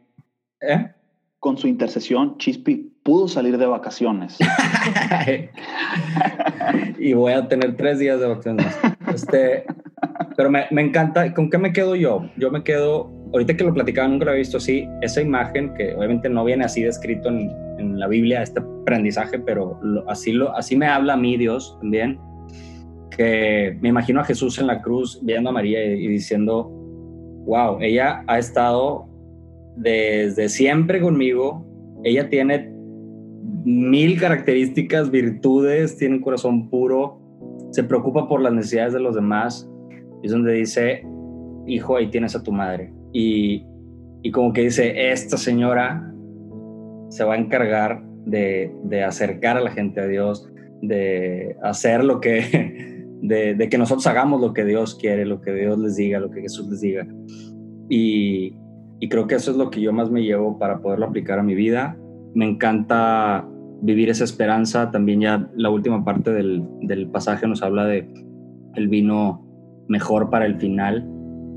¿eh? 0.60 0.92
con 1.38 1.56
su 1.56 1.68
intercesión, 1.68 2.36
Chispi 2.38 2.87
pudo 3.08 3.26
salir 3.26 3.56
de 3.56 3.64
vacaciones. 3.64 4.36
y 6.98 7.14
voy 7.14 7.32
a 7.32 7.48
tener 7.48 7.74
tres 7.74 8.00
días 8.00 8.20
de 8.20 8.26
vacaciones. 8.26 8.78
Este, 9.14 9.64
pero 10.36 10.50
me, 10.50 10.66
me, 10.70 10.82
encanta, 10.82 11.32
¿con 11.32 11.48
qué 11.48 11.56
me 11.56 11.72
quedo 11.72 11.96
yo? 11.96 12.28
Yo 12.36 12.50
me 12.50 12.62
quedo, 12.62 13.10
ahorita 13.32 13.56
que 13.56 13.64
lo 13.64 13.72
platicaba, 13.72 14.08
nunca 14.08 14.26
lo 14.26 14.32
había 14.32 14.40
visto 14.40 14.58
así, 14.58 14.86
esa 15.00 15.22
imagen 15.22 15.72
que 15.72 15.94
obviamente 15.94 16.28
no 16.28 16.44
viene 16.44 16.66
así 16.66 16.82
descrito 16.82 17.30
en, 17.30 17.50
en 17.78 17.98
la 17.98 18.08
Biblia, 18.08 18.42
este 18.42 18.60
aprendizaje, 18.60 19.38
pero 19.38 19.80
así, 20.06 20.32
lo, 20.32 20.54
así 20.54 20.76
me 20.76 20.86
habla 20.86 21.14
a 21.14 21.16
mí 21.16 21.38
Dios 21.38 21.78
también, 21.80 22.20
que 23.16 23.78
me 23.80 23.88
imagino 23.88 24.20
a 24.20 24.24
Jesús 24.24 24.58
en 24.58 24.66
la 24.66 24.82
cruz 24.82 25.18
viendo 25.22 25.48
a 25.48 25.52
María 25.54 25.82
y, 25.82 26.04
y 26.04 26.08
diciendo, 26.08 26.64
wow, 27.46 27.78
ella 27.80 28.22
ha 28.26 28.38
estado 28.38 29.08
desde 29.76 30.50
siempre 30.50 31.00
conmigo. 31.00 31.64
Ella 32.04 32.28
tiene 32.28 32.77
mil 33.64 34.18
características, 34.18 35.10
virtudes, 35.10 35.96
tiene 35.96 36.16
un 36.16 36.22
corazón 36.22 36.68
puro, 36.70 37.20
se 37.70 37.84
preocupa 37.84 38.28
por 38.28 38.40
las 38.40 38.52
necesidades 38.52 38.92
de 38.94 39.00
los 39.00 39.14
demás. 39.14 39.68
Es 40.22 40.32
donde 40.32 40.52
dice, 40.52 41.04
hijo, 41.66 41.96
ahí 41.96 42.10
tienes 42.10 42.34
a 42.34 42.42
tu 42.42 42.52
madre. 42.52 42.92
Y, 43.12 43.64
y 44.22 44.30
como 44.30 44.52
que 44.52 44.62
dice, 44.62 45.10
esta 45.10 45.36
señora 45.36 46.12
se 47.08 47.24
va 47.24 47.34
a 47.34 47.38
encargar 47.38 48.02
de, 48.26 48.72
de, 48.84 49.02
acercar 49.02 49.56
a 49.56 49.60
la 49.60 49.70
gente 49.70 50.00
a 50.00 50.06
Dios, 50.06 50.50
de 50.82 51.56
hacer 51.62 52.04
lo 52.04 52.20
que, 52.20 53.06
de, 53.22 53.68
que 53.70 53.78
nosotros 53.78 54.06
hagamos 54.06 54.40
lo 54.40 54.52
que 54.52 54.64
Dios 54.64 54.96
quiere, 54.96 55.24
lo 55.24 55.40
que 55.40 55.52
Dios 55.52 55.78
les 55.78 55.96
diga, 55.96 56.20
lo 56.20 56.30
que 56.30 56.42
Jesús 56.42 56.68
les 56.68 56.80
diga. 56.80 57.06
Y, 57.88 58.54
y 59.00 59.08
creo 59.08 59.26
que 59.26 59.36
eso 59.36 59.50
es 59.50 59.56
lo 59.56 59.70
que 59.70 59.80
yo 59.80 59.92
más 59.92 60.10
me 60.10 60.22
llevo 60.22 60.58
para 60.58 60.80
poderlo 60.80 61.06
aplicar 61.06 61.38
a 61.38 61.42
mi 61.42 61.54
vida. 61.54 61.96
Me 62.34 62.48
encanta 62.48 63.46
vivir 63.82 64.10
esa 64.10 64.24
esperanza. 64.24 64.90
También 64.90 65.20
ya 65.20 65.48
la 65.54 65.70
última 65.70 66.04
parte 66.04 66.32
del, 66.32 66.64
del 66.82 67.08
pasaje 67.08 67.46
nos 67.46 67.62
habla 67.62 67.86
de 67.86 68.08
el 68.74 68.88
vino 68.88 69.44
mejor 69.88 70.30
para 70.30 70.46
el 70.46 70.56
final. 70.56 71.08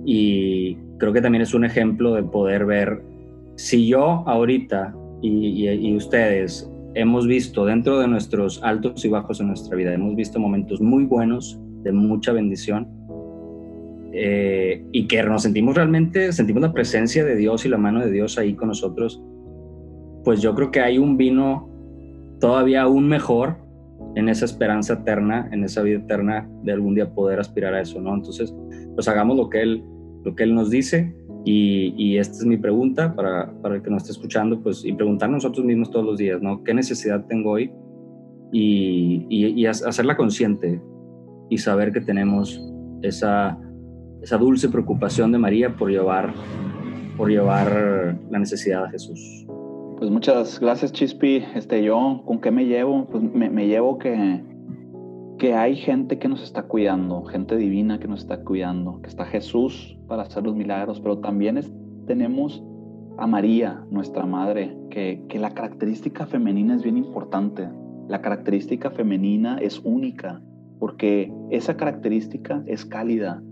Y 0.06 0.78
creo 0.98 1.14
que 1.14 1.22
también 1.22 1.42
es 1.42 1.54
un 1.54 1.66
ejemplo 1.66 2.14
de 2.14 2.24
poder 2.24 2.66
ver 2.66 3.04
si 3.56 3.88
yo 3.88 4.24
ahorita 4.28 4.96
y, 5.22 5.96
ustedes 5.96 6.70
hemos 6.96 7.28
visto 7.28 7.66
dentro 7.66 8.00
de 8.00 8.08
nuestros 8.08 8.62
altos 8.64 9.06
y 9.06 9.10
bajos 9.10 9.40
en 9.40 9.48
nuestra 9.48 9.76
vida, 9.78 9.94
hemos 9.94 10.16
visto 10.16 10.40
momentos 10.40 10.82
muy 10.82 11.06
buenos, 11.06 11.60
de 11.84 11.92
mucha 11.92 12.32
bendición, 12.34 12.88
eh, 14.14 14.84
y 14.92 15.08
que 15.08 15.24
nos 15.24 15.44
sentimos 15.44 15.76
realmente, 15.76 16.34
sentimos 16.34 16.62
la 16.64 16.74
presencia 16.74 17.24
de 17.24 17.36
Dios 17.36 17.66
y 17.66 17.70
la 17.70 17.78
mano 17.78 18.02
de 18.02 18.12
Dios 18.12 18.38
ahí 18.38 18.56
con 18.56 18.70
nosotros, 18.70 19.24
pues 20.24 20.42
yo 20.42 20.54
creo 20.56 20.72
que 20.72 20.82
hay 20.82 20.98
un 20.98 21.18
vino 21.18 21.70
todavía 22.40 22.84
aún 22.84 23.08
mejor 23.08 23.58
en 24.16 24.30
esa 24.30 24.46
esperanza 24.46 24.94
eterna, 24.94 25.50
en 25.52 25.64
esa 25.64 25.82
vida 25.82 26.00
eterna 26.00 26.50
de 26.64 26.72
algún 26.72 26.96
día 26.96 27.14
poder 27.14 27.40
aspirar 27.40 27.74
a 27.74 27.82
eso, 27.82 28.02
¿no? 28.02 28.14
Entonces, 28.14 28.54
pues 28.96 29.08
hagamos 29.08 29.38
lo 29.38 29.50
que 29.50 29.62
Él, 29.62 29.84
lo 30.24 30.36
que 30.36 30.44
él 30.44 30.54
nos 30.54 30.70
dice 30.70 31.16
y, 31.46 32.18
esta 32.18 32.38
es 32.38 32.46
mi 32.46 32.58
pregunta 32.58 33.16
para, 33.16 33.52
para, 33.62 33.76
el 33.76 33.82
que 33.82 33.90
nos 33.90 34.04
esté 34.04 34.12
escuchando, 34.12 34.62
pues 34.62 34.86
y 34.86 34.94
preguntarnos 34.94 35.44
nosotros 35.44 35.66
mismos 35.66 35.90
todos 35.90 36.06
los 36.06 36.18
días, 36.18 36.42
¿no? 36.42 36.64
¿Qué 36.64 36.74
necesidad 36.74 37.26
tengo 37.26 37.52
hoy? 37.52 37.72
Y, 38.52 39.26
y, 39.30 39.62
y 39.62 39.66
hacerla 39.66 40.18
consciente 40.18 40.82
y 41.50 41.58
saber 41.58 41.92
que 41.92 42.02
tenemos 42.02 42.62
esa 43.02 43.58
esa 44.22 44.38
dulce 44.38 44.70
preocupación 44.70 45.32
de 45.32 45.40
María 45.40 45.76
por 45.76 45.90
llevar, 45.90 46.34
por 47.18 47.30
llevar 47.30 48.18
la 48.30 48.40
necesidad 48.40 48.86
a 48.86 48.90
Jesús. 48.90 49.48
Pues 50.02 50.10
muchas 50.10 50.60
gracias, 50.60 50.94
Chispi. 50.94 51.44
Este, 51.54 51.84
yo, 51.84 52.24
¿con 52.26 52.42
qué 52.42 52.50
me 52.50 52.66
llevo? 52.66 53.06
Pues 53.06 53.22
me, 53.22 53.52
me 53.52 53.68
llevo 53.68 54.00
que, 54.00 54.44
que 55.38 55.54
hay 55.54 55.76
gente 55.76 56.18
que 56.18 56.28
nos 56.28 56.42
está 56.42 56.64
cuidando, 56.64 57.24
gente 57.26 57.56
divina 57.56 58.00
que 58.00 58.08
nos 58.08 58.22
está 58.22 58.44
cuidando, 58.44 59.00
que 59.04 59.10
está 59.10 59.26
Jesús 59.26 59.96
para 60.08 60.24
hacer 60.24 60.42
los 60.42 60.56
milagros, 60.56 61.00
pero 61.00 61.20
también 61.20 61.60
tenemos 62.08 62.64
a 63.20 63.28
María, 63.28 63.86
nuestra 63.92 64.26
madre, 64.26 64.76
que, 64.90 65.24
que 65.30 65.38
la 65.38 65.52
característica 65.52 66.26
femenina 66.26 66.74
es 66.74 66.82
bien 66.82 66.98
importante. 66.98 67.70
La 68.08 68.24
característica 68.24 68.90
femenina 68.90 69.60
es 69.60 69.82
única, 69.84 70.42
porque 70.80 71.32
esa 71.52 71.78
característica 71.78 72.64
es 72.66 72.86
cálida. 72.86 73.44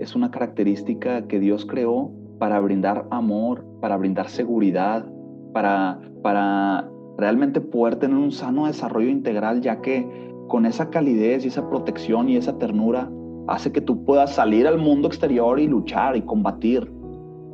Es 0.00 0.16
una 0.16 0.32
característica 0.32 1.28
que 1.28 1.38
Dios 1.38 1.64
creó 1.66 2.10
para 2.40 2.58
brindar 2.58 3.06
amor, 3.12 3.64
para 3.80 3.96
brindar 3.96 4.28
seguridad, 4.28 5.06
para, 5.52 6.00
para 6.22 6.88
realmente 7.16 7.60
poder 7.60 7.96
tener 7.96 8.16
un 8.16 8.32
sano 8.32 8.66
desarrollo 8.66 9.08
integral, 9.08 9.60
ya 9.60 9.80
que 9.80 10.08
con 10.48 10.66
esa 10.66 10.90
calidez 10.90 11.44
y 11.44 11.48
esa 11.48 11.68
protección 11.68 12.28
y 12.28 12.36
esa 12.36 12.58
ternura 12.58 13.10
hace 13.48 13.72
que 13.72 13.80
tú 13.80 14.04
puedas 14.04 14.34
salir 14.34 14.66
al 14.66 14.78
mundo 14.78 15.08
exterior 15.08 15.58
y 15.58 15.66
luchar 15.66 16.16
y 16.16 16.22
combatir. 16.22 16.90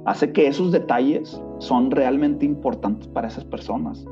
Hace 0.07 0.33
que 0.33 0.47
esos 0.47 0.71
detalles 0.71 1.41
son 1.59 1.91
realmente 1.91 2.45
importantes 2.45 3.09
para 3.09 3.29
esas 3.29 3.45
personas. 3.45 4.05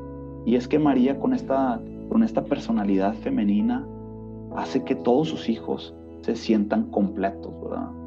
Y 0.45 0.55
es 0.55 0.67
que 0.67 0.79
María 0.79 1.19
con 1.19 1.33
esta, 1.33 1.79
con 2.09 2.23
esta 2.23 2.43
personalidad 2.43 3.13
femenina 3.15 3.85
hace 4.55 4.83
que 4.83 4.95
todos 4.95 5.29
sus 5.29 5.49
hijos 5.49 5.93
se 6.21 6.35
sientan 6.35 6.89
completos, 6.89 7.53
¿verdad? 7.61 8.02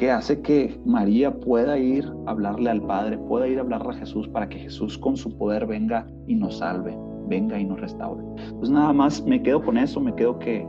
Que 0.00 0.10
hace 0.10 0.40
que 0.40 0.80
María 0.86 1.30
pueda 1.30 1.76
ir 1.76 2.10
a 2.24 2.30
hablarle 2.30 2.70
al 2.70 2.80
Padre, 2.80 3.18
pueda 3.18 3.46
ir 3.46 3.58
a 3.58 3.60
hablarle 3.60 3.90
a 3.90 3.98
Jesús 3.98 4.26
para 4.28 4.48
que 4.48 4.58
Jesús 4.58 4.96
con 4.96 5.14
su 5.14 5.36
poder 5.36 5.66
venga 5.66 6.06
y 6.26 6.36
nos 6.36 6.56
salve, 6.56 6.96
venga 7.28 7.60
y 7.60 7.66
nos 7.66 7.78
restaure. 7.78 8.24
Pues 8.58 8.70
nada 8.70 8.94
más 8.94 9.22
me 9.22 9.42
quedo 9.42 9.62
con 9.62 9.76
eso, 9.76 10.00
me 10.00 10.14
quedo 10.14 10.38
que, 10.38 10.66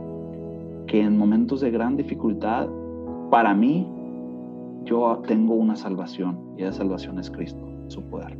que 0.86 1.00
en 1.00 1.16
momentos 1.16 1.62
de 1.62 1.70
gran 1.70 1.96
dificultad, 1.96 2.68
para 3.30 3.54
mí, 3.54 3.90
yo 4.84 5.22
tengo 5.26 5.54
una 5.54 5.76
salvación 5.76 6.38
y 6.58 6.64
esa 6.64 6.74
salvación 6.74 7.18
es 7.18 7.30
Cristo, 7.30 7.66
su 7.88 8.02
poder. 8.02 8.36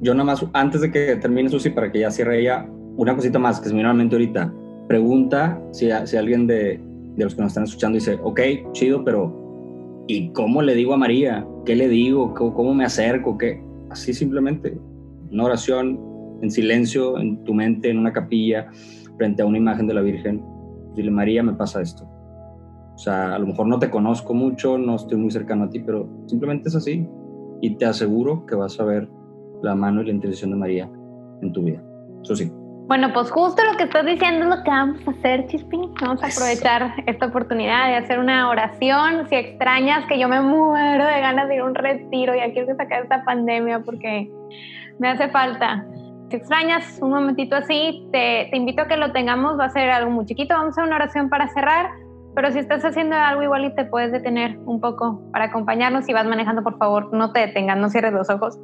Yo 0.00 0.14
nada 0.14 0.24
más, 0.24 0.44
antes 0.52 0.80
de 0.80 0.90
que 0.90 1.14
termine 1.14 1.48
Susi, 1.48 1.70
para 1.70 1.92
que 1.92 2.00
ya 2.00 2.10
cierre 2.10 2.40
ella, 2.40 2.68
una 2.96 3.14
cosita 3.14 3.38
más 3.38 3.60
que 3.60 3.68
se 3.68 3.72
me 3.72 3.82
vino 3.82 3.90
a 3.90 3.94
mente 3.94 4.16
ahorita. 4.16 4.52
Pregunta 4.88 5.62
si, 5.70 5.90
si 6.06 6.16
alguien 6.16 6.48
de, 6.48 6.80
de 7.14 7.22
los 7.22 7.36
que 7.36 7.40
nos 7.40 7.52
están 7.52 7.62
escuchando 7.62 7.94
dice, 7.94 8.18
ok, 8.20 8.40
chido, 8.72 9.04
pero 9.04 9.43
¿y 10.06 10.30
cómo 10.32 10.62
le 10.62 10.74
digo 10.74 10.94
a 10.94 10.96
María? 10.96 11.46
¿Qué 11.64 11.76
le 11.76 11.88
digo? 11.88 12.34
¿Cómo, 12.34 12.74
me 12.74 12.84
acerco? 12.84 13.38
¿Qué? 13.38 13.62
Así 13.90 14.12
simplemente, 14.12 14.78
una 15.30 15.44
oración 15.44 15.98
en 16.42 16.50
silencio, 16.50 17.18
en 17.18 17.42
tu 17.44 17.54
mente, 17.54 17.90
en 17.90 17.98
una 17.98 18.12
capilla, 18.12 18.68
frente 19.16 19.42
a 19.42 19.46
una 19.46 19.58
imagen 19.58 19.86
de 19.86 19.94
la 19.94 20.00
Virgen. 20.00 20.44
Dile, 20.94 21.10
María, 21.10 21.42
me 21.42 21.54
pasa 21.54 21.80
esto. 21.80 22.04
O 22.94 22.98
sea, 22.98 23.34
a 23.34 23.38
lo 23.38 23.46
mejor 23.46 23.66
no 23.66 23.78
te 23.78 23.90
conozco 23.90 24.34
mucho, 24.34 24.78
no 24.78 24.96
estoy 24.96 25.18
muy 25.18 25.30
cercano 25.30 25.64
a 25.64 25.70
ti, 25.70 25.80
pero 25.80 26.08
simplemente 26.26 26.68
es 26.68 26.76
así. 26.76 27.06
Y 27.60 27.76
te 27.76 27.86
aseguro 27.86 28.46
que 28.46 28.54
vas 28.54 28.78
a 28.78 28.84
ver 28.84 29.08
la 29.62 29.74
mano 29.74 30.02
y 30.02 30.06
la 30.06 30.12
intercesión 30.12 30.50
de 30.50 30.56
María 30.56 30.90
en 31.40 31.52
tu 31.52 31.62
vida. 31.62 31.82
Eso 32.22 32.36
sí. 32.36 32.50
Bueno, 32.86 33.14
pues 33.14 33.30
justo 33.30 33.62
lo 33.64 33.78
que 33.78 33.84
estás 33.84 34.04
diciendo 34.04 34.44
es 34.44 34.58
lo 34.58 34.62
que 34.62 34.70
vamos 34.70 35.00
a 35.08 35.12
hacer, 35.12 35.46
Chispín. 35.46 35.94
Vamos 36.02 36.22
a 36.22 36.26
aprovechar 36.26 36.92
esta 37.06 37.26
oportunidad 37.26 37.88
de 37.88 37.96
hacer 37.96 38.18
una 38.18 38.50
oración. 38.50 39.26
Si 39.28 39.36
extrañas 39.36 40.04
que 40.06 40.18
yo 40.18 40.28
me 40.28 40.42
muero 40.42 41.06
de 41.06 41.20
ganas 41.20 41.48
de 41.48 41.54
ir 41.54 41.60
a 41.62 41.64
un 41.64 41.74
retiro, 41.74 42.34
ya 42.34 42.52
quiero 42.52 42.76
sacar 42.76 43.04
esta 43.04 43.24
pandemia 43.24 43.80
porque 43.80 44.30
me 44.98 45.08
hace 45.08 45.28
falta. 45.30 45.86
Si 46.28 46.36
extrañas 46.36 46.98
un 47.00 47.10
momentito 47.10 47.56
así, 47.56 48.06
te, 48.12 48.48
te 48.50 48.56
invito 48.58 48.82
a 48.82 48.86
que 48.86 48.98
lo 48.98 49.12
tengamos. 49.12 49.58
Va 49.58 49.64
a 49.64 49.70
ser 49.70 49.88
algo 49.88 50.10
muy 50.10 50.26
chiquito. 50.26 50.54
Vamos 50.54 50.76
a 50.76 50.82
hacer 50.82 50.84
una 50.84 50.96
oración 50.96 51.30
para 51.30 51.48
cerrar 51.48 51.88
pero 52.34 52.50
si 52.50 52.58
estás 52.58 52.84
haciendo 52.84 53.14
algo 53.14 53.42
igual 53.42 53.64
y 53.64 53.74
te 53.74 53.84
puedes 53.84 54.10
detener 54.10 54.58
un 54.66 54.80
poco 54.80 55.22
para 55.30 55.46
acompañarnos, 55.46 56.04
si 56.04 56.12
vas 56.12 56.26
manejando, 56.26 56.64
por 56.64 56.78
favor, 56.78 57.12
no 57.12 57.32
te 57.32 57.40
detengas, 57.40 57.78
no 57.78 57.88
cierres 57.88 58.12
los 58.12 58.28
ojos. 58.28 58.58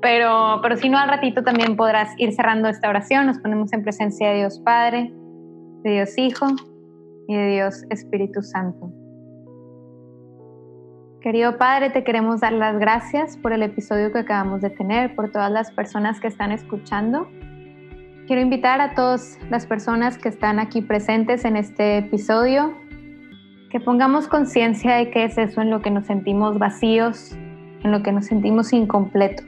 Pero, 0.00 0.60
pero 0.62 0.76
si 0.76 0.88
no, 0.88 0.98
al 0.98 1.08
ratito 1.08 1.42
también 1.42 1.76
podrás 1.76 2.10
ir 2.18 2.32
cerrando 2.32 2.68
esta 2.68 2.88
oración. 2.88 3.26
Nos 3.26 3.38
ponemos 3.40 3.72
en 3.72 3.82
presencia 3.82 4.30
de 4.30 4.36
Dios 4.36 4.60
Padre, 4.60 5.12
de 5.82 5.90
Dios 5.90 6.16
Hijo 6.16 6.46
y 7.26 7.34
de 7.34 7.48
Dios 7.48 7.84
Espíritu 7.90 8.42
Santo. 8.42 8.92
Querido 11.20 11.58
Padre, 11.58 11.90
te 11.90 12.04
queremos 12.04 12.40
dar 12.40 12.52
las 12.52 12.78
gracias 12.78 13.36
por 13.36 13.52
el 13.52 13.64
episodio 13.64 14.12
que 14.12 14.20
acabamos 14.20 14.60
de 14.60 14.70
tener, 14.70 15.16
por 15.16 15.32
todas 15.32 15.50
las 15.50 15.72
personas 15.72 16.20
que 16.20 16.28
están 16.28 16.52
escuchando. 16.52 17.26
Quiero 18.28 18.42
invitar 18.42 18.80
a 18.80 18.94
todas 18.94 19.40
las 19.50 19.66
personas 19.66 20.18
que 20.18 20.28
están 20.28 20.60
aquí 20.60 20.82
presentes 20.82 21.44
en 21.44 21.56
este 21.56 21.98
episodio 21.98 22.74
que 23.70 23.80
pongamos 23.80 24.28
conciencia 24.28 24.96
de 24.96 25.10
qué 25.10 25.24
es 25.24 25.36
eso 25.36 25.60
en 25.60 25.70
lo 25.70 25.82
que 25.82 25.90
nos 25.90 26.06
sentimos 26.06 26.58
vacíos, 26.58 27.36
en 27.84 27.92
lo 27.92 28.02
que 28.02 28.12
nos 28.12 28.26
sentimos 28.26 28.72
incompletos. 28.72 29.44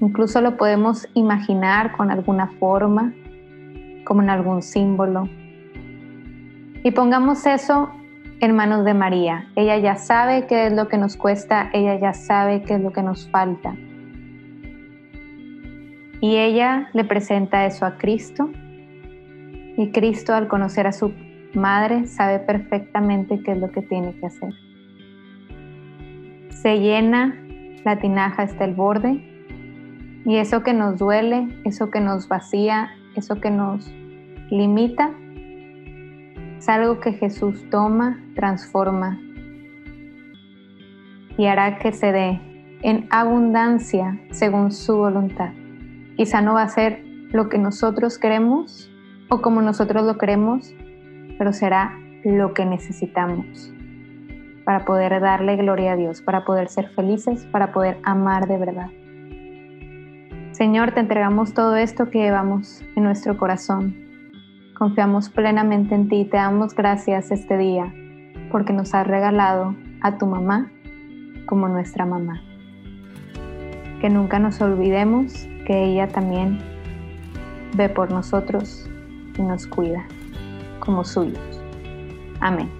Incluso 0.00 0.42
lo 0.42 0.58
podemos 0.58 1.08
imaginar 1.14 1.96
con 1.96 2.10
alguna 2.10 2.48
forma, 2.58 3.14
como 4.04 4.22
en 4.22 4.28
algún 4.28 4.62
símbolo. 4.62 5.28
Y 6.84 6.90
pongamos 6.90 7.46
eso 7.46 7.90
en 8.40 8.54
manos 8.54 8.84
de 8.84 8.92
María. 8.92 9.48
Ella 9.56 9.78
ya 9.78 9.96
sabe 9.96 10.46
qué 10.46 10.66
es 10.66 10.72
lo 10.74 10.88
que 10.88 10.98
nos 10.98 11.16
cuesta, 11.16 11.70
ella 11.72 11.98
ya 11.98 12.12
sabe 12.12 12.62
qué 12.62 12.74
es 12.74 12.80
lo 12.80 12.92
que 12.92 13.02
nos 13.02 13.30
falta. 13.30 13.74
Y 16.20 16.36
ella 16.36 16.90
le 16.92 17.04
presenta 17.04 17.64
eso 17.64 17.86
a 17.86 17.96
Cristo. 17.96 18.50
Y 19.78 19.90
Cristo 19.90 20.34
al 20.34 20.48
conocer 20.48 20.86
a 20.86 20.92
su 20.92 21.12
madre 21.56 22.06
sabe 22.06 22.38
perfectamente 22.38 23.42
qué 23.42 23.52
es 23.52 23.58
lo 23.58 23.70
que 23.70 23.82
tiene 23.82 24.14
que 24.14 24.26
hacer. 24.26 24.54
Se 26.50 26.78
llena 26.78 27.36
la 27.84 27.98
tinaja 27.98 28.42
hasta 28.42 28.64
el 28.64 28.74
borde 28.74 29.22
y 30.24 30.36
eso 30.36 30.62
que 30.62 30.74
nos 30.74 30.98
duele, 30.98 31.48
eso 31.64 31.90
que 31.90 32.00
nos 32.00 32.28
vacía, 32.28 32.90
eso 33.14 33.40
que 33.40 33.50
nos 33.50 33.90
limita, 34.50 35.10
es 36.58 36.68
algo 36.68 37.00
que 37.00 37.12
Jesús 37.12 37.68
toma, 37.70 38.20
transforma 38.34 39.20
y 41.36 41.46
hará 41.46 41.78
que 41.78 41.92
se 41.92 42.12
dé 42.12 42.40
en 42.82 43.06
abundancia 43.10 44.20
según 44.30 44.72
su 44.72 44.96
voluntad. 44.96 45.50
Quizá 46.16 46.40
no 46.40 46.54
va 46.54 46.62
a 46.62 46.68
ser 46.68 47.04
lo 47.30 47.48
que 47.48 47.58
nosotros 47.58 48.18
queremos 48.18 48.90
o 49.28 49.42
como 49.42 49.60
nosotros 49.62 50.04
lo 50.06 50.18
queremos, 50.18 50.74
pero 51.38 51.52
será 51.52 51.98
lo 52.24 52.54
que 52.54 52.64
necesitamos 52.64 53.72
para 54.66 54.84
poder 54.84 55.20
darle 55.20 55.56
gloria 55.56 55.92
a 55.92 55.96
Dios, 55.96 56.20
para 56.20 56.44
poder 56.44 56.68
ser 56.68 56.88
felices, 56.88 57.46
para 57.52 57.72
poder 57.72 57.98
amar 58.02 58.48
de 58.48 58.58
verdad. 58.58 58.90
Señor, 60.50 60.90
te 60.90 61.00
entregamos 61.00 61.54
todo 61.54 61.76
esto 61.76 62.10
que 62.10 62.18
llevamos 62.18 62.82
en 62.96 63.04
nuestro 63.04 63.36
corazón. 63.36 63.94
Confiamos 64.76 65.28
plenamente 65.28 65.94
en 65.94 66.08
ti 66.08 66.22
y 66.22 66.24
te 66.24 66.36
damos 66.36 66.74
gracias 66.74 67.30
este 67.30 67.56
día 67.56 67.94
porque 68.50 68.72
nos 68.72 68.92
has 68.92 69.06
regalado 69.06 69.76
a 70.00 70.18
tu 70.18 70.26
mamá 70.26 70.68
como 71.46 71.68
nuestra 71.68 72.04
mamá. 72.04 72.42
Que 74.00 74.10
nunca 74.10 74.40
nos 74.40 74.60
olvidemos 74.60 75.46
que 75.64 75.84
ella 75.84 76.08
también 76.08 76.58
ve 77.76 77.88
por 77.88 78.10
nosotros 78.10 78.90
y 79.38 79.42
nos 79.42 79.66
cuida 79.68 80.06
como 80.86 81.04
suyos. 81.04 81.38
Amén. 82.40 82.70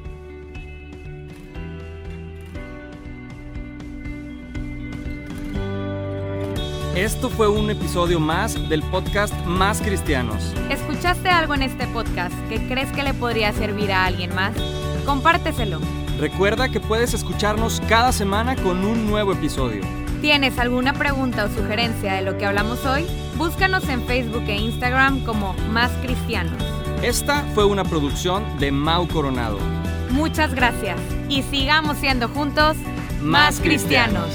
Esto 6.95 7.29
fue 7.29 7.49
un 7.49 7.69
episodio 7.69 8.19
más 8.19 8.69
del 8.71 8.83
podcast 8.85 9.35
Más 9.45 9.83
Cristianos. 9.83 10.55
¿Escuchaste 10.71 11.29
algo 11.29 11.53
en 11.53 11.63
este 11.63 11.87
podcast 11.89 12.35
que 12.49 12.67
crees 12.69 12.91
que 12.93 13.03
le 13.03 13.13
podría 13.13 13.53
servir 13.53 13.93
a 13.93 14.07
alguien 14.07 14.35
más? 14.35 14.55
Compárteselo. 15.05 15.79
Recuerda 16.19 16.71
que 16.71 16.81
puedes 16.81 17.13
escucharnos 17.13 17.83
cada 17.87 18.13
semana 18.13 18.57
con 18.57 18.87
un 18.87 19.07
nuevo 19.07 19.33
episodio. 19.33 19.83
¿Tienes 20.23 20.59
alguna 20.59 20.95
pregunta 20.95 21.45
o 21.45 21.49
sugerencia 21.49 22.15
de 22.15 22.23
lo 22.23 22.39
que 22.39 22.47
hablamos 22.47 22.87
hoy? 22.87 23.05
Búscanos 23.37 23.87
en 23.91 24.03
Facebook 24.05 24.45
e 24.47 24.57
Instagram 24.57 25.23
como 25.25 25.53
Más 25.71 25.93
Cristianos. 26.01 26.76
Esta 27.03 27.42
fue 27.55 27.64
una 27.66 27.84
producción 27.84 28.59
de 28.59 28.72
Mau 28.72 29.07
Coronado. 29.07 29.59
Muchas 30.11 30.55
gracias 30.55 30.99
y 31.28 31.42
sigamos 31.42 31.99
siendo 31.99 32.28
juntos 32.28 32.76
más 33.20 33.61
cristianos. 33.61 34.30